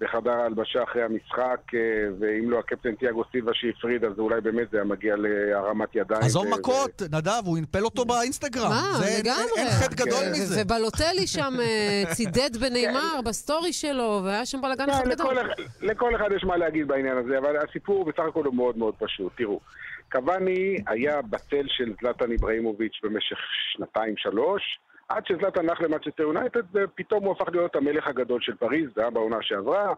בחדר 0.00 0.30
ההלבשה 0.30 0.82
אחרי 0.82 1.02
המשחק, 1.02 1.60
אה, 1.74 1.80
ואם 2.20 2.50
לא 2.50 2.58
הקפטן 2.58 2.94
תיאגו 2.94 3.24
סילבה 3.32 3.52
שהפריד, 3.54 4.04
אז 4.04 4.18
אולי 4.18 4.40
באמת 4.40 4.70
זה 4.70 4.76
היה 4.76 4.84
מגיע 4.84 5.14
להרמת 5.16 5.88
ידיים. 5.94 6.22
עזוב 6.22 6.46
מכות, 6.58 7.02
נדב, 7.12 7.42
הוא 7.44 7.58
unfollow 7.58 7.84
אותו 7.84 8.04
באינסטגרם. 8.04 8.68
מה, 8.68 8.98
לגמרי. 9.18 9.42
אין 9.56 9.68
חטא 9.70 9.94
גדול 9.94 10.20
כן. 10.24 10.30
מזה. 10.32 10.62
ובאלוטלי 10.62 11.26
שם 11.26 11.54
אה, 11.60 12.02
צידד 12.14 12.56
בנאמר 12.60 13.20
בסטורי 13.24 13.72
שלו, 13.72 14.20
והיה 14.24 14.46
שם 14.46 14.60
בלאגן 14.60 14.90
אחד 14.90 15.04
כן, 15.04 15.10
גדול. 15.10 15.34
לכל, 15.82 16.16
אחד- 16.16 16.32
יש 16.36 16.44
מה 16.44 16.56
להגיד 16.56 16.88
בעניין 16.88 17.16
הזה, 17.16 17.38
אבל 17.38 17.56
הסיפור 17.68 18.04
בסך 18.04 18.22
הכל 18.28 18.44
הוא 18.44 18.54
מאוד 18.54 18.78
מאוד 18.78 18.94
פשוט. 18.98 19.32
תראו, 19.36 19.60
קוואני 20.12 20.76
היה 20.86 21.22
בצל 21.22 21.64
של 21.68 21.92
זלטן 22.02 22.30
איבראימוביץ' 22.32 23.00
במשך 23.02 23.36
שנתיים-שלוש, 23.72 24.62
עד 25.08 25.26
שזלטן 25.26 25.68
הלך 25.68 25.80
למאצ'סטר 25.80 26.22
יונייטד, 26.22 26.62
ופתאום 26.72 27.24
הוא 27.24 27.32
הפך 27.32 27.48
להיות 27.52 27.76
המלך 27.76 28.06
הגדול 28.06 28.40
של 28.40 28.54
פריז, 28.54 28.88
זה 28.94 29.00
היה 29.00 29.10
בעונה 29.10 29.36
שעברה. 29.40 29.94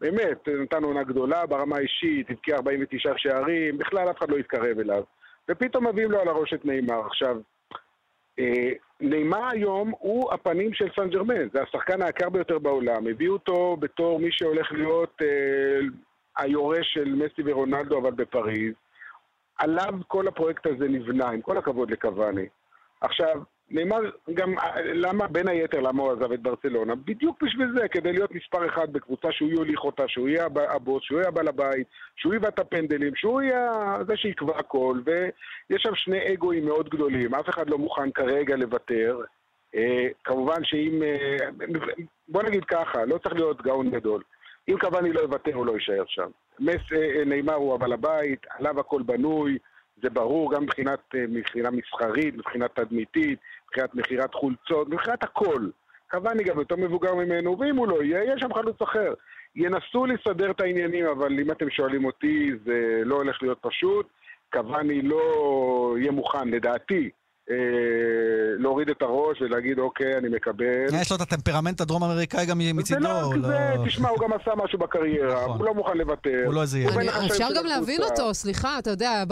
באמת, 0.00 0.48
נתן 0.48 0.84
עונה 0.84 1.02
גדולה 1.02 1.46
ברמה 1.46 1.76
האישית, 1.76 2.30
הבקיע 2.30 2.56
49 2.56 3.12
שערים, 3.16 3.78
בכלל 3.78 4.10
אף 4.10 4.18
אחד 4.18 4.30
לא 4.30 4.36
התקרב 4.36 4.78
אליו. 4.78 5.02
ופתאום 5.48 5.86
מביאים 5.86 6.10
לו 6.10 6.20
על 6.20 6.28
הראש 6.28 6.54
את 6.54 6.64
נאמר. 6.64 7.06
עכשיו, 7.06 7.36
אה, 8.38 8.72
נאמר 9.00 9.48
היום 9.52 9.92
הוא 9.98 10.32
הפנים 10.32 10.74
של 10.74 10.88
סן 10.96 11.10
ג'רמן, 11.10 11.48
זה 11.52 11.62
השחקן 11.62 12.02
היקר 12.02 12.28
ביותר 12.28 12.58
בעולם. 12.58 13.06
הביאו 13.06 13.32
אותו 13.32 13.76
בתור 13.76 14.18
מי 14.18 14.28
שהולך 14.32 14.72
להיות 14.72 15.22
אה, 15.22 15.78
היורש 16.36 16.94
של 16.94 17.14
מסי 17.14 17.42
ורונלדו, 17.44 17.98
אבל 17.98 18.10
בפריז. 18.10 18.74
עליו 19.58 19.94
כל 20.08 20.28
הפרויקט 20.28 20.66
הזה 20.66 20.88
נבנה, 20.88 21.30
עם 21.30 21.40
כל 21.40 21.58
הכבוד 21.58 21.90
לקוואני. 21.90 22.46
עכשיו, 23.00 23.42
נאמר 23.70 24.00
גם, 24.34 24.54
למה, 24.84 25.26
בין 25.26 25.48
היתר, 25.48 25.80
למה 25.80 26.02
הוא 26.02 26.12
עזב 26.12 26.32
את 26.32 26.40
ברצלונה? 26.40 26.94
בדיוק 26.94 27.42
בשביל 27.42 27.68
זה, 27.78 27.88
כדי 27.88 28.12
להיות 28.12 28.34
מספר 28.34 28.66
אחד 28.66 28.92
בקבוצה 28.92 29.32
שהוא 29.32 29.50
יוליך 29.50 29.84
אותה, 29.84 30.08
שהוא 30.08 30.28
יהיה 30.28 30.46
הב- 30.46 30.58
הבוס, 30.58 31.02
שהוא 31.02 31.18
יהיה 31.18 31.28
הבעל 31.28 31.48
הבית, 31.48 31.86
שהוא 32.16 32.34
יבע 32.34 32.48
את 32.48 32.58
הפנדלים, 32.58 33.14
שהוא 33.16 33.42
יהיה 33.42 33.72
זה 34.06 34.16
שיקבע 34.16 34.58
הכל, 34.58 35.00
ויש 35.04 35.82
שם 35.82 35.94
שני 35.94 36.34
אגואים 36.34 36.64
מאוד 36.64 36.88
גדולים, 36.88 37.34
אף 37.34 37.48
אחד 37.48 37.70
לא 37.70 37.78
מוכן 37.78 38.10
כרגע 38.10 38.56
לוותר. 38.56 39.20
אה, 39.74 40.08
כמובן 40.24 40.64
שאם, 40.64 41.02
אה, 41.02 41.48
בוא 42.28 42.42
נגיד 42.42 42.64
ככה, 42.64 43.04
לא 43.04 43.18
צריך 43.18 43.34
להיות 43.34 43.62
גאון 43.62 43.90
גדול. 43.90 44.22
אם 44.68 44.78
קוואני 44.80 45.12
לא 45.12 45.20
יוותר, 45.20 45.54
הוא 45.54 45.66
לא 45.66 45.72
יישאר 45.72 46.04
שם. 46.06 46.30
מס, 46.60 46.92
אה, 46.92 47.24
נאמר 47.26 47.54
הוא 47.54 47.74
הבעל 47.74 47.92
הבית, 47.92 48.46
עליו 48.58 48.80
הכל 48.80 49.02
בנוי, 49.02 49.58
זה 50.02 50.10
ברור 50.10 50.54
גם 50.54 50.62
מבחינת, 50.62 51.00
אה, 51.14 51.24
מבחינה 51.28 51.70
מסחרית, 51.70 52.34
מבחינת 52.34 52.70
תדמיתית, 52.74 53.38
מבחינת 53.66 53.94
מכירת 53.94 54.34
חולצות, 54.34 54.88
מבחינת 54.88 55.22
הכל. 55.22 55.68
קוואני 56.10 56.44
גם 56.44 56.58
יותר 56.58 56.76
מבוגר 56.76 57.14
ממנו, 57.14 57.58
ואם 57.58 57.76
הוא 57.76 57.88
לא 57.88 58.02
יהיה, 58.02 58.24
יהיה 58.24 58.38
שם 58.38 58.54
חלוץ 58.54 58.82
אחר. 58.82 59.14
ינסו 59.56 60.06
לסדר 60.06 60.50
את 60.50 60.60
העניינים, 60.60 61.06
אבל 61.06 61.40
אם 61.40 61.50
אתם 61.50 61.70
שואלים 61.70 62.04
אותי, 62.04 62.50
זה 62.64 63.02
לא 63.04 63.14
הולך 63.14 63.42
להיות 63.42 63.58
פשוט. 63.60 64.06
קוואני 64.52 65.02
לא 65.02 65.94
יהיה 65.98 66.12
מוכן, 66.12 66.48
לדעתי, 66.48 67.10
אה, 67.50 67.56
להוריד 68.58 68.88
את 68.90 69.02
הראש 69.02 69.42
ולהגיד, 69.42 69.78
אוקיי, 69.78 70.16
אני 70.18 70.28
מקבל. 70.28 70.86
יש 71.00 71.10
לו 71.10 71.16
את 71.16 71.20
הטמפרמנט 71.20 71.80
הדרום 71.80 72.04
אמריקאי 72.04 72.46
גם 72.46 72.60
זה 72.66 72.72
מצידו. 72.72 73.00
לא, 73.00 73.20
הוא 73.22 73.34
זה, 73.34 73.38
לא- 73.76 73.86
תשמע, 73.86 74.08
הוא 74.08 74.18
גם 74.20 74.32
עשה 74.32 74.50
משהו 74.64 74.78
בקריירה, 74.78 75.44
הוא 75.44 75.64
לא 75.64 75.74
מוכן 75.74 75.96
לוותר. 75.98 76.42
הוא 76.46 76.54
לא 76.54 76.62
איזה 76.62 76.78
ילד. 76.78 77.08
אפשר 77.30 77.48
גם 77.56 77.66
להבין. 77.66 78.02
אותו, 78.02 78.34
סליחה, 78.34 78.78
אתה 78.78 78.90
יודע, 78.90 79.24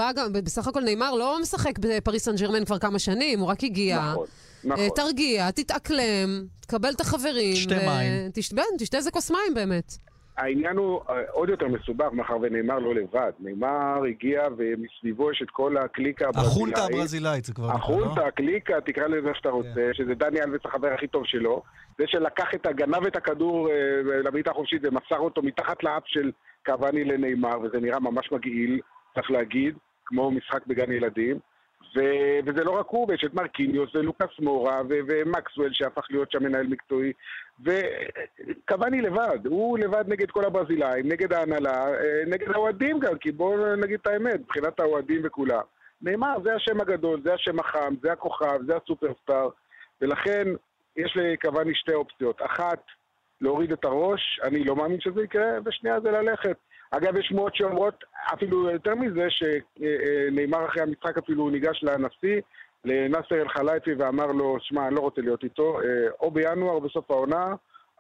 בסך 0.44 0.66
הכל 0.68 0.80
נאמר 0.80 1.14
לא 1.14 1.38
משחק 1.42 1.78
בפריס 1.78 2.24
סן 2.24 2.36
ג'רמן 2.36 2.64
כבר 2.64 2.78
כמה 2.78 2.98
שנים, 2.98 3.40
הוא 3.40 3.48
רק 3.48 3.64
הגיע. 3.64 3.98
נכון. 4.12 4.26
נכון. 4.64 4.84
אה, 4.84 4.88
תרגיע, 4.96 5.50
תתאקלם, 5.50 6.44
תקבל 6.60 6.90
את 6.90 7.00
החברים. 7.00 7.56
שתה 7.56 7.74
ו- 7.74 7.86
מים. 7.86 8.30
תש- 8.34 8.52
תשתה 8.78 8.96
איזה 8.96 9.10
כוס 9.10 9.30
מים 9.30 9.54
באמת. 9.54 9.94
העניין 10.36 10.76
הוא 10.76 11.00
אה, 11.10 11.22
עוד 11.30 11.48
יותר 11.48 11.68
מסובך, 11.68 12.12
מאחר 12.12 12.36
ונאמר 12.42 12.78
לא 12.78 12.94
לבד. 12.94 13.32
נאמר 13.40 14.04
הגיע 14.08 14.42
ומסביבו 14.56 15.30
יש 15.30 15.42
את 15.42 15.50
כל 15.50 15.76
הקליקה 15.76 16.28
הברזילאית. 16.28 16.52
החונטה 16.52 16.84
הברזילאית, 16.84 17.44
זה 17.44 17.54
כבר 17.54 17.64
נקרא, 17.64 17.76
לא? 17.76 17.78
החונטה, 17.78 18.26
הקליקה, 18.26 18.80
תקרא 18.80 19.06
לזה 19.06 19.28
איך 19.28 19.36
שאתה 19.36 19.48
רוצה, 19.48 19.90
שזה 19.92 20.14
דני 20.14 20.42
אלבס 20.42 20.60
החבר 20.64 20.92
הכי 20.92 21.06
טוב 21.06 21.26
שלו. 21.26 21.62
זה 21.98 22.04
שלקח 22.06 22.54
את 22.54 22.66
הגנב 22.66 23.06
את 23.06 23.16
הכדור 23.16 23.70
אה, 23.70 23.74
לבעיטה 24.24 24.50
החופשית 24.50 24.82
ומסר 24.84 25.18
אותו 25.18 25.42
מתחת 25.42 25.82
לאף 25.82 26.02
של 26.06 26.30
קוואני 26.66 27.04
לנאמר, 27.04 27.60
וזה 27.62 27.80
נראה 27.80 28.00
ממש 28.00 28.32
מגעיל, 28.32 28.80
צריך 29.14 29.30
להגיד, 29.30 29.74
כמו 30.06 30.30
משחק 30.30 30.66
בגן 30.66 30.92
ילדים. 30.92 31.38
ו- 31.94 32.38
וזה 32.44 32.64
לא 32.64 32.70
רק 32.70 32.86
הוא, 32.88 33.06
ויש 33.08 33.24
את 33.24 33.34
מרקיניוס 33.34 33.94
ולוקאס 33.94 34.30
מורה 34.38 34.82
ו- 34.88 34.98
ומקסוול 35.08 35.72
שהפך 35.72 36.06
להיות 36.10 36.32
שם 36.32 36.42
מנהל 36.42 36.66
מקצועי. 36.66 37.12
וקוואני 37.60 39.00
לבד, 39.00 39.46
הוא 39.46 39.78
לבד 39.78 40.04
נגד 40.08 40.30
כל 40.30 40.44
הברזילאים, 40.44 41.08
נגד 41.08 41.32
ההנהלה, 41.32 41.88
אה, 41.88 42.22
נגד 42.26 42.50
האוהדים 42.50 42.98
גם, 42.98 43.18
כי 43.18 43.32
בואו 43.32 43.76
נגיד 43.76 43.98
את 44.02 44.06
האמת, 44.06 44.40
מבחינת 44.40 44.80
האוהדים 44.80 45.20
וכולם. 45.24 45.62
נאמר, 46.02 46.36
זה 46.42 46.54
השם 46.54 46.80
הגדול, 46.80 47.20
זה 47.24 47.34
השם 47.34 47.58
החם, 47.58 47.94
זה 48.02 48.12
הכוכב, 48.12 48.58
זה 48.66 48.76
הסופרסטאר, 48.76 49.48
ולכן 50.00 50.48
יש 50.96 51.16
לקוואני 51.16 51.74
שתי 51.74 51.94
אופציות. 51.94 52.42
אחת, 52.42 52.82
להוריד 53.40 53.72
את 53.72 53.84
הראש, 53.84 54.40
אני 54.42 54.64
לא 54.64 54.76
מאמין 54.76 55.00
שזה 55.00 55.22
יקרה, 55.22 55.58
ושנייה 55.64 56.00
זה 56.00 56.10
ללכת. 56.10 56.56
אגב, 56.96 57.16
יש 57.16 57.26
שמועות 57.28 57.56
שאומרות, 57.56 57.94
אפילו 58.34 58.70
יותר 58.70 58.94
מזה, 58.94 59.26
שנאמר 59.30 60.66
אחרי 60.68 60.82
המשחק 60.82 61.18
אפילו 61.18 61.42
הוא 61.42 61.50
ניגש 61.50 61.80
לנשיא, 61.82 62.40
לנאסר 62.84 63.34
אל-חלייפי, 63.42 63.90
ואמר 63.98 64.26
לו, 64.26 64.56
שמע, 64.60 64.86
אני 64.86 64.94
לא 64.94 65.00
רוצה 65.00 65.20
להיות 65.20 65.44
איתו, 65.44 65.78
אה, 65.80 65.86
או 66.20 66.30
בינואר 66.30 66.72
או 66.72 66.80
בסוף 66.80 67.10
העונה, 67.10 67.46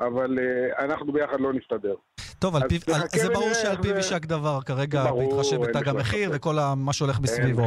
אבל 0.00 0.38
אה, 0.38 0.84
אנחנו 0.84 1.12
ביחד 1.12 1.40
לא 1.40 1.52
נסתדר. 1.52 1.94
טוב, 2.38 2.56
על 2.56 2.62
אז 2.62 2.68
פיו- 2.68 2.94
על- 2.94 3.00
זה 3.20 3.28
ברור 3.28 3.52
שעל 3.54 3.76
פיו 3.82 3.96
יישק 3.96 4.24
דבר 4.26 4.58
כרגע, 4.66 5.04
בהתחשב 5.12 5.60
בתג 5.62 5.88
המחיר. 5.88 6.30
וכל 6.32 6.58
ה- 6.58 6.74
מה 6.74 6.92
שהולך 6.92 7.20
מסביבו. 7.20 7.66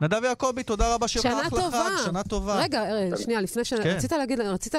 נדב 0.00 0.24
יעקבי, 0.24 0.62
תודה 0.62 0.94
רבה 0.94 1.08
שבאת 1.08 1.22
שנה 1.22 1.40
לחג, 1.40 1.50
טובה. 1.50 1.86
שנה 2.04 2.22
טובה. 2.22 2.60
רגע, 2.62 2.82
אה, 2.82 3.16
שנייה, 3.16 3.40
לפני 3.40 3.64
ש... 3.64 3.74
כן. 3.74 3.88
רצית 3.96 4.12
להגיד, 4.12 4.40
רצית 4.40 4.74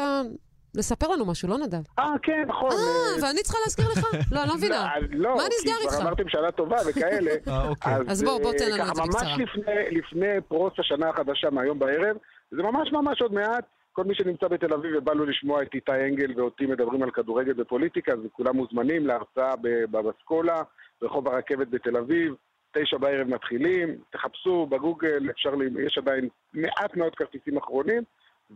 לספר 0.75 1.07
לנו 1.07 1.25
משהו, 1.25 1.49
לא 1.49 1.57
נדב? 1.57 1.81
אה, 1.99 2.13
כן, 2.23 2.43
נכון. 2.47 2.71
אה, 2.71 3.23
ואני 3.27 3.43
צריכה 3.43 3.57
להזכיר 3.63 3.85
לך? 3.89 4.07
לא, 4.31 4.41
אני 4.41 4.49
לא 4.49 4.55
מבינה. 4.57 4.89
לא, 5.11 5.35
מה 5.35 5.43
נסגר 5.43 5.71
כי 5.81 5.87
כבר 5.87 5.93
איתך? 5.93 6.01
אמרתם 6.01 6.29
שנה 6.29 6.51
טובה 6.51 6.77
וכאלה. 6.89 7.31
אה, 7.47 7.67
אוקיי. 7.67 7.93
אז 8.07 8.23
בוא, 8.23 8.41
בוא, 8.41 8.53
תן 8.53 8.71
לנו 8.71 8.83
ככה, 8.83 8.91
את 8.91 8.95
זה 8.95 9.01
בקצרה. 9.01 9.37
ממש 9.37 9.47
לפני, 9.91 10.41
פרוץ 10.47 10.73
השנה 10.79 11.09
החדשה 11.09 11.49
מהיום 11.49 11.79
בערב, 11.79 12.17
זה 12.51 12.63
ממש 12.63 12.91
ממש 12.91 13.21
עוד 13.21 13.33
מעט. 13.33 13.65
כל 13.93 14.03
מי 14.03 14.15
שנמצא 14.15 14.47
בתל 14.47 14.73
אביב 14.73 14.91
ובא 14.97 15.13
לו 15.13 15.25
לשמוע 15.25 15.63
את 15.63 15.73
איתי 15.73 15.91
אנגל 15.91 16.39
ואותי 16.39 16.65
מדברים 16.65 17.03
על 17.03 17.11
כדורגל 17.11 17.61
ופוליטיקה, 17.61 18.11
אז 18.13 18.19
כולם 18.31 18.55
מוזמנים 18.55 19.07
להרצאה 19.07 19.53
בבסקולה, 19.61 20.61
רחוב 21.01 21.27
הרכבת 21.27 21.67
בתל 21.67 21.97
אביב. 21.97 22.33
תשע 22.77 22.97
בערב 22.97 23.27
מתחילים, 23.27 23.95
תחפשו 24.11 24.65
בגוגל, 24.65 25.29
אפשר, 25.31 25.49
יש 25.87 25.97
עדיין 25.97 26.27
מעט 26.53 26.95
מאוד 26.95 27.15
כרטיסים 27.15 27.57
אחרונים, 27.57 28.03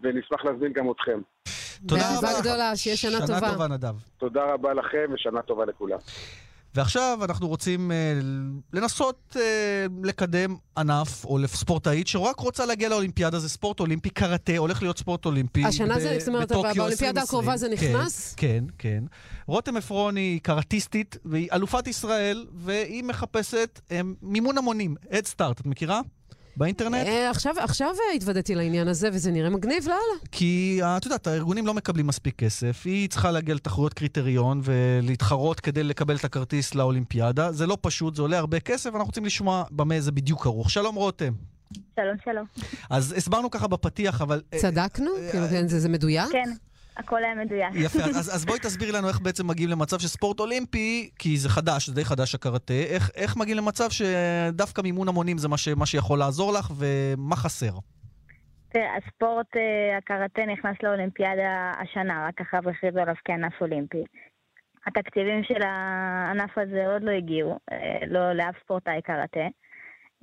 ונשמח 0.01 0.45
להזמין 0.45 0.73
גם 0.73 0.91
אתכם. 0.91 1.21
תודה 1.87 2.01
באהבה 2.01 2.29
רבה. 2.31 2.41
גדולה, 2.41 2.75
שיהיה 2.75 2.97
שנה 2.97 3.11
שנה 3.17 3.27
טובה. 3.27 3.51
טובה, 3.51 3.67
נדב. 3.67 3.95
תודה 4.17 4.41
רבה 4.53 4.73
לכם 4.73 5.13
ושנה 5.13 5.41
טובה 5.41 5.65
לכולם. 5.65 5.97
ועכשיו 6.75 7.19
אנחנו 7.23 7.47
רוצים 7.47 7.91
אה, 7.91 8.13
לנסות 8.73 9.37
אה, 9.39 9.41
לקדם 10.03 10.55
ענף 10.77 11.25
או 11.25 11.37
ספורטאית 11.47 12.07
שרק 12.07 12.39
רוצה 12.39 12.65
להגיע 12.65 12.89
לאולימפיאדה, 12.89 13.39
זה 13.39 13.49
ספורט 13.49 13.79
אולימפי, 13.79 14.09
קראטה, 14.09 14.57
הולך 14.57 14.81
להיות 14.81 14.97
ספורט 14.97 15.25
אולימפי. 15.25 15.65
השנה 15.65 15.95
ב- 15.95 15.99
זה- 15.99 16.15
זאת 16.19 16.27
אומרת, 16.27 16.51
באולימפיאדה 16.51 16.87
2020. 17.21 17.23
הקרובה 17.23 17.57
זה 17.57 17.67
כן, 17.67 17.73
נכנס? 17.73 18.33
כן, 18.37 18.63
כן. 18.77 19.03
רותם 19.47 19.77
עפרון 19.77 20.15
היא 20.15 20.39
קראטיסטית 20.41 21.17
והיא 21.25 21.47
אלופת 21.53 21.87
ישראל, 21.87 22.45
והיא 22.55 23.03
מחפשת 23.03 23.81
אה, 23.91 23.99
מימון 24.21 24.57
המונים, 24.57 24.95
Head 25.11 25.25
Start, 25.35 25.51
את 25.61 25.65
מכירה? 25.65 26.01
באינטרנט? 26.57 27.07
אה, 27.07 27.29
עכשיו 27.29 27.53
עכשיו 27.57 27.95
התוודעתי 28.15 28.55
לעניין 28.55 28.87
הזה, 28.87 29.09
וזה 29.13 29.31
נראה 29.31 29.49
מגניב 29.49 29.83
לאללה. 29.87 30.19
כי 30.31 30.79
אה, 30.83 30.97
את 30.97 31.05
יודעת, 31.05 31.27
הארגונים 31.27 31.67
לא 31.67 31.73
מקבלים 31.73 32.07
מספיק 32.07 32.35
כסף, 32.35 32.81
היא 32.85 33.09
צריכה 33.09 33.31
להגיע 33.31 33.55
לתחרויות 33.55 33.93
קריטריון 33.93 34.61
ולהתחרות 34.63 35.59
כדי 35.59 35.83
לקבל 35.83 36.15
את 36.15 36.25
הכרטיס 36.25 36.75
לאולימפיאדה. 36.75 37.51
זה 37.51 37.67
לא 37.67 37.77
פשוט, 37.81 38.15
זה 38.15 38.21
עולה 38.21 38.37
הרבה 38.37 38.59
כסף, 38.59 38.85
ואנחנו 38.85 39.05
רוצים 39.05 39.25
לשמוע 39.25 39.63
במה 39.71 40.01
זה 40.01 40.11
בדיוק 40.11 40.43
כרוך. 40.43 40.69
שלום 40.69 40.95
רותם. 40.95 41.33
שלום, 41.95 42.15
שלום. 42.25 42.45
אז 42.89 43.13
הסברנו 43.17 43.51
ככה 43.51 43.67
בפתיח, 43.67 44.21
אבל... 44.21 44.41
אה, 44.53 44.59
צדקנו? 44.59 45.11
כאילו, 45.31 45.47
כן, 45.49 45.67
זה 45.67 45.79
זה 45.79 45.89
מדויק? 45.89 46.31
כן, 46.31 46.49
הכל 46.97 47.23
היה 47.23 47.35
מדויק. 47.35 47.69
יפה, 47.73 47.99
אז, 47.99 48.29
אז 48.35 48.45
בואי 48.45 48.59
תסבירי 48.59 48.91
לנו 48.91 49.07
איך 49.07 49.19
בעצם 49.19 49.47
מגיעים 49.47 49.69
למצב 49.69 49.99
שספורט 49.99 50.39
אולימפי, 50.39 51.09
כי 51.19 51.37
זה 51.37 51.49
חדש, 51.49 51.87
זה 51.87 51.95
די 51.95 52.05
חדש 52.05 52.35
הקראטה, 52.35 52.73
איך, 52.73 53.11
איך 53.15 53.37
מגיעים 53.37 53.57
למצב 53.57 53.89
שדווקא 53.89 54.81
מימון 54.81 55.07
המונים 55.07 55.37
זה 55.37 55.47
מה, 55.47 55.57
ש, 55.57 55.67
מה 55.67 55.85
שיכול 55.85 56.19
לעזור 56.19 56.53
לך, 56.53 56.71
ומה 56.77 57.35
חסר? 57.35 57.73
תראה, 58.69 58.95
הספורט 58.95 59.57
אה, 59.57 59.97
הקראטה 59.97 60.41
נכנס 60.45 60.75
לאולימפיאדה 60.83 61.71
השנה, 61.81 62.27
רק 62.27 62.41
אחריו 62.41 62.69
הכריזו 62.69 62.99
עליו 62.99 63.15
כענף 63.25 63.53
אולימפי. 63.61 64.03
התקציבים 64.87 65.43
של 65.43 65.61
הענף 65.61 66.57
הזה 66.57 66.87
עוד 66.87 67.03
לא 67.03 67.11
הגיעו, 67.11 67.59
אה, 67.71 68.07
לא 68.07 68.33
לאף 68.33 68.55
ספורטאי 68.63 69.01
קראטה. 69.01 69.47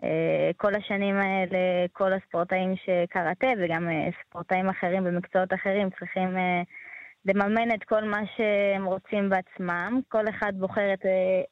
אה, 0.04 0.50
כל 0.56 0.74
השנים 0.74 1.16
האלה, 1.16 1.58
כל 1.92 2.12
הספורטאים 2.12 2.74
שקראטה 2.76 3.46
וגם 3.58 3.88
אה, 3.88 4.08
ספורטאים 4.20 4.68
אחרים 4.68 5.04
במקצועות 5.04 5.54
אחרים 5.54 5.90
צריכים 5.90 6.36
אה, 6.36 6.62
לממן 7.24 7.74
את 7.74 7.84
כל 7.84 8.04
מה 8.04 8.20
שהם 8.36 8.84
רוצים 8.84 9.30
בעצמם. 9.30 10.00
כל 10.08 10.28
אחד 10.28 10.52
בוחר 10.56 10.92
את, 10.94 11.06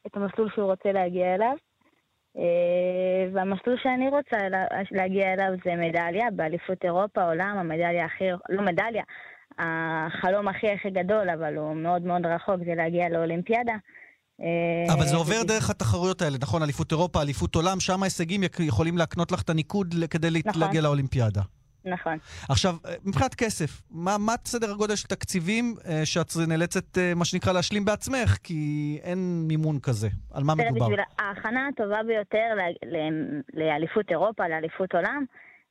את 0.07 0.17
המסלול 0.17 0.51
שהוא 0.55 0.71
רוצה 0.71 0.93
להגיע 0.93 1.35
אליו. 1.35 1.57
והמסלול 3.33 3.77
שאני 3.83 4.09
רוצה 4.09 4.37
להגיע 4.91 5.33
אליו 5.33 5.49
זה 5.65 5.75
מדליה, 5.77 6.31
באליפות 6.33 6.85
אירופה, 6.85 7.23
עולם, 7.23 7.57
המדליה 7.59 8.05
הכי, 8.05 8.25
לא 8.49 8.63
מדליה, 8.63 9.03
החלום 9.59 10.49
הכי 10.49 10.71
הכי 10.71 10.91
גדול, 10.91 11.31
אבל 11.31 11.57
הוא 11.57 11.77
מאוד 11.77 12.03
מאוד 12.03 12.27
רחוק, 12.27 12.57
זה 12.65 12.75
להגיע 12.75 13.09
לאולימפיאדה. 13.09 13.75
אה, 14.43 14.95
אבל 14.95 15.07
זה 15.07 15.17
עובר 15.17 15.43
דרך 15.43 15.71
התחרויות 15.71 16.23
האלה, 16.23 16.37
נכון? 16.41 16.63
אליפות 16.63 16.93
אירופה, 16.93 17.23
אליפות 17.23 17.55
עולם, 17.55 17.81
שם 17.81 18.03
ההישגים 18.03 18.43
יכ- 18.43 18.61
יכולים 18.61 18.99
להקנות 18.99 19.33
לך 19.33 19.43
את 19.43 19.51
הניקוד 19.51 19.95
כדי 20.11 20.29
נכון. 20.47 20.61
להגיע 20.63 20.81
לאולימפיאדה. 20.81 21.43
נכון. 21.85 22.19
עכשיו, 22.49 22.77
אה, 22.87 22.95
מבחינת 23.05 23.35
כסף, 23.35 23.83
מה, 23.91 24.19
מה 24.19 24.35
סדר 24.45 24.71
הגודל 24.71 24.97
של 24.97 25.09
תקציבים 25.09 25.75
אה, 25.89 26.07
שאת 26.07 26.33
נאלצת, 26.49 26.99
אה, 26.99 27.13
מה 27.15 27.25
שנקרא, 27.25 27.53
להשלים 27.53 27.85
בעצמך? 27.85 28.37
כי 28.43 28.61
אין 29.03 29.45
מימון 29.49 29.79
כזה. 29.79 30.09
על 30.33 30.45
מה 30.45 30.55
מדובר? 30.55 30.85
בשביל 30.87 31.01
ההכנה 31.19 31.69
הטובה 31.69 31.99
ביותר 32.07 32.47
לאליפות 33.55 34.11
אירופה, 34.11 34.49
לאליפות 34.49 34.95
עולם, 34.95 35.25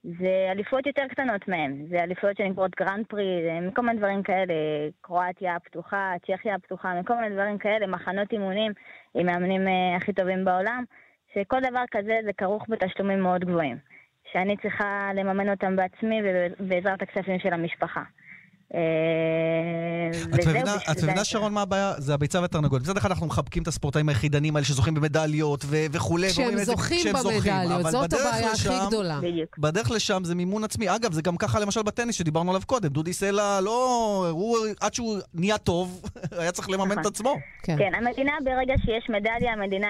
זה 0.04 0.48
אליפויות 0.52 0.88
יותר 0.88 1.08
קטנות 1.08 1.48
מהן. 1.48 1.86
זה 1.90 2.04
אליפויות 2.04 2.38
שנקראות 2.38 2.72
גרנד 2.80 3.06
פרי, 3.08 3.42
זה 3.44 3.70
כל 3.76 3.82
מיני 3.82 3.98
דברים 3.98 4.24
כאלה, 4.24 4.54
קרואטיה 5.02 5.56
הפתוחה, 5.56 6.14
צ'כיה 6.28 6.56
הפתוחה, 6.56 7.00
מכל 7.00 7.16
מיני 7.16 7.36
דברים 7.36 7.58
כאלה, 7.58 7.88
מחנות 7.88 8.32
אימונים 8.32 8.72
עם 9.14 9.26
מאמנים 9.26 9.68
אה, 9.68 9.96
הכי 9.96 10.14
טובים 10.14 10.46
בעולם, 10.46 10.84
שכל 11.34 11.60
דבר 11.60 11.84
כזה 11.92 12.20
זה 12.26 12.34
כרוך 12.34 12.66
בתשלומים 12.70 13.20
מאוד 13.20 13.46
גבוהים. 13.46 13.78
שאני 14.32 14.58
צריכה 14.58 15.12
לממן 15.16 15.50
אותם 15.50 15.76
בעצמי 15.76 16.22
ובעזרת 16.24 17.02
הכספים 17.02 17.40
של 17.40 17.54
המשפחה. 17.54 18.04
אה, 18.76 18.80
את 20.36 20.48
מבינה, 20.48 20.76
את 20.92 21.04
מבינה 21.04 21.24
שרון, 21.24 21.54
מה 21.54 21.62
הבעיה? 21.62 21.94
זה 21.98 22.14
הביצה 22.14 22.42
והתרנגולת. 22.42 22.82
מצד 22.82 22.98
אחד 22.98 23.10
אנחנו 23.10 23.28
מחבקים 23.28 23.64
את 23.64 23.68
הספורטאים 23.68 24.10
היחידנים 24.10 24.56
האלה 24.56 24.66
שזוכים 24.66 24.94
במדליות 24.94 25.66
ו- 25.66 25.86
וכולי. 25.92 26.30
כשהם 26.30 26.58
זוכים. 26.58 27.14
במדליות, 27.14 27.92
זאת 27.92 28.14
הבעיה 28.14 28.52
הכי 28.52 28.70
גדולה. 28.88 29.20
בדרך 29.58 29.92
לשם 29.92 30.22
זה 30.24 30.36
מימון 30.36 30.64
עצמי. 30.64 30.96
אגב, 30.96 31.14
זה 31.14 31.22
גם 31.22 31.38
ככה 31.38 31.60
למשל 31.60 31.82
בטניס 31.82 32.16
שדיברנו 32.16 32.52
עליו 32.52 32.62
קודם. 32.66 32.90
דודי 32.90 33.14
סלע 33.14 33.62
לא... 33.62 34.28
הוא, 34.32 34.58
עד 34.82 34.94
שהוא 34.94 35.18
נהיה 35.34 35.58
טוב, 35.58 36.02
היה 36.40 36.52
צריך 36.52 36.70
לממן 36.70 36.86
נכון. 36.86 37.02
את 37.02 37.06
עצמו. 37.06 37.36
כן, 37.64 37.96
המדינה 37.96 38.32
ברגע 38.44 38.74
שיש 38.86 39.10
מדליה, 39.10 39.54
המדינה... 39.54 39.88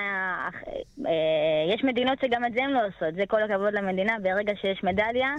אה, 1.06 1.74
יש 1.76 1.84
מדינות 1.84 2.18
שגם 2.22 2.46
את 2.46 2.54
זה 2.54 2.64
הן 2.64 2.70
לא 2.70 2.80
עושות, 2.80 3.16
זה 3.16 3.24
כל 3.28 3.44
הכבוד 3.44 3.74
למדינה, 3.74 4.14
ברגע 4.24 4.54
שיש 4.62 4.84
מדליה, 4.84 5.30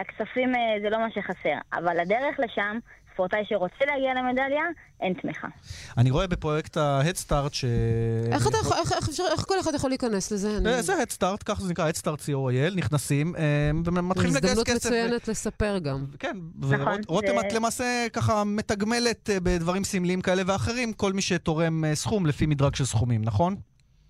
הכספים 0.00 0.54
אה, 0.54 0.60
זה 0.82 0.90
לא 0.90 0.98
מה 0.98 1.08
שחסר. 1.14 1.54
אבל 1.72 2.00
הדרך 2.00 2.34
לשם, 2.38 2.78
ספורטאי 3.14 3.40
שרוצה 3.48 3.74
להגיע 3.86 4.14
למדליה, 4.14 4.62
אין 5.00 5.14
תמיכה. 5.22 5.48
אני 5.98 6.10
רואה 6.10 6.26
בפרויקט 6.26 6.76
Start 7.26 7.52
ש... 7.52 7.64
איך 8.32 8.46
אתה 8.48 8.56
יכול- 8.56 8.76
איך- 8.78 8.92
איך 8.92 9.08
אפשר- 9.08 9.22
איך 9.32 9.40
כל 9.40 9.60
אחד 9.60 9.70
יכול 9.74 9.90
להיכנס 9.90 10.30
לזה? 10.32 10.56
אני- 10.56 10.68
אה, 10.68 10.82
זה 10.82 10.92
Head 11.02 11.12
Start, 11.18 11.44
ככה 11.44 11.62
זה 11.62 11.70
נקרא, 11.70 11.90
Start 11.90 12.20
co.il, 12.26 12.76
נכנסים 12.76 13.36
אה, 13.36 13.42
ומתחילים 13.84 14.34
לגייס 14.36 14.44
הזדמנות 14.44 14.66
כסף. 14.68 14.86
מצוינת 14.86 15.28
לספר 15.28 15.78
גם. 15.78 16.04
כן, 16.18 16.36
נכון, 16.58 17.00
ורותם, 17.06 17.26
זה- 17.40 17.46
את 17.48 17.52
למעשה 17.52 18.06
ככה 18.12 18.44
מתגמלת 18.44 19.30
אה, 19.30 19.40
בדברים 19.42 19.84
סמליים 19.84 20.20
כאלה 20.20 20.42
ואחרים, 20.46 20.92
כל 20.92 21.12
מי 21.12 21.22
שתורם 21.22 21.84
אה, 21.84 21.94
סכום 21.94 22.26
לפי 22.26 22.46
מדרג 22.46 22.74
של 22.74 22.84
סכומים, 22.84 23.22
נכון? 23.24 23.56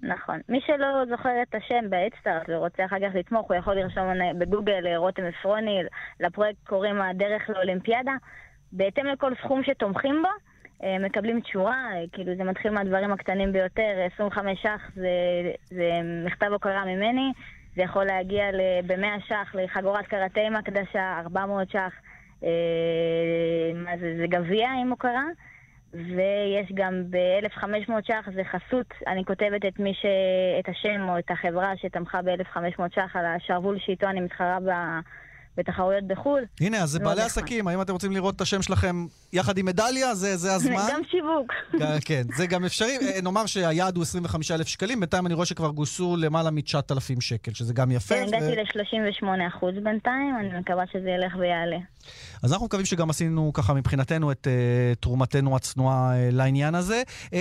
נכון. 0.05 0.41
מי 0.49 0.61
שלא 0.67 1.05
זוכר 1.11 1.43
את 1.43 1.55
השם 1.55 1.91
באדסטארט 1.91 2.43
ורוצה 2.49 2.85
אחר 2.85 2.97
כך 2.99 3.15
לתמוך, 3.15 3.49
הוא 3.49 3.57
יכול 3.57 3.75
לרשום 3.75 4.05
בגוגל 4.39 4.87
אה, 4.87 4.99
רותם 4.99 5.23
עפרוני, 5.25 5.83
לפרויקט 6.21 6.59
קוראים 6.67 7.01
הדרך 7.01 7.51
לאולימפיאדה. 7.51 8.13
בהתאם 8.73 9.07
לכל 9.07 9.33
סכום 9.43 9.63
שתומכים 9.63 10.23
בו, 10.23 10.29
אה, 10.85 10.99
מקבלים 10.99 11.41
תשורה, 11.41 11.89
אה, 11.93 12.05
כאילו 12.13 12.37
זה 12.37 12.45
מתחיל 12.45 12.71
מהדברים 12.71 13.13
הקטנים 13.13 13.53
ביותר, 13.53 14.07
25 14.15 14.63
ש"ח 14.63 14.91
זה, 14.95 15.09
זה 15.65 15.91
מכתב 16.27 16.53
הוקרה 16.53 16.85
ממני, 16.85 17.33
זה 17.77 17.83
יכול 17.83 18.05
להגיע 18.05 18.45
ב-100 18.87 19.21
ש"ח 19.29 19.55
לחגורת 19.55 20.07
קראטה 20.07 20.41
עם 20.41 20.57
הקדשה, 20.57 21.21
400 21.21 21.71
ש"ח, 21.71 21.93
מה 23.75 23.99
זה, 23.99 24.15
זה 24.17 24.27
גביע 24.27 24.71
עם 24.81 24.91
הוקרה. 24.91 25.25
ויש 25.95 26.73
גם 26.75 27.05
ב-1,500 27.11 27.67
ש"ח, 28.03 28.29
זה 28.35 28.43
חסות, 28.45 28.87
אני 29.07 29.25
כותבת 29.25 29.65
את 29.69 29.79
מי 29.79 29.95
ש... 29.95 30.07
את 30.61 30.69
השם 30.69 31.09
או 31.09 31.19
את 31.19 31.31
החברה 31.31 31.77
שתמכה 31.77 32.23
ב-1,500 32.23 32.83
ש"ח 32.95 33.17
על 33.17 33.27
השרוול 33.27 33.79
שאיתו 33.79 34.07
אני 34.07 34.21
מתחרה 34.21 34.59
ב... 34.61 34.71
בתחרויות 35.57 36.05
בחו"ל. 36.07 36.41
הנה, 36.61 36.83
אז 36.83 36.91
זה 36.91 36.99
בעלי 36.99 37.11
נחמד. 37.15 37.27
עסקים, 37.27 37.69
האם 37.69 37.81
אתם 37.81 37.93
רוצים 37.93 38.13
לראות 38.13 38.37
את 38.37 38.41
השם 38.41 38.63
שלכם 38.63 39.07
יחד 39.33 39.59
עם 39.59 39.67
מדליה? 39.67 40.15
זה, 40.15 40.37
זה 40.37 40.55
הזמן? 40.55 40.87
גם 40.93 41.01
שיווק. 41.11 41.53
כן, 42.05 42.23
זה 42.37 42.47
גם 42.47 42.65
אפשרי. 42.65 42.97
אה, 43.03 43.21
נאמר 43.23 43.47
שהיעד 43.47 43.97
הוא 43.97 44.03
25,000 44.03 44.67
שקלים, 44.67 45.01
בינתיים 45.01 45.27
אני 45.27 45.35
רואה 45.35 45.47
שכבר 45.47 45.71
גוסו 45.71 46.17
למעלה 46.17 46.51
מ-9,000 46.51 47.21
שקל, 47.21 47.53
שזה 47.55 47.75
גם 47.75 47.91
יפה. 47.91 48.15
כן, 48.15 48.27
הגעתי 48.27 48.57
ל-38% 48.57 49.67
בינתיים, 49.85 50.37
אני 50.41 50.59
מקווה 50.59 50.85
שזה 50.93 51.11
ילך 51.11 51.37
ויעלה. 51.39 51.79
אז 52.43 52.53
אנחנו 52.53 52.67
מקווים 52.67 52.87
שגם 52.87 53.11
עשינו 53.11 53.53
ככה 53.53 53.75
מבחינתנו 53.75 54.33
את 54.33 54.47
אה, 54.47 55.01
תרומתנו 55.01 55.57
הצנועה 55.57 56.13
אה, 56.13 56.35
לעניין 56.35 56.75
הזה. 56.75 57.03
אה, 57.27 57.37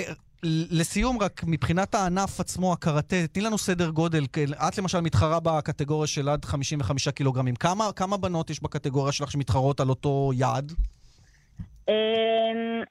לסיום, 0.71 1.17
רק 1.21 1.41
מבחינת 1.47 1.95
הענף 1.95 2.39
עצמו, 2.39 2.73
הקראטה, 2.73 3.15
תני 3.31 3.43
לנו 3.43 3.57
סדר 3.57 3.89
גודל. 3.89 4.23
את 4.67 4.77
למשל 4.77 5.01
מתחרה 5.01 5.39
בקטגוריה 5.39 6.07
של 6.07 6.29
עד 6.29 6.45
55 6.45 7.07
קילוגרמים. 7.07 7.55
כמה, 7.55 7.91
כמה 7.95 8.17
בנות 8.17 8.49
יש 8.49 8.63
בקטגוריה 8.63 9.11
שלך 9.11 9.31
שמתחרות 9.31 9.79
על 9.79 9.89
אותו 9.89 10.31
יעד? 10.33 10.71
אמ, 10.71 11.93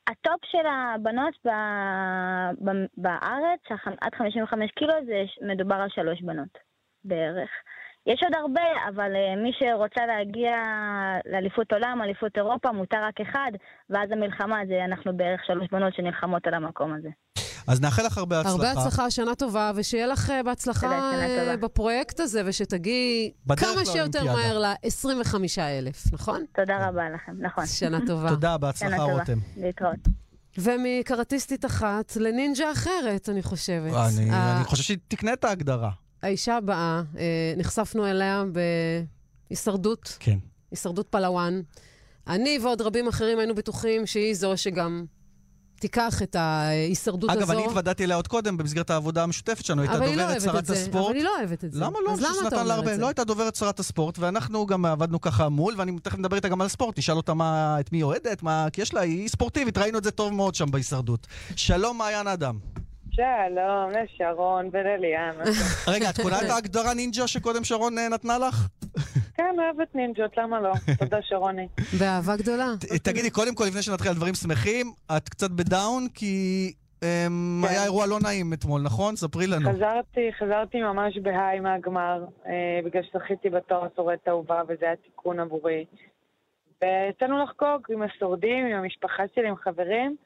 הטופ 0.07 0.41
של 0.45 0.67
הבנות 0.67 1.35
בארץ, 2.97 3.61
עד 4.01 4.15
55 4.15 4.71
קילו, 4.71 4.95
זה 5.07 5.47
מדובר 5.47 5.75
על 5.75 5.89
שלוש 5.89 6.23
בנות 6.23 6.59
בערך. 7.05 7.51
יש 8.07 8.23
עוד 8.23 8.35
הרבה, 8.35 8.63
אבל 8.89 9.13
uh, 9.13 9.43
מי 9.43 9.53
שרוצה 9.59 10.07
להגיע 10.07 10.57
לאליפות 11.33 11.73
עולם, 11.73 12.03
אליפות 12.03 12.37
אירופה, 12.37 12.73
מותר 12.73 13.03
רק 13.03 13.21
אחד, 13.21 13.53
ואז 13.91 14.13
המלחמה 14.13 14.61
זה 14.69 14.85
אנחנו 14.85 15.17
בערך 15.17 15.45
שלוש 15.47 15.69
בנות 15.73 15.95
שנלחמות 15.95 16.47
על 16.47 16.55
המקום 16.55 16.95
הזה. 16.95 17.09
אז 17.67 17.81
נאחל 17.81 18.07
לך 18.07 18.19
הרבה 18.19 18.41
הצלחה. 18.41 18.55
הרבה 18.55 18.71
הצלחה, 18.71 19.11
שנה 19.11 19.35
טובה, 19.35 19.73
ושיהיה 19.75 20.07
לך 20.07 20.29
uh, 20.29 20.43
בהצלחה 20.45 21.13
uh, 21.55 21.57
בפרויקט 21.57 22.21
הזה, 22.21 22.43
ושתגיעי 22.45 23.33
כמה 23.57 23.87
שיותר 23.87 24.25
מהר 24.25 24.59
ל-25,000, 24.59 26.13
נכון? 26.13 26.45
תודה 26.55 26.89
רבה 26.89 27.11
לכם, 27.11 27.33
נכון. 27.39 27.67
שנה 27.67 27.99
טובה. 28.07 28.29
תודה, 28.29 28.59
בהצלחה, 28.59 29.03
רותם. 29.03 29.39
להתראות. 29.57 29.99
ומקרטיסטית 30.59 31.65
אחת 31.65 32.17
לנינג'ה 32.17 32.73
אחרת, 32.73 33.29
אני 33.29 33.43
חושבת. 33.43 33.93
אני, 33.93 34.31
אני 34.31 34.65
חושב 34.65 34.83
שהיא 34.83 34.99
תקנה 35.09 35.33
את 35.33 35.45
ההגדרה. 35.45 35.91
האישה 36.23 36.57
הבאה, 36.57 37.03
אה, 37.19 37.55
נחשפנו 37.57 38.07
אליה 38.07 38.45
בהישרדות. 39.49 40.17
כן. 40.21 40.39
הישרדות 40.71 41.09
פלוואן. 41.09 41.61
אני 42.27 42.59
ועוד 42.63 42.81
רבים 42.81 43.09
אחרים 43.09 43.39
היינו 43.39 43.55
בטוחים 43.55 44.07
שהיא 44.07 44.35
זו 44.35 44.57
שגם 44.57 45.05
תיקח 45.83 46.23
את 46.23 46.37
ההישרדות 46.37 47.31
אגב, 47.31 47.43
הזו. 47.43 47.53
אגב, 47.53 47.59
אני 47.59 47.67
התוודעתי 47.67 48.05
אליה 48.05 48.17
עוד 48.17 48.29
קודם 48.29 48.57
במסגרת 48.57 48.91
העבודה 48.91 49.23
המשותפת 49.23 49.65
שלנו. 49.65 49.83
הייתה 49.83 49.99
לא 49.99 50.07
דוברת 50.07 50.41
שרת 50.41 50.71
הספורט. 50.71 51.07
אבל 51.07 51.17
היא 51.17 51.25
לא 51.25 51.37
אוהבת 51.39 51.65
את 51.65 51.73
זה. 51.73 51.81
למה 51.81 51.99
לא? 52.07 52.13
אז 52.13 52.21
למה 52.21 52.49
אתה 52.49 52.63
אומר 52.63 52.81
את 52.81 52.85
זה? 52.85 52.97
לא 52.97 53.07
הייתה 53.07 53.25
דוברת 53.25 53.55
שרת 53.55 53.81
הספורט, 53.81 54.19
ואנחנו 54.19 54.67
גם 54.67 54.85
עבדנו 54.85 55.21
ככה 55.21 55.49
מול, 55.49 55.75
ואני 55.79 55.93
תכף 56.03 56.19
מדבר 56.19 56.37
איתה 56.37 56.49
גם 56.49 56.61
על 56.61 56.69
ספורט, 56.69 56.99
נשאל 56.99 57.17
אותה 57.17 57.35
מה, 57.35 57.77
את 57.81 57.93
מי 57.93 57.99
היא 57.99 58.05
אוהדת, 58.05 58.43
מה, 58.43 58.67
כי 58.73 58.83
יש 58.83 58.95
לה, 58.95 59.01
היא 59.01 59.29
ספורטיבית, 59.29 59.79
ראינו 59.79 59.99
את 59.99 60.05
זה 60.05 60.11
טוב 60.11 60.33
מאוד 60.33 60.55
שם 60.55 60.71
בהישרדות. 60.71 61.27
שלום, 61.57 61.99
מעיין 61.99 62.27
אדם. 62.27 62.59
שלום 63.11 63.91
לשרון 63.91 64.71
ולליאן. 64.73 65.53
רגע, 65.87 66.11
את 66.11 66.21
קונה 66.21 66.41
את 66.41 66.51
ההגדרה 66.51 66.95
נינג'ה 66.95 67.27
שקודם 67.27 67.65
שרון 67.65 67.99
אה, 67.99 68.09
נתנה 68.09 68.39
לך? 68.39 68.67
כן, 69.43 69.61
אוהבת 69.61 69.95
נינג'ות, 69.95 70.37
למה 70.37 70.61
לא? 70.61 70.73
תודה, 70.99 71.23
שרוני. 71.23 71.69
באהבה 71.99 72.37
גדולה. 72.37 72.67
תגידי, 73.03 73.31
קודם 73.31 73.55
כל, 73.55 73.65
לפני 73.69 73.83
שנתחיל 73.83 74.11
על 74.11 74.17
דברים 74.17 74.35
שמחים, 74.35 74.87
את 75.17 75.29
קצת 75.29 75.51
בדאון, 75.51 76.09
כי 76.15 76.73
אמ, 77.03 77.65
היה 77.69 77.85
אירוע 77.85 78.07
לא 78.07 78.19
נעים 78.23 78.53
אתמול, 78.53 78.81
נכון? 78.83 79.17
ספרי 79.17 79.47
לנו. 79.47 79.71
חזרתי, 79.71 80.33
חזרתי 80.39 80.81
ממש 80.81 81.19
בהיי 81.19 81.61
מהגמר, 81.61 82.25
אה, 82.47 82.81
בגלל 82.85 83.03
שזכיתי 83.03 83.51
בתואר 83.51 83.87
שורדת 83.97 84.29
אהובה, 84.29 84.63
וזה 84.69 84.87
היה 84.87 84.97
תיקון 84.97 85.41
עבורי. 85.41 85.85
ויצאנו 86.83 87.45
לחגוג 87.45 87.87
עם 87.93 88.03
השורדים, 88.03 88.67
עם 88.67 88.77
המשפחה 88.77 89.23
שלי, 89.35 89.49
עם 89.49 89.57
חברים. 89.57 90.17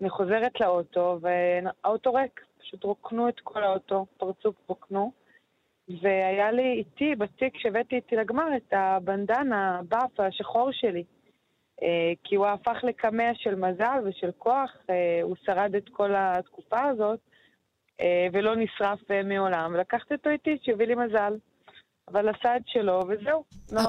אני 0.00 0.10
חוזרת 0.10 0.60
לאוטו, 0.60 1.18
והאוטו 1.22 2.14
ריק. 2.14 2.40
פשוט 2.60 2.84
רוקנו 2.84 3.28
את 3.28 3.40
כל 3.42 3.64
האוטו, 3.64 4.06
פרצוף 4.16 4.54
רוקנו. 4.66 5.12
והיה 5.88 6.52
לי 6.52 6.72
איתי, 6.72 7.14
בתיק 7.14 7.58
שהבאתי 7.58 7.96
איתי 7.96 8.16
לגמר, 8.16 8.56
את 8.56 8.72
הבנדנה, 8.72 9.78
הבאף 9.78 10.20
השחור 10.20 10.72
שלי. 10.72 11.04
אה, 11.82 12.12
כי 12.24 12.34
הוא 12.34 12.46
הפך 12.46 12.84
לקמע 12.84 13.30
של 13.34 13.54
מזל 13.54 14.02
ושל 14.04 14.30
כוח, 14.38 14.76
אה, 14.90 15.20
הוא 15.22 15.36
שרד 15.44 15.74
את 15.74 15.88
כל 15.88 16.14
התקופה 16.16 16.84
הזאת, 16.84 17.20
אה, 18.00 18.26
ולא 18.32 18.56
נשרף 18.56 19.00
מעולם. 19.24 19.74
ולקחתי 19.74 20.14
אותו 20.14 20.30
איתי, 20.30 20.58
שיביא 20.62 20.86
לי 20.86 20.94
מזל. 20.94 21.36
אבל 22.12 22.28
עשה 22.28 22.56
את 22.56 22.62
שלו, 22.66 23.00
וזהו. 23.08 23.44
לא... 23.72 23.80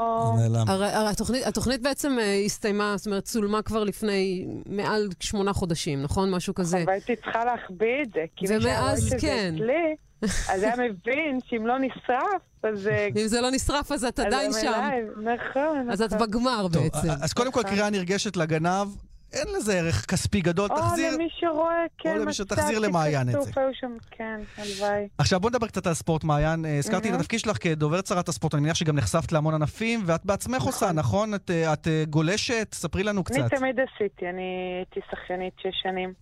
הרי 0.68 1.10
התוכנית, 1.10 1.48
התוכנית 1.48 1.82
בעצם 1.82 2.20
אה, 2.20 2.42
הסתיימה, 2.46 2.94
זאת 2.98 3.06
אומרת, 3.06 3.24
צולמה 3.24 3.62
כבר 3.62 3.84
לפני 3.84 4.48
מעל 4.66 5.08
שמונה 5.20 5.54
חודשים, 5.54 6.02
נכון? 6.02 6.32
משהו 6.32 6.56
כזה. 6.56 6.84
אבל 6.84 6.92
הייתי 6.92 7.16
צריכה 7.16 7.46
להחביא 7.46 8.02
את 8.02 8.14
זה. 8.14 8.26
ומאז 8.50 9.16
כן. 9.22 9.54
אצלי, 9.56 9.96
אז 10.22 10.64
היה 10.64 10.76
מבין 10.76 11.40
שאם 11.46 11.68
לא 11.68 11.80
נשרף, 11.80 12.42
אז... 12.64 12.88
אה, 12.88 13.08
אם 13.22 13.28
זה 13.28 13.42
לא 13.42 13.52
נשרף, 13.52 13.92
אז 13.92 14.06
את 14.06 14.20
עדיין 14.20 14.52
שם. 14.62 14.90
נכון, 15.18 15.92
אז 15.92 16.02
את 16.02 16.14
נכון. 16.14 16.28
בגמר 16.28 16.68
בעצם. 16.68 17.08
אז 17.24 17.34
קודם 17.34 17.52
כל, 17.52 17.64
קריאה 17.64 17.90
נרגשת 17.90 18.38
לגנב. 18.38 18.88
אין 19.34 19.48
לזה 19.58 19.80
ערך 19.80 20.06
כספי 20.06 20.42
גדול, 20.42 20.68
תחזיר... 20.68 21.10
או 21.10 21.16
למי 21.16 21.28
שרואה, 21.30 21.86
כן, 21.98 22.18
או 22.18 22.18
למי 22.18 22.34
שתחזיר 22.34 22.80
למעיין 22.80 23.30
את 23.30 23.42
זה. 23.42 23.52
שם, 23.74 23.98
כן, 24.12 24.40
הלוואי. 24.58 25.08
עכשיו 25.18 25.40
בוא 25.40 25.50
נדבר 25.50 25.68
קצת 25.68 25.88
על 25.88 25.94
ספורט, 25.94 26.24
מעיין. 26.24 26.66
אה, 26.66 26.78
הזכרתי 26.78 27.10
את 27.10 27.14
התפקיד 27.14 27.40
שלך 27.40 27.58
כדוברת 27.64 28.08
שרת 28.08 28.30
הספורט, 28.30 28.54
אני 28.54 28.62
מניח 28.62 28.76
שגם 28.76 28.96
נחשפת 28.96 29.32
להמון 29.32 29.54
ענפים, 29.54 30.00
ואת 30.06 30.26
בעצמך 30.26 30.64
עושה, 30.64 30.92
נכון? 30.92 31.34
את 31.34 31.50
אה, 31.50 31.74
אה, 31.88 32.04
גולשת? 32.10 32.68
ספרי 32.74 33.04
לנו 33.04 33.24
קצת. 33.24 33.40
אני 33.40 33.50
תמיד 33.50 33.80
עשיתי, 33.80 34.30
אני 34.30 34.74
הייתי 34.78 35.00
שחיינית 35.12 35.54
שש 35.60 35.82
שנים, 35.84 36.14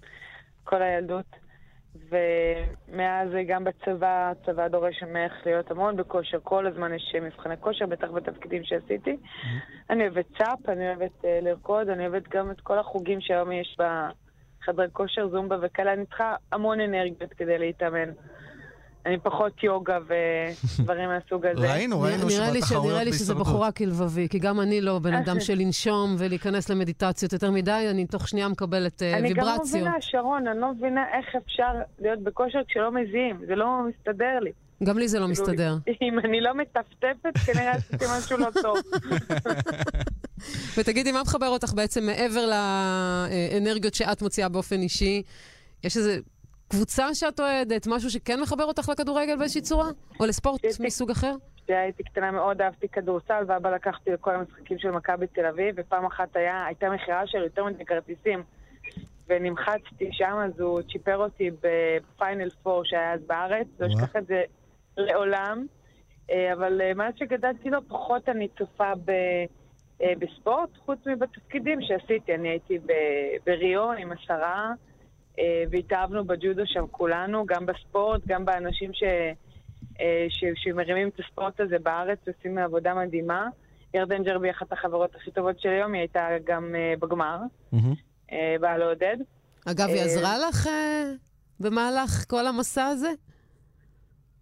כל 0.64 0.82
הילדות. 0.82 1.45
ומאז 2.10 3.30
גם 3.48 3.64
בצבא, 3.64 4.32
הצבא 4.32 4.68
דורש 4.68 5.04
ממך 5.04 5.34
להיות 5.46 5.72
המון 5.72 5.96
בכושר, 5.96 6.40
כל 6.44 6.68
הזמן 6.68 6.94
יש 6.94 7.16
מבחני 7.22 7.56
כושר, 7.60 7.86
בטח 7.86 8.12
בתפקידים 8.12 8.64
שעשיתי. 8.64 9.18
Mm-hmm. 9.22 9.90
אני 9.90 10.04
אוהבת 10.04 10.26
צאפ, 10.38 10.70
אני 10.70 10.88
אוהבת 10.88 11.22
uh, 11.22 11.28
לרקוד, 11.42 11.90
אני 11.90 12.08
אוהבת 12.08 12.28
גם 12.30 12.52
את 12.52 12.62
כל 12.62 12.80
החוגים 12.80 13.22
שהיום 13.22 13.52
יש 13.52 13.78
בחדרי 13.80 14.88
כושר, 14.94 15.28
זומבה 15.28 15.58
וכאלה, 15.62 15.94
אני 15.94 16.06
צריכה 16.06 16.36
המון 16.52 16.80
אנרגיות 16.80 17.34
כדי 17.34 17.58
להתאמן. 17.58 18.12
אני 19.06 19.18
פחות 19.20 19.64
יוגה 19.64 19.98
ודברים 20.80 21.10
מהסוג 21.10 21.46
הזה. 21.46 21.74
ראינו, 21.74 22.02
ראינו 22.02 22.30
שבתחרויות 22.30 22.54
בהישרדות. 22.54 22.86
נראה 22.86 23.04
לי 23.04 23.14
שזה 23.14 23.36
בחורה 23.36 23.72
כלבבי, 23.72 24.28
כי 24.30 24.40
גם 24.40 24.62
אני 24.62 24.82
לא 24.82 25.00
בן 25.00 25.14
אדם 25.14 25.40
של 25.40 25.54
לנשום 25.54 26.16
ולהיכנס 26.18 26.70
למדיטציות 26.70 27.34
יותר 27.34 27.52
מדי, 27.52 27.88
אני 27.92 28.06
תוך 28.06 28.28
שנייה 28.28 28.48
מקבלת 28.48 29.02
ויברציות. 29.02 29.26
אני 29.26 29.34
גם 29.34 29.46
לא 29.46 29.58
מבינה, 29.66 30.02
שרון, 30.02 30.48
אני 30.48 30.60
לא 30.60 30.74
מבינה 30.74 31.04
איך 31.18 31.26
אפשר 31.36 31.72
להיות 32.00 32.20
בכושר 32.20 32.60
כשלא 32.68 32.92
מזיעים, 32.92 33.40
זה 33.48 33.56
לא 33.56 33.80
מסתדר 33.90 34.40
לי. 34.42 34.52
גם 34.84 34.98
לי 34.98 35.08
זה 35.08 35.20
לא 35.20 35.26
כאילו, 35.26 35.32
מסתדר. 35.32 35.76
אם 36.02 36.20
אני 36.20 36.42
לא 36.42 36.54
מטפטפת, 36.54 37.38
כנראה 37.46 37.72
עשיתי 37.72 38.06
משהו 38.18 38.38
לא 38.38 38.48
טוב. 38.62 38.78
ותגידי, 40.78 41.12
מה 41.12 41.22
מחבר 41.22 41.48
אותך 41.48 41.74
בעצם 41.74 42.06
מעבר 42.06 42.46
לאנרגיות 42.46 43.94
שאת 43.94 44.22
מוציאה 44.22 44.50
באופן 44.50 44.82
אישי? 44.82 45.22
יש 45.84 45.98
איזה 45.98 46.20
קבוצה 46.68 47.14
שאת 47.14 47.40
אוהדת, 47.40 47.88
משהו 47.88 48.10
שכן 48.10 48.42
מחבר 48.42 48.64
אותך 48.64 48.90
לכדורגל 48.90 49.38
באיזושהי 49.38 49.62
צורה? 49.62 49.88
או 50.20 50.26
לספורט 50.26 50.62
מסוג 50.80 51.12
אחר? 51.12 51.36
כשהייתי 51.66 52.04
קטנה 52.04 52.32
מאוד 52.32 52.62
אהבתי 52.62 52.88
כדורסל, 52.88 53.44
ואבא 53.48 53.70
לקחתי 53.70 54.12
לכל 54.12 54.36
המשחקים 54.36 54.80
של 54.80 54.92
מכבי 54.92 55.28
תל 55.28 55.46
אביב, 55.46 55.76
ופעם 55.78 56.06
אחת 56.06 56.36
היה, 56.36 56.66
הייתה 56.66 56.90
מכירה 56.90 57.28
של 57.28 57.44
יותר 57.44 57.66
מדי 57.66 57.86
כרטיסים. 57.86 58.44
ונמחצתי 59.28 60.10
שם, 60.12 60.38
אז 60.46 60.60
הוא 60.60 60.82
צ'יפר 60.82 61.18
אותי 61.18 61.52
בפיינל 61.52 62.50
פור 62.64 62.86
שהיה 62.86 63.14
אז 63.14 63.20
בארץ, 63.28 63.68
לא 63.80 63.88
אשכח 63.88 64.16
את 64.16 64.28
זה 64.28 64.42
לעולם. 64.98 65.66
אה, 66.32 66.54
אבל 66.54 66.82
אה, 66.82 66.94
מאז 66.94 67.14
שגדלתי 67.18 67.70
לו, 67.70 67.88
פחות 67.88 68.30
אני 68.30 68.48
צופה 68.58 68.96
ב, 69.06 69.12
אה, 70.02 70.14
בספורט, 70.20 70.70
חוץ 70.86 71.00
מבתפקידים 71.06 71.80
שעשיתי. 71.82 72.36
אני 72.36 72.50
הייתי 72.50 72.80
בריו 73.46 73.92
עם 73.92 74.12
השרה. 74.12 74.74
אה, 75.40 75.64
והתאהבנו 75.72 76.26
בג'ודו 76.26 76.64
שם 76.66 76.88
כולנו, 76.92 77.46
גם 77.46 77.66
בספורט, 77.66 78.22
גם 78.28 78.46
באנשים 78.46 78.94
ש, 78.94 79.04
אה, 80.00 80.26
ש, 80.30 80.44
שמרימים 80.56 81.08
את 81.08 81.20
הספורט 81.20 81.60
הזה 81.60 81.80
בארץ, 81.80 82.20
עושים 82.28 82.58
עבודה 82.58 82.94
מדהימה. 82.94 83.48
ירדן 83.94 84.24
ג'רבי, 84.24 84.52
אחת 84.52 84.72
החברות 84.72 85.16
הכי 85.16 85.32
טובות 85.32 85.60
של 85.60 85.70
היום, 85.70 85.94
היא 85.94 86.00
הייתה 86.00 86.28
גם 86.44 86.76
אה, 86.76 86.94
בגמר, 87.00 87.38
אה, 88.32 88.56
באה 88.62 88.78
לעודד. 88.78 89.18
אגב, 89.72 89.88
היא 89.88 90.02
עזרה 90.02 90.38
לך 90.50 90.70
במהלך 91.60 92.26
כל 92.30 92.48
המסע 92.48 92.86
הזה? 92.86 93.10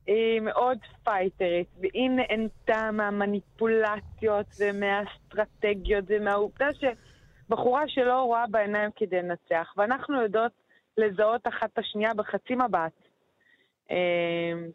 היא 0.08 0.41
מאוד 0.41 0.78
פייטרית, 1.04 1.68
והיא 1.80 2.10
נהנתה 2.10 2.91
מהמניפולציות 2.91 4.46
ומהאסטרטגיות 4.60 6.06
ומהעובדה 6.08 6.68
שבחורה 6.74 7.84
שלא 7.88 8.22
רואה 8.22 8.48
בעיניים 8.48 8.89
כדי 8.96 9.22
לנצח, 9.22 9.74
ואנחנו 9.78 10.22
יודעות 10.22 10.52
לזהות 10.98 11.48
אחת 11.48 11.70
את 11.74 11.78
השנייה 11.78 12.14
בחצי 12.14 12.56
מבט. 12.56 12.91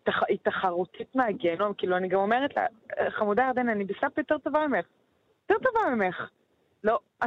תח- 0.05 0.23
היא 0.29 0.39
תחרותית 0.43 1.17
מהגיהנום, 1.17 1.73
כאילו 1.79 1.97
אני 1.97 2.09
גם 2.09 2.19
אומרת 2.21 2.57
לה, 2.57 2.67
חמודה 3.11 3.43
ירדן, 3.47 3.69
אני 3.69 3.85
בסאפ 3.85 4.19
יותר 4.19 4.39
טובה 4.39 4.67
ממך. 4.67 4.87
יותר 5.51 5.65
טובה 5.65 5.95
ממך. 5.95 6.31
לא. 6.85 6.99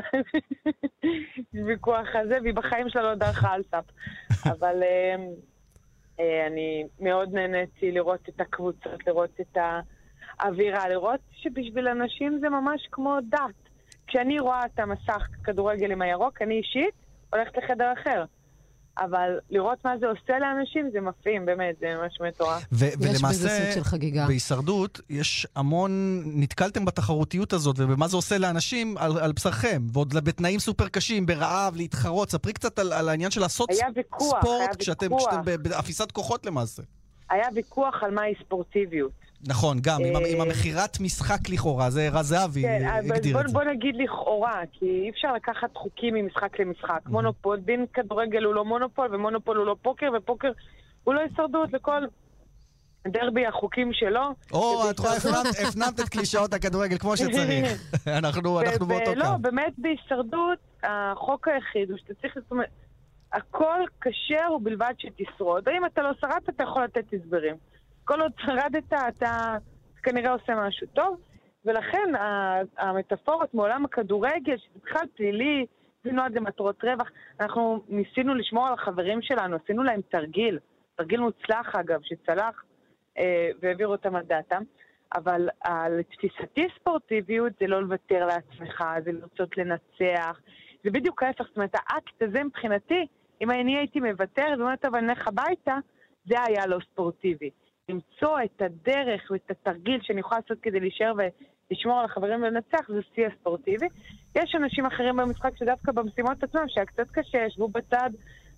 ויכוח 1.68 2.08
הזה, 2.16 2.38
והיא 2.42 2.54
בחיים 2.54 2.89
שלה 2.89 3.02
לא 3.02 3.16
דרכה 3.16 3.54
על 3.54 3.64
סאפ. 3.72 3.86
אבל 4.54 4.84
אה, 4.84 5.16
אה, 6.20 6.48
אני 6.48 6.84
מאוד 7.00 7.34
נהניתי 7.34 7.92
לראות 7.92 8.30
את 8.30 8.42
הקבוצות, 8.42 9.08
לראות 9.08 9.42
את 9.42 9.58
האווירה, 10.39 10.89
לראות 10.89 11.20
שבשביל 11.32 11.88
אנשים 11.88 12.39
זה 12.39 12.50
ממש 12.50 12.88
כמו 12.92 13.18
דת. 13.30 13.70
כשאני 14.08 14.39
רואה 14.39 14.66
את 14.66 14.80
המסך 14.80 15.28
כדורגל 15.44 15.92
עם 15.92 16.02
הירוק, 16.02 16.42
אני 16.42 16.58
אישית 16.58 16.94
הולכת 17.34 17.58
לחדר 17.58 17.94
אחר. 17.94 18.26
אבל 18.98 19.39
לראות 19.50 19.86
מה 19.86 19.98
זה 20.00 20.06
עושה 20.08 20.39
לאנשים 20.39 20.89
זה 20.94 21.02
מפעים, 21.02 21.46
באמת, 21.46 21.76
זה 21.80 21.88
ממש 22.02 22.18
מטורף. 22.28 22.64
ו- 22.72 22.86
יש 22.86 22.96
בזה 22.96 23.10
ולמעשה, 23.10 23.64
סוג 23.66 23.74
של 23.74 23.84
חגיגה. 23.84 24.28
בהישרדות, 24.28 25.02
יש 25.10 25.48
המון, 25.56 26.22
נתקלתם 26.26 26.86
בתחרותיות 26.86 27.54
הזאת, 27.54 27.76
ובמה 27.80 28.08
זה 28.08 28.16
עושה 28.18 28.38
לאנשים 28.38 28.98
על, 28.98 29.18
על 29.20 29.32
בשרכם, 29.32 29.82
ועוד 29.94 30.14
בתנאים 30.14 30.60
סופר 30.60 30.88
קשים, 30.88 31.26
ברעב, 31.26 31.76
להתחרות. 31.76 32.30
ספרי 32.30 32.54
קצת 32.54 32.80
על, 32.80 32.94
על 32.94 33.10
העניין 33.10 33.32
של 33.32 33.42
לעשות 33.42 33.70
היה 33.70 33.88
ויכוח, 33.96 34.39
ספורט 34.39 34.62
היה 34.62 34.76
כשאתם, 34.80 35.06
ויכוח. 35.14 35.30
כשאתם 35.30 35.42
ב- 35.46 35.56
באפיסת 35.70 36.12
כוחות 36.12 36.46
למעשה. 36.46 36.84
היה 37.30 37.48
ויכוח 37.56 38.04
על 38.04 38.12
מהי 38.12 38.34
ספורטיביות. 38.46 39.12
נכון, 39.48 39.78
גם, 39.82 40.02
עם, 40.06 40.16
אה, 40.16 40.42
המכירת 40.44 41.00
משחק 41.00 41.50
לכאורה, 41.50 41.89
זה 41.89 42.10
רז 42.12 42.28
זהבי 42.28 42.62
כן, 42.62 42.86
הגדיר 42.88 43.34
בוא, 43.34 43.42
את 43.42 43.48
זה. 43.48 43.54
בוא 43.54 43.64
נגיד 43.64 43.96
לכאורה, 43.96 44.62
כי 44.72 44.86
אי 44.86 45.10
אפשר 45.10 45.34
לקחת 45.34 45.78
חוקים 45.78 46.14
ממשחק 46.14 46.60
למשחק. 46.60 47.00
מונופול, 47.08 47.60
דין 47.60 47.86
כדורגל 47.94 48.44
הוא 48.44 48.54
לא 48.54 48.66
מונופול, 48.66 49.16
ומונופול 49.16 49.58
הוא 49.58 49.66
לא 49.66 49.76
פוקר, 49.82 50.08
ופוקר 50.18 50.52
הוא 51.04 51.14
לא 51.14 51.20
הישרדות 51.20 51.74
לכל 51.74 52.02
דרבי 53.08 53.46
החוקים 53.46 53.94
שלו. 53.94 54.22
או, 54.52 54.89
את 54.89 55.00
רואה, 55.00 55.16
הפנמת- 55.18 56.00
את 56.00 56.10
קלישאות 56.10 56.54
הכדורגל 56.54 56.98
כמו 56.98 57.18
שצריך. 57.18 57.82
אנחנו 58.08 58.42
באותו 58.42 58.86
קו. 59.22 59.38
באמת 59.42 59.74
בהישרדות, 59.78 60.60
החוק 60.84 61.48
היחיד 61.48 61.89
הוא 61.89 61.98
שאתה 61.98 62.14
צריך, 62.22 62.34
זאת 62.36 62.52
אומרת, 62.52 62.70
הכל 63.34 63.80
כשר 64.02 64.54
ובלבד 64.56 64.94
שתשרוד. 64.98 65.70
אם 65.70 65.86
אתה 65.86 66.02
לא 66.02 66.10
שרדת, 66.22 66.50
אתה 66.50 66.64
יכול 66.64 66.84
לתת 66.84 67.06
הסברים. 67.14 67.56
כל 68.06 68.22
עוד 68.22 68.32
שרדת, 68.45 68.93
אתה 68.93 69.58
כנראה 70.04 70.32
עושה 70.32 70.56
משהו 70.56 70.88
טוב, 70.88 71.18
ולכן 71.66 72.12
המטאפורות 72.78 73.54
מעולם 73.54 73.86
הכדורגל, 73.86 74.58
שזה 74.58 74.80
בכלל 74.84 75.06
פלילי, 75.16 75.66
זה 76.04 76.12
נועד 76.12 76.34
למטרות 76.34 76.84
רווח, 76.84 77.12
אנחנו 77.39 77.84
ניסינו 77.89 78.34
לשמור 78.34 78.68
על 78.68 78.74
החברים 78.74 79.22
שלנו, 79.22 79.58
עשינו 79.64 79.84
להם 79.84 80.02
תרגיל, 80.10 80.60
תרגיל 80.95 81.20
מוצלח 81.20 81.76
אגב, 81.76 81.99
שצלח, 82.04 82.64
אה, 83.18 83.49
והעבירו 83.62 83.91
אותם 83.91 84.16
על 84.16 84.24
דעתם. 84.24 84.64
אבל 85.16 85.49
אה, 85.66 85.89
לתפיסתי 85.89 86.68
ספורטיביות 86.80 87.54
זה 87.60 87.68
לא 87.68 87.82
לוותר 87.82 88.26
לעצמך, 88.26 88.84
זה 89.04 89.12
לרצות 89.12 89.58
לנצח. 89.58 90.39
זה 90.84 90.91
בדיוק 90.91 91.24
ההפך, 91.24 91.45
זאת 91.47 91.56
אומרת, 91.56 91.76
האקט 91.76 92.22
הזה 92.22 92.43
מבחינתי, 92.43 93.08
אם 93.41 93.52
אני 93.52 93.78
הייתי 93.78 93.99
מוותרת 93.99 94.60
ואומרת, 94.60 94.86
אבל 94.86 94.99
נלך 94.99 95.28
הביתה, 95.28 95.76
זה 96.26 96.36
היה 96.43 96.68
לא 96.68 96.78
ספורטיבי. 96.91 97.49
למצוא 97.92 98.38
את 98.44 98.62
הדרך 98.62 99.32
ואת 99.32 99.52
התרגיל 99.52 100.00
שאני 100.02 100.20
יכולה 100.20 100.42
לעשות 100.42 100.64
כדי 100.64 100.80
להישאר 100.80 101.14
ולשמור 101.18 102.00
על 102.00 102.06
החברים 102.06 102.44
ולנצח, 102.44 102.88
זה 102.88 103.00
שיא 103.16 103.28
הספורטיבי. 103.28 103.88
יש 104.36 104.56
אנשים 104.56 104.86
אחרים 104.86 105.18
במשחק 105.18 105.58
שדווקא 105.58 105.92
במשימות 105.92 106.44
עצמם, 106.44 106.66
שהיה 106.68 106.86
קצת 106.86 107.08
קשה, 107.12 107.38
ישבו 107.48 107.68
בצד, 107.68 108.10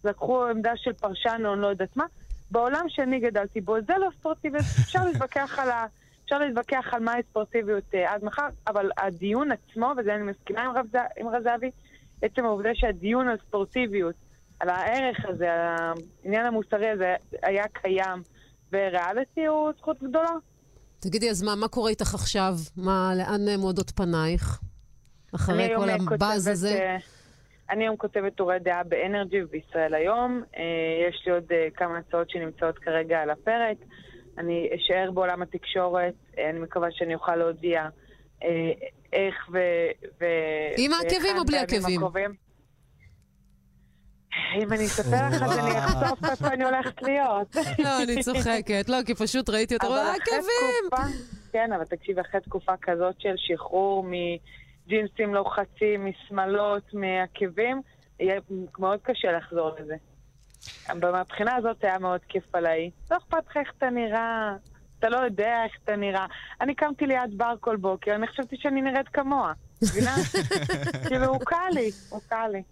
לקחו 0.04 0.46
עמדה 0.46 0.72
של 0.76 0.94
פרשן 0.94 1.42
או 1.46 1.56
לא 1.56 1.68
יודעת 1.68 1.98
מה. 1.98 2.06
בעולם 2.52 2.86
שאני 2.88 3.20
גדלתי 3.20 3.62
בו, 3.62 3.76
זה 3.88 3.94
לא 3.98 4.08
ספורטיבי, 4.20 4.58
אפשר 4.58 5.06
להתווכח 5.06 5.60
על 5.60 5.70
ה... 5.70 5.86
אפשר 6.26 6.38
להתווכח 6.38 6.86
על 6.92 7.04
מהי 7.04 7.24
ספורטיביות 7.30 7.84
אה, 7.94 8.14
עד 8.14 8.24
מחר, 8.24 8.48
אבל 8.68 8.90
הדיון 8.98 9.50
עצמו, 9.52 9.94
וזה 9.98 10.16
אני 10.16 10.24
מסכימה 10.24 10.62
עם 10.62 10.72
רב, 10.72 10.86
ז- 10.92 11.20
עם 11.20 11.28
רב 11.28 11.44
זהבי, 11.44 11.72
עצם 12.22 12.46
העובדה 12.46 12.70
שהדיון 12.74 13.28
על 13.28 13.38
ספורטיביות, 13.48 14.16
על 14.60 14.70
הערך 14.70 15.26
הזה, 15.26 15.54
על 15.54 15.60
העניין 16.24 16.46
המוסרי 16.46 16.90
הזה, 16.90 17.16
היה 17.44 17.64
קיים 17.74 18.22
בריאליטי, 18.74 19.46
הוא 19.46 19.72
זכות 19.78 20.04
גדולה. 20.04 20.32
תגידי, 21.00 21.30
אז 21.30 21.44
מה, 21.44 21.56
מה 21.56 21.68
קורה 21.68 21.90
איתך 21.90 22.14
עכשיו? 22.14 22.54
מה, 22.78 23.12
לאן 23.18 23.60
מועדות 23.60 23.92
פנייך? 23.92 24.60
אחרי 25.36 25.70
כל 25.78 25.90
אה, 25.90 25.96
הבאז 25.96 26.48
הזה? 26.48 26.80
אה, 26.80 26.98
אני 27.70 27.84
היום 27.84 27.98
כותבת 27.98 28.36
טורי 28.36 28.60
דעה 28.60 28.84
באנרג'י 28.84 29.44
ובישראל 29.44 29.94
היום. 29.94 30.44
אה, 30.58 30.64
יש 31.10 31.24
לי 31.26 31.32
עוד 31.32 31.52
כמה 31.76 31.98
הצעות 31.98 32.30
שנמצאות 32.30 32.80
כרגע 32.80 33.20
על 33.20 33.30
הפרק. 33.30 33.78
אני 34.38 34.70
אשאר 34.76 35.12
בעולם 35.12 35.42
התקשורת, 35.42 36.14
אני 36.50 36.60
מקווה 36.60 36.88
שאני 36.92 37.16
אוכל 37.16 37.36
להודיע 37.36 37.88
איך 39.14 39.36
ו... 39.52 39.58
ו 40.22 40.26
עם 40.78 40.92
העקבים 40.94 41.38
או 41.38 41.46
בלי 41.46 41.58
עקבים? 41.58 42.02
אם 44.62 44.74
אני 44.74 44.86
אספר 44.86 45.28
לך, 45.32 45.42
אז 45.44 45.58
אני 45.60 45.80
אחשוף 45.80 46.20
איפה 46.32 46.48
אני 46.48 46.64
הולכת 46.64 47.02
להיות. 47.02 47.56
לא, 47.80 48.04
אני 48.04 48.24
צוחקת. 48.24 48.86
לא, 48.90 48.98
כי 49.06 49.16
פשוט 49.16 49.50
ראיתי 49.50 49.74
אותה, 49.74 49.88
אבל 49.88 49.98
עקבים! 49.98 50.90
תקופה- 50.90 51.08
כן, 51.52 51.74
אבל 51.74 51.84
תקשיב, 51.84 52.20
אחרי 52.20 52.42
תקופה 52.42 52.72
כזאת 52.82 53.16
של 53.20 53.34
שחרור 53.38 54.06
מג'ינסים 54.88 55.34
לוחצים, 55.34 56.06
משמאלות, 56.06 56.84
מעקבים, 56.94 57.82
יהיה 58.20 58.40
מאוד 58.80 59.00
קשה 59.04 59.32
לחזור 59.32 59.72
לזה. 59.80 59.96
מהבחינה 61.12 61.56
הזאת 61.56 61.84
היה 61.84 62.00
מאוד 62.00 62.20
כיף 62.30 62.56
עליי. 62.56 62.90
לא 63.12 63.18
אכפת 63.18 63.48
לך 63.50 63.58
איך 63.58 63.72
אתה 63.78 63.90
נראה, 63.90 64.54
אתה 65.00 65.10
לא 65.10 65.18
יודע 65.18 65.64
איך 65.66 65.74
אתה 65.84 65.96
נראה. 65.96 66.26
אני 66.62 66.76
קמתי 66.76 67.06
ליד 67.06 67.38
בר 67.38 67.54
כל 67.60 67.76
בוקר, 67.76 68.16
אני 68.16 68.28
חשבתי 68.28 68.56
שאני 68.60 68.82
נראית 68.82 69.08
כמוה. 69.10 69.54
מבינה? 69.84 70.16
כאילו, 71.08 71.26
הוא 71.26 71.40
קל 71.46 71.70
לי, 71.74 71.92
הוא 72.10 72.22
קל 72.30 72.48
לי. 72.52 72.64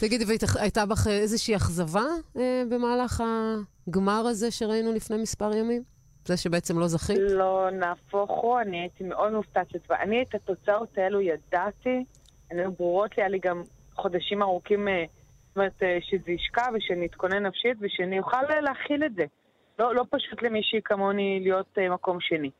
תגידי, 0.00 0.24
והייתה 0.56 0.86
בך 0.86 1.06
איזושהי 1.06 1.56
אכזבה 1.56 2.04
אה, 2.36 2.62
במהלך 2.70 3.22
הגמר 3.88 4.26
הזה 4.26 4.50
שראינו 4.50 4.92
לפני 4.92 5.16
מספר 5.16 5.56
ימים? 5.56 5.82
זה 6.24 6.36
שבעצם 6.36 6.78
לא 6.78 6.86
זכית? 6.86 7.18
לא, 7.18 7.68
נהפוך 7.72 8.30
הוא, 8.30 8.60
אני 8.60 8.80
הייתי 8.80 9.04
מאוד 9.04 9.32
מופתעת. 9.32 9.66
אני 9.90 10.22
את 10.22 10.34
התוצאות 10.34 10.98
האלו 10.98 11.20
ידעתי, 11.20 12.04
הן 12.50 12.58
היו 12.58 12.72
ברורות 12.72 13.16
לי, 13.16 13.22
היה 13.22 13.28
לי 13.28 13.38
גם 13.38 13.62
חודשים 13.94 14.42
ארוכים, 14.42 14.88
אה, 14.88 15.04
זאת 15.48 15.56
אומרת, 15.56 15.82
אה, 15.82 15.98
שזה 16.00 16.32
ישקע 16.32 16.62
ושנתכונן 16.74 17.46
נפשית 17.46 17.76
ושאני 17.80 18.18
אוכל 18.18 18.36
אה, 18.50 18.60
להכיל 18.60 19.04
את 19.04 19.14
זה. 19.14 19.24
לא, 19.78 19.94
לא 19.94 20.04
פשוט 20.10 20.42
למישהי 20.42 20.80
כמוני 20.84 21.40
להיות 21.42 21.78
אה, 21.78 21.88
מקום 21.88 22.20
שני. 22.20 22.50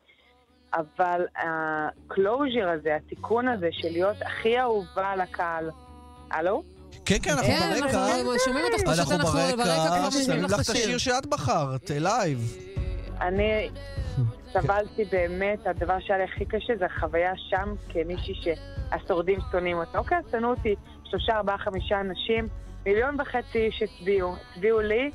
אבל 0.75 1.27
ה 1.37 1.53
closure 1.53 2.69
הזה, 2.69 2.97
התיקון 2.97 3.49
הזה 3.49 3.69
של 3.73 3.89
להיות 3.93 4.17
הכי 4.23 4.61
אהובה 4.61 5.11
על 5.11 5.21
הקהל, 5.21 5.71
הלו? 6.31 6.63
כן, 7.05 7.17
כן, 7.23 7.31
אנחנו 7.31 7.47
כן, 7.47 7.81
ברקע. 7.81 8.17
אנחנו 8.17 8.39
שומעים 8.45 8.65
אותך, 8.65 8.83
פשוט 8.83 8.99
אנחנו 8.99 9.15
אנחנו 9.15 9.29
ברקע 9.29 9.53
כבר 9.53 9.65
ברקע, 9.65 10.09
לך 10.09 10.45
לך 10.45 10.55
את 10.55 10.61
את 10.61 10.69
השיר 10.69 10.99
שאת 10.99 11.27
בחרת, 11.27 11.91
Alive. 11.91 12.57
אני 13.21 13.69
סבלתי 14.53 15.05
באמת, 15.05 15.67
הדבר 15.67 15.97
שהיה 16.01 16.19
לי 16.19 16.25
הכי 16.25 16.45
קשה 16.45 16.73
זה 16.79 16.87
החוויה 16.87 17.33
שם 17.37 17.75
כמישהי 17.89 18.35
שהשורדים 18.35 19.39
שונאים 19.53 19.77
אותה. 19.77 19.99
אוקיי, 19.99 20.19
שנאו 20.31 20.51
אותי 20.51 20.75
שלושה, 21.05 21.37
ארבעה, 21.37 21.59
חמישה 21.59 22.01
אנשים, 22.01 22.49
מיליון 22.87 23.21
וחצי 23.21 23.59
איש 23.59 23.83
הצביעו. 23.83 24.35
הצביעו 24.53 24.81
לי 24.81 25.11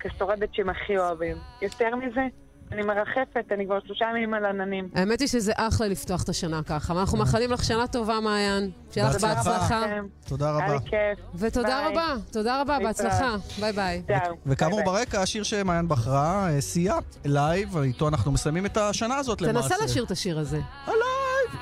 כשורדת 0.00 0.54
שהם 0.54 0.68
הכי 0.68 0.98
אוהבים. 0.98 1.36
יותר 1.62 1.96
מזה, 1.96 2.26
אני 2.72 2.82
מרחפת, 2.82 3.52
אני 3.54 3.66
כבר 3.66 3.78
שלושה 3.86 4.04
ימים 4.10 4.34
על 4.34 4.44
עננים. 4.44 4.88
האמת 4.94 5.20
היא 5.20 5.28
שזה 5.28 5.52
אחלה 5.56 5.88
לפתוח 5.88 6.22
את 6.22 6.28
השנה 6.28 6.60
ככה. 6.62 6.94
ואנחנו 6.96 7.18
מאחלים 7.18 7.52
לך 7.52 7.64
שנה 7.64 7.86
טובה, 7.86 8.20
מעיין. 8.20 8.70
שיהיה 8.92 9.08
לך 9.10 9.20
בהצלחה. 9.20 9.82
תודה 10.28 10.46
היה 10.56 10.64
רבה. 10.66 10.72
לי 10.74 10.78
כיף. 10.90 11.24
ותודה. 11.34 11.86
רבה, 11.88 12.14
תודה 12.32 12.60
רבה. 12.60 12.78
בהצלחה. 12.78 13.36
ביי 13.60 13.72
ביי. 13.72 14.02
וכאמור. 14.46 14.82
ברקע, 14.84 15.22
השיר 15.22 15.42
שמעיין 15.42 15.88
בחרה, 15.88 16.48
אה, 16.50 16.60
Sia, 16.60 16.94
Alive, 17.24 17.76
איתו 17.78 18.08
אנחנו 18.08 18.32
מסיימים 18.32 18.66
את 18.66 18.76
השנה 18.76 19.16
הזאת 19.16 19.40
למעשה. 19.40 19.68
תנסה 19.68 19.84
לשיר 19.84 20.04
את 20.04 20.10
השיר 20.10 20.38
הזה. 20.38 20.60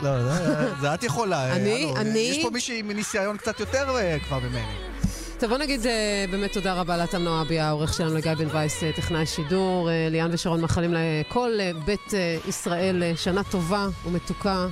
לא, 0.02 0.22
זה- 0.22 0.74
זה 0.80 0.94
את 0.94 1.02
יכולה. 1.02 1.44
אה, 1.50 1.56
אני- 1.56 1.92
אני- 1.96 2.18
יש 2.18 2.42
פה 2.44 2.50
מישהי 2.50 2.78
עם 2.78 2.90
ניסיון 2.90 3.36
קצת 3.36 3.60
יותר 3.60 3.96
אה, 3.96 4.16
כבר 4.28 4.38
ממני. 4.38 4.93
טוב, 5.38 5.50
בוא 5.50 5.58
נגיד 5.58 5.86
אה, 5.86 6.24
באמת 6.30 6.52
תודה 6.52 6.74
רבה 6.74 6.96
לאתם 6.96 7.22
נועבי, 7.22 7.60
העורך 7.60 7.94
שלנו 7.94 8.14
לגיא 8.14 8.34
בן 8.34 8.48
וייס, 8.52 8.82
אה, 8.82 8.92
טכנאי 8.92 9.26
שידור. 9.26 9.90
אה, 9.90 10.08
ליאן 10.10 10.30
ושרון 10.32 10.60
מאחלים 10.60 10.94
לכל 10.94 11.50
בית 11.84 12.14
ישראל 12.48 13.02
שנה 13.16 13.42
טובה 13.44 13.86
ומתוקה. 14.06 14.66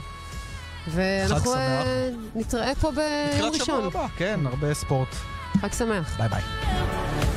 ואנחנו. 0.89 1.55
אה, 1.55 2.09
נתראה 2.35 2.75
פה 2.75 2.91
ביום 2.91 3.09
לקראת 3.37 3.55
שבוע 3.55 3.77
ראשון. 3.77 3.85
הבא, 3.85 4.07
כן, 4.17 4.41
הרבה 4.45 4.75
ספורט. 4.75 5.09
חג 5.61 5.73
שמח. 5.73 6.17
ביי 6.19 6.29
ביי. 6.29 7.32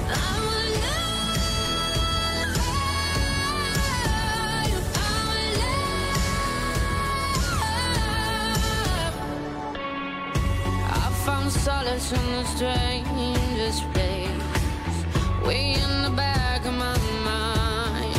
Found 11.45 11.63
solace 11.63 12.11
in 12.11 12.25
the 12.31 12.43
strangest 12.45 13.83
place, 13.93 15.45
way 15.45 15.73
in 15.73 16.01
the 16.01 16.09
back 16.09 16.65
of 16.65 16.73
my 16.73 16.97
mind. 17.23 18.15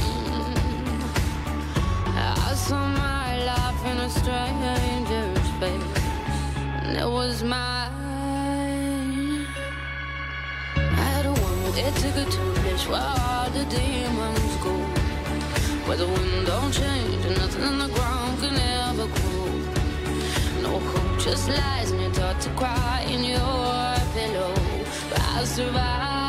I 2.17 2.55
saw 2.55 2.87
my 2.89 3.45
life 3.45 3.87
in 3.87 3.99
a 3.99 4.11
stranger's 4.11 5.49
face, 5.61 6.05
and 6.83 6.97
it 6.97 7.07
was 7.07 7.43
mine. 7.43 7.87
I 10.77 11.23
that 11.75 11.95
took 11.97 12.17
it 12.17 12.31
to 12.31 12.51
a 12.51 12.55
place 12.55 12.87
where 12.89 13.01
all 13.01 13.51
the 13.51 13.65
demons 13.65 14.57
go, 14.63 14.75
where 15.87 15.97
the 15.97 16.07
wind 16.07 16.47
don't 16.47 16.73
change 16.73 17.25
and 17.25 17.37
nothing 17.39 17.63
in 17.63 17.79
the 17.79 17.89
ground 17.89 18.39
can 18.41 18.57
ever 18.57 19.07
grow. 19.07 19.51
No 20.63 20.79
hope 20.79 21.06
just 21.19 21.49
lies 21.49 21.91
and 21.91 22.15
taught 22.15 22.41
to 22.41 22.51
cry 22.51 23.05
in 23.09 23.25
your 23.25 23.39
pillow. 24.15 24.55
But 25.11 25.21
I 25.21 25.45
survive. 25.45 26.26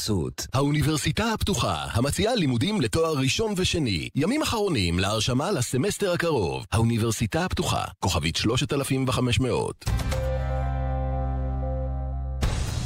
בחסות. 0.00 0.46
האוניברסיטה 0.54 1.32
הפתוחה, 1.32 1.84
המציעה 1.92 2.34
לימודים 2.34 2.80
לתואר 2.80 3.18
ראשון 3.18 3.54
ושני. 3.56 4.08
ימים 4.14 4.42
אחרונים 4.42 4.98
להרשמה 4.98 5.50
לסמסטר 5.50 6.12
הקרוב. 6.12 6.66
האוניברסיטה 6.72 7.44
הפתוחה, 7.44 7.84
כוכבית 8.00 8.36
3500. 8.36 9.84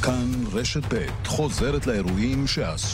כאן 0.01 0.31
רשת 0.53 0.93
ב' 0.93 1.05
חוזרת 1.25 1.87
לאירועים 1.87 2.47
שעשו... 2.47 2.87